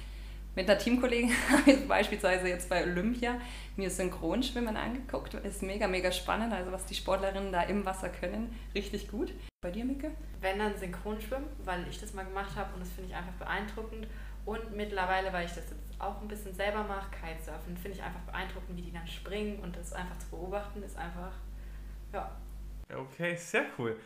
mit 0.55 0.69
einer 0.69 0.79
Teamkollegin 0.79 1.31
habe 1.51 1.71
ich 1.71 1.89
beispielsweise 1.89 2.49
jetzt 2.49 2.69
bei 2.69 2.83
Olympia 2.85 3.41
mir 3.77 3.91
Synchronschwimmen 3.91 4.77
angeguckt. 4.77 5.35
Ist 5.35 5.63
mega, 5.63 5.89
mega 5.89 6.13
spannend. 6.13 6.53
Also 6.53 6.71
was 6.73 6.87
die 6.87 6.95
Sportlerinnen 6.95 7.53
da 7.53 7.63
im 7.63 7.85
Wasser 7.85 8.09
können, 8.09 8.55
richtig 8.75 9.11
gut. 9.11 9.33
Bei 9.61 9.71
dir, 9.71 9.85
Mike? 9.85 10.11
Wenn 10.41 10.59
dann 10.59 10.77
Synchronschwimmen, 10.77 11.49
weil 11.65 11.87
ich 11.89 12.01
das 12.01 12.15
mal 12.15 12.25
gemacht 12.25 12.55
habe 12.57 12.75
und 12.75 12.81
das 12.81 12.91
finde 12.91 13.11
ich 13.11 13.17
einfach 13.17 13.33
beeindruckend. 13.33 14.07
Und 14.45 14.77
mittlerweile, 14.77 15.33
weil 15.33 15.47
ich 15.47 15.53
das 15.53 15.71
jetzt 15.71 15.83
auch 15.99 16.21
ein 16.21 16.29
bisschen 16.29 16.55
selber 16.55 16.85
mache, 16.85 17.09
Kitesurfen, 17.11 17.77
finde 17.77 17.97
ich 17.97 18.03
einfach 18.03 18.21
beeindruckend, 18.21 18.77
wie 18.77 18.83
die 18.83 18.93
dann 18.93 19.07
springen 19.07 19.59
und 19.61 19.75
das 19.75 19.93
einfach 19.95 20.19
zu 20.19 20.29
beobachten, 20.29 20.83
ist 20.83 20.99
einfach, 20.99 21.33
ja. 22.13 22.31
Okay, 22.95 23.35
sehr 23.37 23.65
cool. 23.79 23.97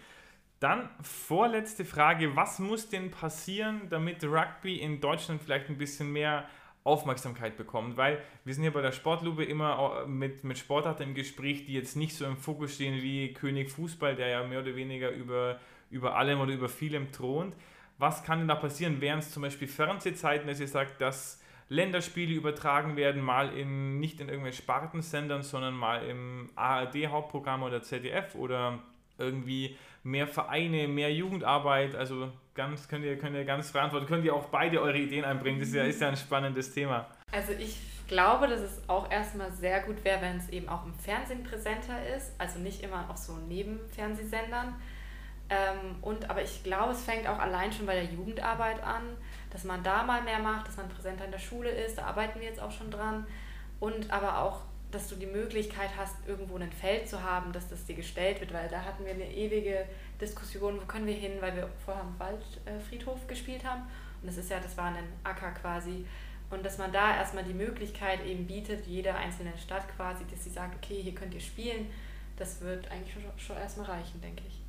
Dann 0.61 0.89
vorletzte 1.03 1.85
Frage, 1.85 2.35
was 2.35 2.59
muss 2.59 2.89
denn 2.89 3.11
passieren, 3.11 3.83
damit 3.91 4.25
Rugby 4.25 4.77
in 4.77 5.01
Deutschland 5.01 5.41
vielleicht 5.41 5.69
ein 5.69 5.79
bisschen 5.79 6.13
mehr 6.13 6.49
Aufmerksamkeit 6.83 7.57
bekommt? 7.57 7.97
Weil 7.97 8.21
wir 8.45 8.55
sind 8.55 8.65
hier 8.65 8.73
bei 8.73 8.83
der 8.83 8.91
Sportlube 8.91 9.45
immer 9.45 10.05
mit, 10.07 10.43
mit 10.43 10.59
Sportarten 10.59 11.05
im 11.05 11.15
Gespräch, 11.15 11.67
die 11.67 11.75
jetzt 11.75 11.97
nicht 11.97 12.17
so 12.17 12.25
im 12.25 12.37
Fokus 12.37 12.75
stehen 12.75 13.01
wie 13.03 13.33
König 13.35 13.71
Fußball, 13.71 14.17
der 14.17 14.29
ja 14.29 14.43
mehr 14.45 14.61
oder 14.61 14.75
weniger 14.75 15.11
über, 15.11 15.61
über 15.91 16.17
allem 16.17 16.41
oder 16.41 16.53
über 16.53 16.69
vielem 16.69 17.13
thront. 17.13 17.55
Was 17.99 18.25
kann 18.25 18.41
denn 18.41 18.49
da 18.49 18.57
passieren? 18.57 19.01
Wären 19.01 19.21
es 19.21 19.31
zum 19.31 19.43
Beispiel 19.43 19.69
Fernsehzeiten, 19.69 20.49
dass 20.49 20.59
ihr 20.59 20.69
sagt, 20.69 21.01
dass 21.01 21.41
Länderspiele 21.69 22.35
übertragen 22.35 22.97
werden, 22.97 23.23
mal 23.23 23.57
in, 23.57 24.01
nicht 24.01 24.21
in 24.21 24.29
irgendwelchen 24.29 24.63
Spartensendern, 24.63 25.43
sondern 25.43 25.75
mal 25.75 26.05
im 26.05 26.49
ARD-Hauptprogramm 26.57 27.63
oder 27.63 27.83
ZDF 27.83 28.35
oder 28.35 28.81
irgendwie 29.19 29.77
mehr 30.09 30.27
Vereine, 30.27 30.89
mehr 30.89 31.13
Jugendarbeit, 31.13 31.95
also 31.95 32.33
ganz, 32.55 32.89
könnt 32.89 33.05
ihr, 33.05 33.19
könnt 33.19 33.37
ihr 33.37 33.45
ganz 33.45 33.71
verantworten, 33.71 34.07
könnt 34.07 34.25
ihr 34.25 34.35
auch 34.35 34.47
beide 34.47 34.81
eure 34.81 34.99
Ideen 34.99 35.25
einbringen, 35.25 35.61
das 35.61 35.69
ist 35.69 35.75
ja, 35.75 35.85
ist 35.85 36.01
ja 36.01 36.09
ein 36.09 36.17
spannendes 36.17 36.73
Thema. 36.73 37.07
Also 37.31 37.53
ich 37.53 37.79
glaube, 38.09 38.49
dass 38.49 38.61
es 38.61 38.89
auch 38.89 39.11
erstmal 39.11 39.53
sehr 39.53 39.83
gut 39.83 40.03
wäre, 40.05 40.23
wenn 40.23 40.39
es 40.39 40.49
eben 40.49 40.69
auch 40.69 40.85
im 40.87 40.95
Fernsehen 40.95 41.45
präsenter 41.45 41.95
ist, 42.17 42.33
also 42.39 42.59
nicht 42.59 42.83
immer 42.83 43.09
auf 43.11 43.19
so 43.19 43.35
Nebenfernsehsendern. 43.49 44.75
Ähm, 45.51 45.97
und, 46.03 46.29
aber 46.29 46.43
ich 46.43 46.63
glaube, 46.63 46.93
es 46.93 47.05
fängt 47.05 47.27
auch 47.29 47.39
allein 47.39 47.73
schon 47.73 47.87
bei 47.87 47.95
der 47.95 48.05
Jugendarbeit 48.05 48.83
an, 48.83 49.03
dass 49.51 49.65
man 49.65 49.83
da 49.83 50.03
mal 50.03 50.23
mehr 50.23 50.39
macht, 50.39 50.69
dass 50.69 50.77
man 50.77 50.89
präsenter 50.89 51.25
in 51.27 51.31
der 51.31 51.39
Schule 51.39 51.71
ist, 51.71 51.99
da 51.99 52.07
arbeiten 52.07 52.41
wir 52.41 52.47
jetzt 52.47 52.61
auch 52.61 52.73
schon 52.73 52.91
dran. 52.91 53.27
Und 53.81 54.11
aber 54.11 54.39
auch 54.39 54.63
dass 54.91 55.09
du 55.09 55.17
die 55.17 55.27
Möglichkeit 55.27 55.91
hast, 55.97 56.15
irgendwo 56.27 56.57
ein 56.57 56.73
Feld 56.73 57.09
zu 57.09 57.23
haben, 57.23 57.53
dass 57.53 57.69
das 57.69 57.85
dir 57.85 57.95
gestellt 57.95 58.41
wird, 58.41 58.55
weil 58.55 58.69
da 58.69 58.83
hatten 58.85 59.05
wir 59.05 59.13
eine 59.13 59.31
ewige 59.31 59.85
Diskussion, 60.21 60.81
wo 60.81 60.87
können 60.87 61.07
wir 61.07 61.15
hin, 61.15 61.33
weil 61.41 61.55
wir 61.57 61.69
vorher 61.85 62.03
am 62.03 62.19
Waldfriedhof 62.19 63.27
gespielt 63.27 63.65
haben 63.65 63.83
und 64.23 64.29
das 64.29 64.39
ist 64.39 64.51
ja, 64.51 64.59
das 64.61 64.77
war 64.77 64.87
ein 64.87 64.97
Acker 65.25 65.51
quasi 65.51 66.07
und 66.51 66.65
dass 66.65 66.79
man 66.79 66.91
da 66.91 67.17
erstmal 67.17 67.45
die 67.45 67.53
Möglichkeit 67.53 68.25
eben 68.25 68.47
bietet, 68.47 68.87
jeder 68.87 69.17
einzelnen 69.17 69.57
Stadt 69.59 69.85
quasi, 69.97 70.25
dass 70.31 70.45
sie 70.45 70.51
sagt, 70.51 70.75
okay, 70.77 71.03
hier 71.03 71.15
könnt 71.15 71.35
ihr 71.35 71.41
spielen, 71.41 71.91
das 72.37 72.61
wird 72.63 72.91
eigentlich 72.91 73.13
schon, 73.13 73.23
schon 73.37 73.57
erstmal 73.57 73.87
reichen, 73.87 74.21
denke 74.23 74.43
ich. 74.49 74.61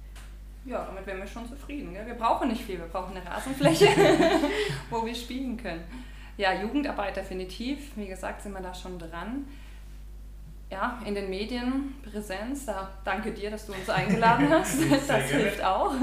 Ja, 0.66 0.86
damit 0.86 1.06
wären 1.06 1.20
wir 1.20 1.28
schon 1.28 1.48
zufrieden. 1.48 1.94
Gell? 1.94 2.06
Wir 2.06 2.16
brauchen 2.16 2.50
nicht 2.50 2.64
viel, 2.64 2.78
wir 2.78 2.88
brauchen 2.88 3.16
eine 3.16 3.26
Rasenfläche, 3.26 3.88
wo 4.90 5.06
wir 5.06 5.16
spielen 5.16 5.56
können. 5.56 5.86
Ja, 6.36 6.54
Jugendarbeit 6.62 7.16
definitiv. 7.16 7.96
Wie 7.96 8.08
gesagt, 8.08 8.42
sind 8.42 8.52
wir 8.52 8.62
da 8.62 8.74
schon 8.74 9.00
dran 9.00 9.46
ja, 10.72 11.00
in 11.04 11.16
den 11.16 11.30
Medien 11.30 11.96
Präsenz. 12.04 12.66
Da 12.66 12.92
danke 13.04 13.32
dir, 13.32 13.50
dass 13.50 13.66
du 13.66 13.74
uns 13.74 13.90
eingeladen 13.90 14.50
hast. 14.52 14.80
das 14.92 15.08
Sehr 15.08 15.18
hilft 15.18 15.58
gerne. 15.58 15.68
auch. 15.68 15.96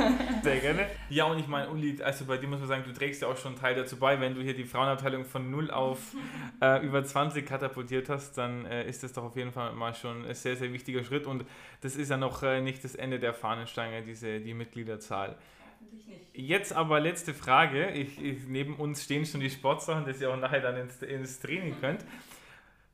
Sehr 0.42 0.57
gerne. 0.57 0.87
Ja, 1.09 1.24
und 1.26 1.38
ich 1.38 1.46
meine, 1.46 1.70
Uli, 1.70 2.02
also 2.02 2.24
bei 2.24 2.37
dir 2.37 2.48
muss 2.48 2.59
man 2.59 2.68
sagen, 2.68 2.83
du 2.85 2.92
trägst 2.92 3.22
ja 3.22 3.29
auch 3.29 3.37
schon 3.37 3.52
einen 3.52 3.61
Teil 3.61 3.76
dazu 3.76 3.96
bei. 3.96 4.20
Wenn 4.20 4.35
du 4.35 4.42
hier 4.42 4.55
die 4.55 4.64
Frauenabteilung 4.64 5.24
von 5.24 5.50
0 5.50 5.70
auf 5.70 5.98
äh, 6.61 6.85
über 6.85 7.05
20 7.05 7.46
katapultiert 7.46 8.09
hast, 8.09 8.37
dann 8.38 8.66
äh, 8.66 8.88
ist 8.88 9.05
das 9.05 9.12
doch 9.12 9.22
auf 9.22 9.37
jeden 9.37 9.52
Fall 9.52 9.72
mal 9.72 9.94
schon 9.94 10.26
ein 10.26 10.35
sehr, 10.35 10.57
sehr 10.57 10.72
wichtiger 10.72 11.05
Schritt. 11.05 11.26
Und 11.26 11.44
das 11.83 11.94
ist 11.94 12.11
ja 12.11 12.16
noch 12.16 12.42
äh, 12.42 12.61
nicht 12.61 12.83
das 12.83 12.96
Ende 12.96 13.20
der 13.20 13.35
Fahnenstange, 13.35 14.02
diese, 14.02 14.40
die 14.40 14.55
Mitgliederzahl. 14.55 15.37
Jetzt 16.33 16.72
aber 16.72 16.98
letzte 16.98 17.35
Frage. 17.35 17.90
Ich, 17.90 18.22
ich, 18.22 18.46
neben 18.48 18.74
uns 18.74 19.05
stehen 19.05 19.24
schon 19.24 19.40
die 19.40 19.48
Sportsachen, 19.48 20.05
dass 20.05 20.20
ihr 20.20 20.31
auch 20.31 20.37
nachher 20.37 20.61
dann 20.61 20.76
ins, 20.76 21.02
ins 21.02 21.38
Training 21.38 21.76
könnt. 21.81 22.05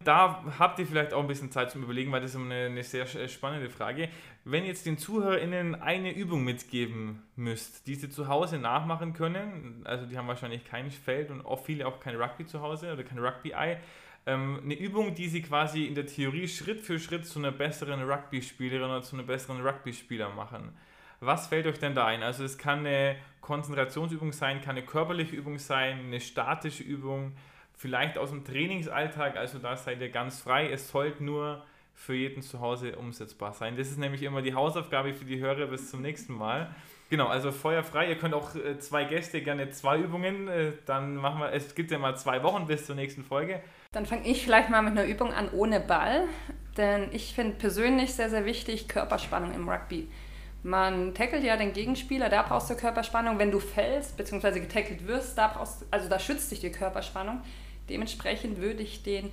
Da 0.04 0.44
habt 0.58 0.78
ihr 0.78 0.86
vielleicht 0.86 1.12
auch 1.12 1.20
ein 1.20 1.26
bisschen 1.26 1.50
Zeit 1.50 1.70
zum 1.70 1.82
Überlegen, 1.82 2.10
weil 2.12 2.20
das 2.20 2.30
ist 2.34 2.40
eine, 2.40 2.66
eine 2.66 2.82
sehr 2.82 3.06
spannende 3.06 3.70
Frage. 3.70 4.08
Wenn 4.44 4.64
jetzt 4.64 4.86
den 4.86 4.98
ZuhörerInnen 4.98 5.80
eine 5.80 6.12
Übung 6.12 6.44
mitgeben 6.44 7.22
müsst, 7.36 7.86
die 7.86 7.94
sie 7.94 8.10
zu 8.10 8.28
Hause 8.28 8.58
nachmachen 8.58 9.12
können, 9.12 9.82
also 9.84 10.06
die 10.06 10.18
haben 10.18 10.28
wahrscheinlich 10.28 10.64
kein 10.64 10.90
Feld 10.90 11.30
und 11.30 11.44
auch 11.44 11.64
viele 11.64 11.86
auch 11.86 12.00
kein 12.00 12.16
Rugby 12.16 12.46
zu 12.46 12.60
Hause 12.60 12.92
oder 12.92 13.04
kein 13.04 13.18
Rugby-Ei, 13.18 13.78
ähm, 14.26 14.60
eine 14.64 14.74
Übung, 14.74 15.14
die 15.14 15.28
sie 15.28 15.42
quasi 15.42 15.84
in 15.84 15.94
der 15.94 16.06
Theorie 16.06 16.48
Schritt 16.48 16.80
für 16.80 16.98
Schritt 16.98 17.26
zu 17.26 17.38
einer 17.38 17.52
besseren 17.52 18.02
Rugby-Spielerin 18.02 18.84
oder 18.84 19.02
zu 19.02 19.16
einem 19.16 19.26
besseren 19.26 19.60
Rugby-Spieler 19.60 20.30
machen. 20.30 20.72
Was 21.20 21.46
fällt 21.46 21.66
euch 21.66 21.78
denn 21.78 21.94
da 21.94 22.06
ein? 22.06 22.22
Also 22.22 22.44
es 22.44 22.58
kann 22.58 22.80
eine 22.80 23.16
Konzentrationsübung 23.40 24.32
sein, 24.32 24.60
kann 24.60 24.76
eine 24.76 24.84
körperliche 24.84 25.36
Übung 25.36 25.58
sein, 25.58 26.00
eine 26.06 26.20
statische 26.20 26.82
Übung, 26.82 27.32
vielleicht 27.76 28.18
aus 28.18 28.30
dem 28.30 28.44
Trainingsalltag, 28.44 29.36
also 29.36 29.58
da 29.58 29.76
seid 29.76 30.00
ihr 30.00 30.10
ganz 30.10 30.40
frei. 30.40 30.70
Es 30.70 30.90
sollte 30.90 31.24
nur 31.24 31.64
für 31.94 32.14
jeden 32.14 32.42
zu 32.42 32.60
Hause 32.60 32.96
umsetzbar 32.96 33.52
sein. 33.52 33.76
Das 33.76 33.88
ist 33.88 33.98
nämlich 33.98 34.22
immer 34.22 34.42
die 34.42 34.54
Hausaufgabe 34.54 35.14
für 35.14 35.24
die 35.24 35.40
Hörer 35.40 35.66
bis 35.66 35.90
zum 35.90 36.02
nächsten 36.02 36.32
Mal. 36.32 36.74
Genau, 37.10 37.26
also 37.26 37.52
feuerfrei. 37.52 38.08
Ihr 38.08 38.16
könnt 38.16 38.32
auch 38.32 38.54
äh, 38.54 38.78
zwei 38.78 39.04
Gäste 39.04 39.42
gerne 39.42 39.70
zwei 39.70 39.98
Übungen. 39.98 40.48
Äh, 40.48 40.72
dann 40.86 41.16
machen 41.16 41.40
wir, 41.40 41.52
es 41.52 41.74
gibt 41.74 41.90
ja 41.90 41.98
mal 41.98 42.16
zwei 42.16 42.42
Wochen 42.42 42.66
bis 42.66 42.86
zur 42.86 42.96
nächsten 42.96 43.22
Folge. 43.22 43.60
Dann 43.92 44.06
fange 44.06 44.26
ich 44.26 44.42
vielleicht 44.42 44.70
mal 44.70 44.80
mit 44.80 44.92
einer 44.92 45.04
Übung 45.04 45.30
an 45.32 45.50
ohne 45.50 45.78
Ball, 45.78 46.24
denn 46.78 47.10
ich 47.12 47.34
finde 47.34 47.56
persönlich 47.56 48.14
sehr, 48.14 48.30
sehr 48.30 48.46
wichtig 48.46 48.88
Körperspannung 48.88 49.52
im 49.52 49.68
Rugby. 49.68 50.08
Man 50.62 51.12
tackelt 51.12 51.44
ja 51.44 51.56
den 51.58 51.74
Gegenspieler, 51.74 52.30
da 52.30 52.42
brauchst 52.42 52.70
du 52.70 52.76
Körperspannung. 52.76 53.38
Wenn 53.38 53.50
du 53.50 53.58
fällst 53.58 54.16
bzw. 54.16 54.60
getackelt 54.60 55.06
wirst, 55.06 55.36
da 55.36 55.48
brauchst 55.48 55.84
also 55.90 56.08
da 56.08 56.18
schützt 56.18 56.50
dich 56.50 56.60
die 56.60 56.72
Körperspannung. 56.72 57.42
Dementsprechend 57.92 58.58
würde 58.58 58.82
ich 58.82 59.02
den 59.02 59.30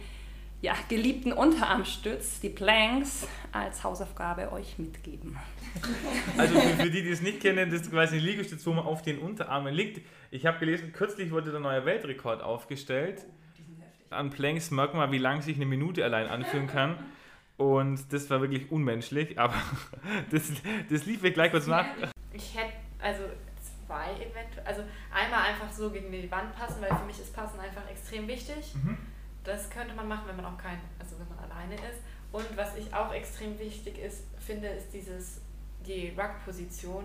ja, 0.61 0.73
geliebten 0.89 1.31
Unterarmstütz, 1.31 2.41
die 2.41 2.49
Planks, 2.49 3.25
als 3.53 3.85
Hausaufgabe 3.85 4.51
euch 4.51 4.77
mitgeben. 4.77 5.39
Also 6.37 6.59
für, 6.59 6.83
für 6.83 6.89
die, 6.89 7.03
die 7.03 7.09
es 7.09 7.21
nicht 7.21 7.39
kennen, 7.39 7.71
das 7.71 7.81
ist 7.81 7.91
quasi 7.91 8.17
ein 8.17 8.23
Liegestütz, 8.23 8.65
wo 8.65 8.73
man 8.73 8.85
auf 8.85 9.01
den 9.01 9.19
Unterarmen 9.19 9.73
liegt. 9.73 10.05
Ich 10.29 10.45
habe 10.45 10.59
gelesen, 10.59 10.91
kürzlich 10.91 11.31
wurde 11.31 11.51
der 11.51 11.61
neue 11.61 11.85
Weltrekord 11.85 12.43
aufgestellt. 12.43 13.25
An 14.09 14.29
Planks 14.29 14.71
merkt 14.71 14.93
man, 14.93 15.09
wie 15.13 15.19
lang 15.19 15.41
sich 15.41 15.55
eine 15.55 15.65
Minute 15.65 16.03
allein 16.03 16.27
anfühlen 16.27 16.67
kann. 16.67 16.97
Und 17.55 18.11
das 18.11 18.29
war 18.29 18.41
wirklich 18.41 18.71
unmenschlich, 18.71 19.39
aber 19.39 19.55
das, 20.31 20.51
das 20.89 21.05
lief 21.05 21.21
mir 21.21 21.31
gleich 21.31 21.51
kurz 21.51 21.67
nach. 21.67 21.85
Ich 22.33 22.57
hätte 22.57 22.73
also 22.99 23.23
zwei 23.89 24.13
eventuell, 24.13 24.65
also 24.65 24.83
einmal 25.11 25.49
einfach 25.49 25.71
so 25.71 25.89
gegen 25.89 26.11
die 26.11 26.29
Wand 26.29 26.55
passen, 26.55 26.81
weil 26.81 26.95
für 26.95 27.05
mich 27.05 27.19
ist 27.19 27.33
Passen 27.33 27.59
einfach 27.59 27.89
extrem 27.89 28.27
wichtig. 28.27 28.75
Mhm. 28.75 28.97
Das 29.43 29.69
könnte 29.69 29.95
man 29.95 30.07
machen, 30.07 30.27
wenn 30.27 30.35
man 30.35 30.45
auch 30.45 30.57
kein, 30.57 30.79
also 30.99 31.15
wenn 31.19 31.27
man 31.27 31.39
alleine 31.49 31.73
ist. 31.75 32.01
Und 32.31 32.45
was 32.55 32.75
ich 32.75 32.93
auch 32.93 33.11
extrem 33.11 33.57
wichtig 33.57 33.97
ist, 33.97 34.23
finde, 34.37 34.67
ist 34.67 34.93
dieses, 34.93 35.41
die 35.85 36.09
Ruck-Position. 36.09 37.03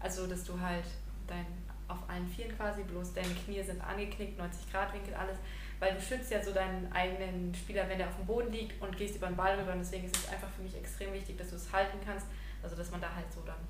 Also, 0.00 0.26
dass 0.26 0.44
du 0.44 0.58
halt 0.60 0.84
dein, 1.28 1.46
auf 1.86 1.98
allen 2.08 2.26
Vieren 2.26 2.56
quasi, 2.56 2.82
bloß 2.82 3.14
deine 3.14 3.32
Knie 3.34 3.62
sind 3.62 3.80
angeknickt, 3.80 4.36
90 4.36 4.72
Grad 4.72 4.92
Winkel, 4.92 5.14
alles. 5.14 5.38
Weil 5.78 5.94
du 5.94 6.00
schützt 6.00 6.32
ja 6.32 6.42
so 6.42 6.52
deinen 6.52 6.90
eigenen 6.92 7.54
Spieler, 7.54 7.88
wenn 7.88 7.98
der 7.98 8.08
auf 8.08 8.16
dem 8.16 8.26
Boden 8.26 8.50
liegt 8.50 8.80
und 8.82 8.96
gehst 8.96 9.16
über 9.16 9.28
den 9.28 9.36
Ball 9.36 9.58
rüber. 9.58 9.72
Und 9.72 9.78
deswegen 9.78 10.06
ist 10.06 10.16
es 10.16 10.28
einfach 10.28 10.48
für 10.48 10.62
mich 10.62 10.76
extrem 10.76 11.12
wichtig, 11.12 11.38
dass 11.38 11.50
du 11.50 11.56
es 11.56 11.72
halten 11.72 11.98
kannst. 12.04 12.26
Also, 12.62 12.74
dass 12.74 12.90
man 12.90 13.00
da 13.00 13.14
halt 13.14 13.32
so 13.32 13.42
dann 13.46 13.62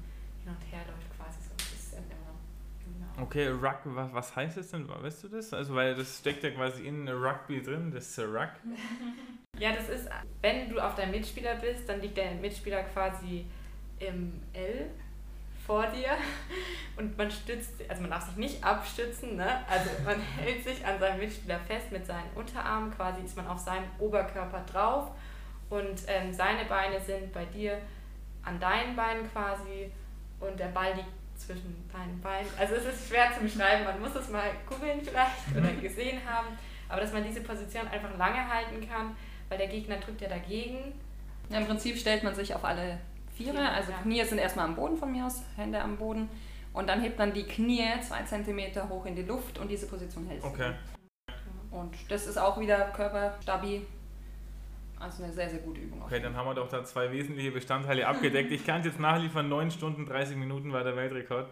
hin 0.42 0.54
und 0.54 0.72
her 0.72 0.80
läuft 0.86 1.12
quasi 1.16 1.38
so 1.42 1.50
ein 1.50 1.56
bisschen 1.56 2.04
immer. 2.10 2.24
Genau. 2.84 3.26
Okay, 3.26 3.48
Ruck, 3.48 3.80
was, 3.84 4.12
was 4.12 4.36
heißt 4.36 4.56
das 4.56 4.70
denn? 4.70 4.88
Weißt 4.88 5.24
du 5.24 5.28
das? 5.28 5.52
Also, 5.52 5.74
weil 5.74 5.94
das 5.94 6.18
steckt 6.18 6.42
ja 6.42 6.50
quasi 6.50 6.86
in 6.86 7.08
Rugby 7.08 7.62
drin, 7.62 7.90
das 7.92 8.08
ist 8.08 8.18
Ruck. 8.20 8.50
Ja, 9.56 9.72
das 9.72 9.88
ist, 9.88 10.08
wenn 10.42 10.68
du 10.68 10.80
auf 10.80 10.96
deinem 10.96 11.12
Mitspieler 11.12 11.54
bist, 11.54 11.88
dann 11.88 12.00
liegt 12.00 12.16
der 12.16 12.32
Mitspieler 12.32 12.82
quasi 12.82 13.46
im 14.00 14.42
L 14.52 14.90
vor 15.64 15.86
dir 15.86 16.10
und 16.96 17.16
man 17.16 17.30
stützt, 17.30 17.74
also 17.88 18.02
man 18.02 18.10
darf 18.10 18.26
sich 18.26 18.36
nicht 18.36 18.64
abstützen, 18.64 19.36
ne? 19.36 19.64
also 19.68 19.90
man 20.04 20.20
hält 20.38 20.64
sich 20.64 20.84
an 20.84 20.98
seinem 20.98 21.20
Mitspieler 21.20 21.58
fest 21.60 21.90
mit 21.90 22.04
seinen 22.04 22.30
Unterarmen, 22.34 22.90
quasi 22.90 23.22
ist 23.22 23.36
man 23.36 23.46
auf 23.46 23.58
seinem 23.58 23.86
Oberkörper 23.98 24.64
drauf 24.70 25.12
und 25.70 26.02
ähm, 26.06 26.32
seine 26.32 26.64
Beine 26.66 27.00
sind 27.00 27.32
bei 27.32 27.44
dir 27.46 27.78
an 28.42 28.60
deinen 28.60 28.94
Beinen 28.94 29.30
quasi 29.30 29.90
und 30.40 30.58
der 30.58 30.66
Ball 30.66 30.94
liegt 30.94 31.08
zwischen 31.46 31.88
deinen 31.92 32.20
Beinen. 32.20 32.48
Also 32.58 32.74
es 32.74 32.84
ist 32.84 33.08
schwer 33.08 33.32
zu 33.34 33.40
beschreiben, 33.40 33.84
man 33.84 34.00
muss 34.00 34.14
es 34.14 34.28
mal 34.28 34.50
googeln 34.68 35.00
vielleicht 35.02 35.56
oder 35.56 35.72
gesehen 35.80 36.20
haben, 36.26 36.48
aber 36.88 37.00
dass 37.00 37.12
man 37.12 37.24
diese 37.24 37.40
Position 37.40 37.86
einfach 37.88 38.16
lange 38.16 38.48
halten 38.48 38.88
kann, 38.88 39.16
weil 39.48 39.58
der 39.58 39.68
Gegner 39.68 39.96
drückt 39.96 40.20
ja 40.20 40.28
dagegen. 40.28 40.92
Ja, 41.48 41.58
Im 41.58 41.66
Prinzip 41.66 41.96
stellt 41.98 42.22
man 42.22 42.34
sich 42.34 42.54
auf 42.54 42.64
alle 42.64 42.98
Viere, 43.34 43.52
Viere, 43.52 43.68
also 43.68 43.90
ja. 43.90 43.98
Knie 43.98 44.24
sind 44.24 44.38
erstmal 44.38 44.66
am 44.66 44.76
Boden 44.76 44.96
von 44.96 45.10
mir 45.10 45.26
aus, 45.26 45.42
Hände 45.56 45.80
am 45.80 45.96
Boden. 45.96 46.28
Und 46.72 46.88
dann 46.88 47.00
hebt 47.00 47.18
man 47.18 47.32
die 47.32 47.44
Knie 47.44 47.84
zwei 48.00 48.22
Zentimeter 48.22 48.88
hoch 48.88 49.06
in 49.06 49.14
die 49.14 49.22
Luft 49.22 49.58
und 49.58 49.68
diese 49.68 49.86
Position 49.86 50.26
hält. 50.26 50.42
Okay. 50.42 50.72
Und 51.70 51.94
das 52.08 52.26
ist 52.26 52.36
auch 52.36 52.58
wieder 52.58 52.90
Körperstabi. 52.90 53.86
Also 55.04 55.22
eine 55.22 55.32
sehr, 55.34 55.50
sehr 55.50 55.58
gute 55.58 55.82
Übung. 55.82 56.00
Okay, 56.00 56.18
dann 56.18 56.34
haben 56.34 56.46
wir 56.46 56.54
doch 56.54 56.68
da 56.68 56.82
zwei 56.82 57.12
wesentliche 57.12 57.50
Bestandteile 57.50 58.06
abgedeckt. 58.06 58.50
Ich 58.52 58.64
kann 58.64 58.80
es 58.80 58.86
jetzt 58.86 58.98
nachliefern, 58.98 59.50
9 59.50 59.70
Stunden 59.70 60.06
30 60.06 60.34
Minuten 60.34 60.72
war 60.72 60.82
der 60.82 60.96
Weltrekord. 60.96 61.50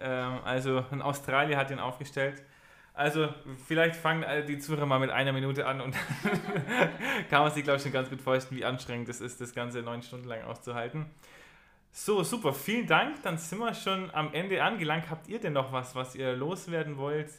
Ähm, 0.00 0.38
also 0.44 0.84
ein 0.92 1.02
Australier 1.02 1.56
hat 1.56 1.70
den 1.70 1.80
aufgestellt. 1.80 2.40
Also 2.92 3.34
vielleicht 3.66 3.96
fangen 3.96 4.24
die 4.46 4.60
Zuhörer 4.60 4.86
mal 4.86 5.00
mit 5.00 5.10
einer 5.10 5.32
Minute 5.32 5.66
an 5.66 5.80
und 5.80 5.96
kann 7.30 7.42
man 7.42 7.50
sich, 7.50 7.64
glaube 7.64 7.78
ich, 7.78 7.82
schon 7.82 7.90
ganz 7.90 8.08
gut 8.08 8.20
vorstellen, 8.20 8.60
wie 8.60 8.64
anstrengend 8.64 9.08
es 9.08 9.20
ist, 9.20 9.40
das 9.40 9.52
Ganze 9.52 9.82
neun 9.82 10.00
Stunden 10.00 10.28
lang 10.28 10.44
auszuhalten. 10.44 11.06
So, 11.90 12.22
super, 12.22 12.52
vielen 12.52 12.86
Dank. 12.86 13.20
Dann 13.24 13.38
sind 13.38 13.58
wir 13.58 13.74
schon 13.74 14.14
am 14.14 14.32
Ende 14.32 14.62
angelangt. 14.62 15.10
Habt 15.10 15.26
ihr 15.26 15.40
denn 15.40 15.54
noch 15.54 15.72
was, 15.72 15.96
was 15.96 16.14
ihr 16.14 16.36
loswerden 16.36 16.96
wollt? 16.96 17.32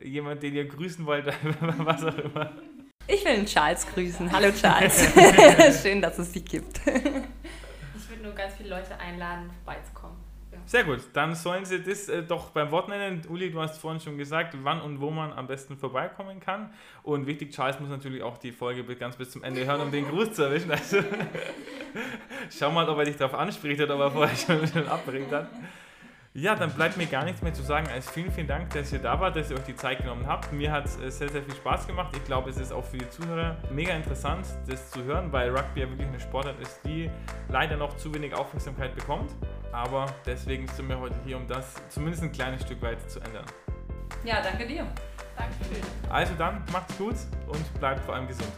Jemand, 0.00 0.42
den 0.42 0.54
ihr 0.54 0.66
grüßen 0.66 1.06
wollt, 1.06 1.26
was 1.60 2.02
auch 2.02 2.18
immer. 2.18 2.50
Ich 3.08 3.24
will 3.24 3.36
den 3.36 3.46
Charles 3.46 3.86
grüßen. 3.86 4.30
Hallo 4.32 4.50
Charles. 4.60 5.12
Schön, 5.82 6.02
dass 6.02 6.18
es 6.18 6.32
dich 6.32 6.44
gibt. 6.44 6.78
Ich 6.86 8.08
würde 8.10 8.22
nur 8.22 8.32
ganz 8.32 8.54
viele 8.56 8.70
Leute 8.70 8.98
einladen, 8.98 9.50
vorbeizukommen. 9.64 10.16
Ja. 10.52 10.58
Sehr 10.66 10.84
gut, 10.84 11.00
dann 11.12 11.34
sollen 11.34 11.64
Sie 11.64 11.82
das 11.82 12.08
äh, 12.08 12.22
doch 12.22 12.50
beim 12.50 12.70
Wort 12.70 12.88
nennen. 12.88 13.22
Uli, 13.28 13.50
du 13.50 13.60
hast 13.60 13.78
vorhin 13.78 14.00
schon 14.00 14.16
gesagt, 14.18 14.54
wann 14.62 14.80
und 14.80 15.00
wo 15.00 15.10
man 15.10 15.32
am 15.32 15.46
besten 15.46 15.76
vorbeikommen 15.76 16.40
kann. 16.40 16.72
Und 17.02 17.26
wichtig, 17.26 17.52
Charles 17.52 17.78
muss 17.78 17.90
natürlich 17.90 18.22
auch 18.22 18.38
die 18.38 18.52
Folge 18.52 18.82
bis- 18.82 18.98
ganz 18.98 19.16
bis 19.16 19.30
zum 19.30 19.44
Ende 19.44 19.64
hören, 19.66 19.80
um 19.82 19.90
den 19.92 20.08
Gruß 20.08 20.32
zu 20.32 20.42
erwischen. 20.44 20.70
Also 20.72 20.98
schau 22.58 22.70
mal, 22.72 22.88
ob 22.88 22.98
er 22.98 23.04
dich 23.04 23.16
darauf 23.16 23.34
anspricht 23.38 23.80
oder 23.80 23.94
ob 23.96 24.00
er 24.00 24.10
vorher 24.10 24.36
schon, 24.36 24.66
schon 24.66 24.88
abbringt 24.88 25.30
hat. 25.30 25.48
Ja, 26.38 26.54
dann 26.54 26.70
bleibt 26.70 26.98
mir 26.98 27.06
gar 27.06 27.24
nichts 27.24 27.40
mehr 27.40 27.54
zu 27.54 27.62
sagen 27.62 27.88
als 27.88 28.10
vielen, 28.10 28.30
vielen 28.30 28.46
Dank, 28.46 28.68
dass 28.68 28.92
ihr 28.92 28.98
da 28.98 29.18
wart, 29.18 29.36
dass 29.36 29.50
ihr 29.50 29.56
euch 29.56 29.64
die 29.64 29.74
Zeit 29.74 30.00
genommen 30.00 30.26
habt. 30.26 30.52
Mir 30.52 30.70
hat 30.70 30.84
es 30.84 31.00
äh, 31.00 31.10
sehr, 31.10 31.30
sehr 31.30 31.42
viel 31.42 31.54
Spaß 31.54 31.86
gemacht. 31.86 32.14
Ich 32.14 32.22
glaube, 32.24 32.50
es 32.50 32.58
ist 32.58 32.72
auch 32.72 32.84
für 32.84 32.98
die 32.98 33.08
Zuhörer 33.08 33.56
mega 33.70 33.94
interessant, 33.94 34.46
das 34.68 34.90
zu 34.90 35.02
hören, 35.04 35.32
weil 35.32 35.48
Rugby 35.48 35.80
ja 35.80 35.88
wirklich 35.88 36.06
eine 36.06 36.20
Sportart 36.20 36.60
ist, 36.60 36.78
die 36.84 37.10
leider 37.48 37.78
noch 37.78 37.96
zu 37.96 38.12
wenig 38.12 38.34
Aufmerksamkeit 38.34 38.94
bekommt. 38.94 39.32
Aber 39.72 40.04
deswegen 40.26 40.68
sind 40.68 40.90
wir 40.90 41.00
heute 41.00 41.16
hier, 41.24 41.38
um 41.38 41.46
das 41.46 41.72
zumindest 41.88 42.22
ein 42.22 42.32
kleines 42.32 42.60
Stück 42.60 42.82
weit 42.82 43.10
zu 43.10 43.18
ändern. 43.20 43.46
Ja, 44.22 44.42
danke 44.42 44.66
dir. 44.66 44.86
Dankeschön. 45.38 45.82
Also 46.10 46.34
dann, 46.36 46.62
macht's 46.70 46.98
gut 46.98 47.16
und 47.46 47.80
bleibt 47.80 48.04
vor 48.04 48.14
allem 48.14 48.28
gesund. 48.28 48.52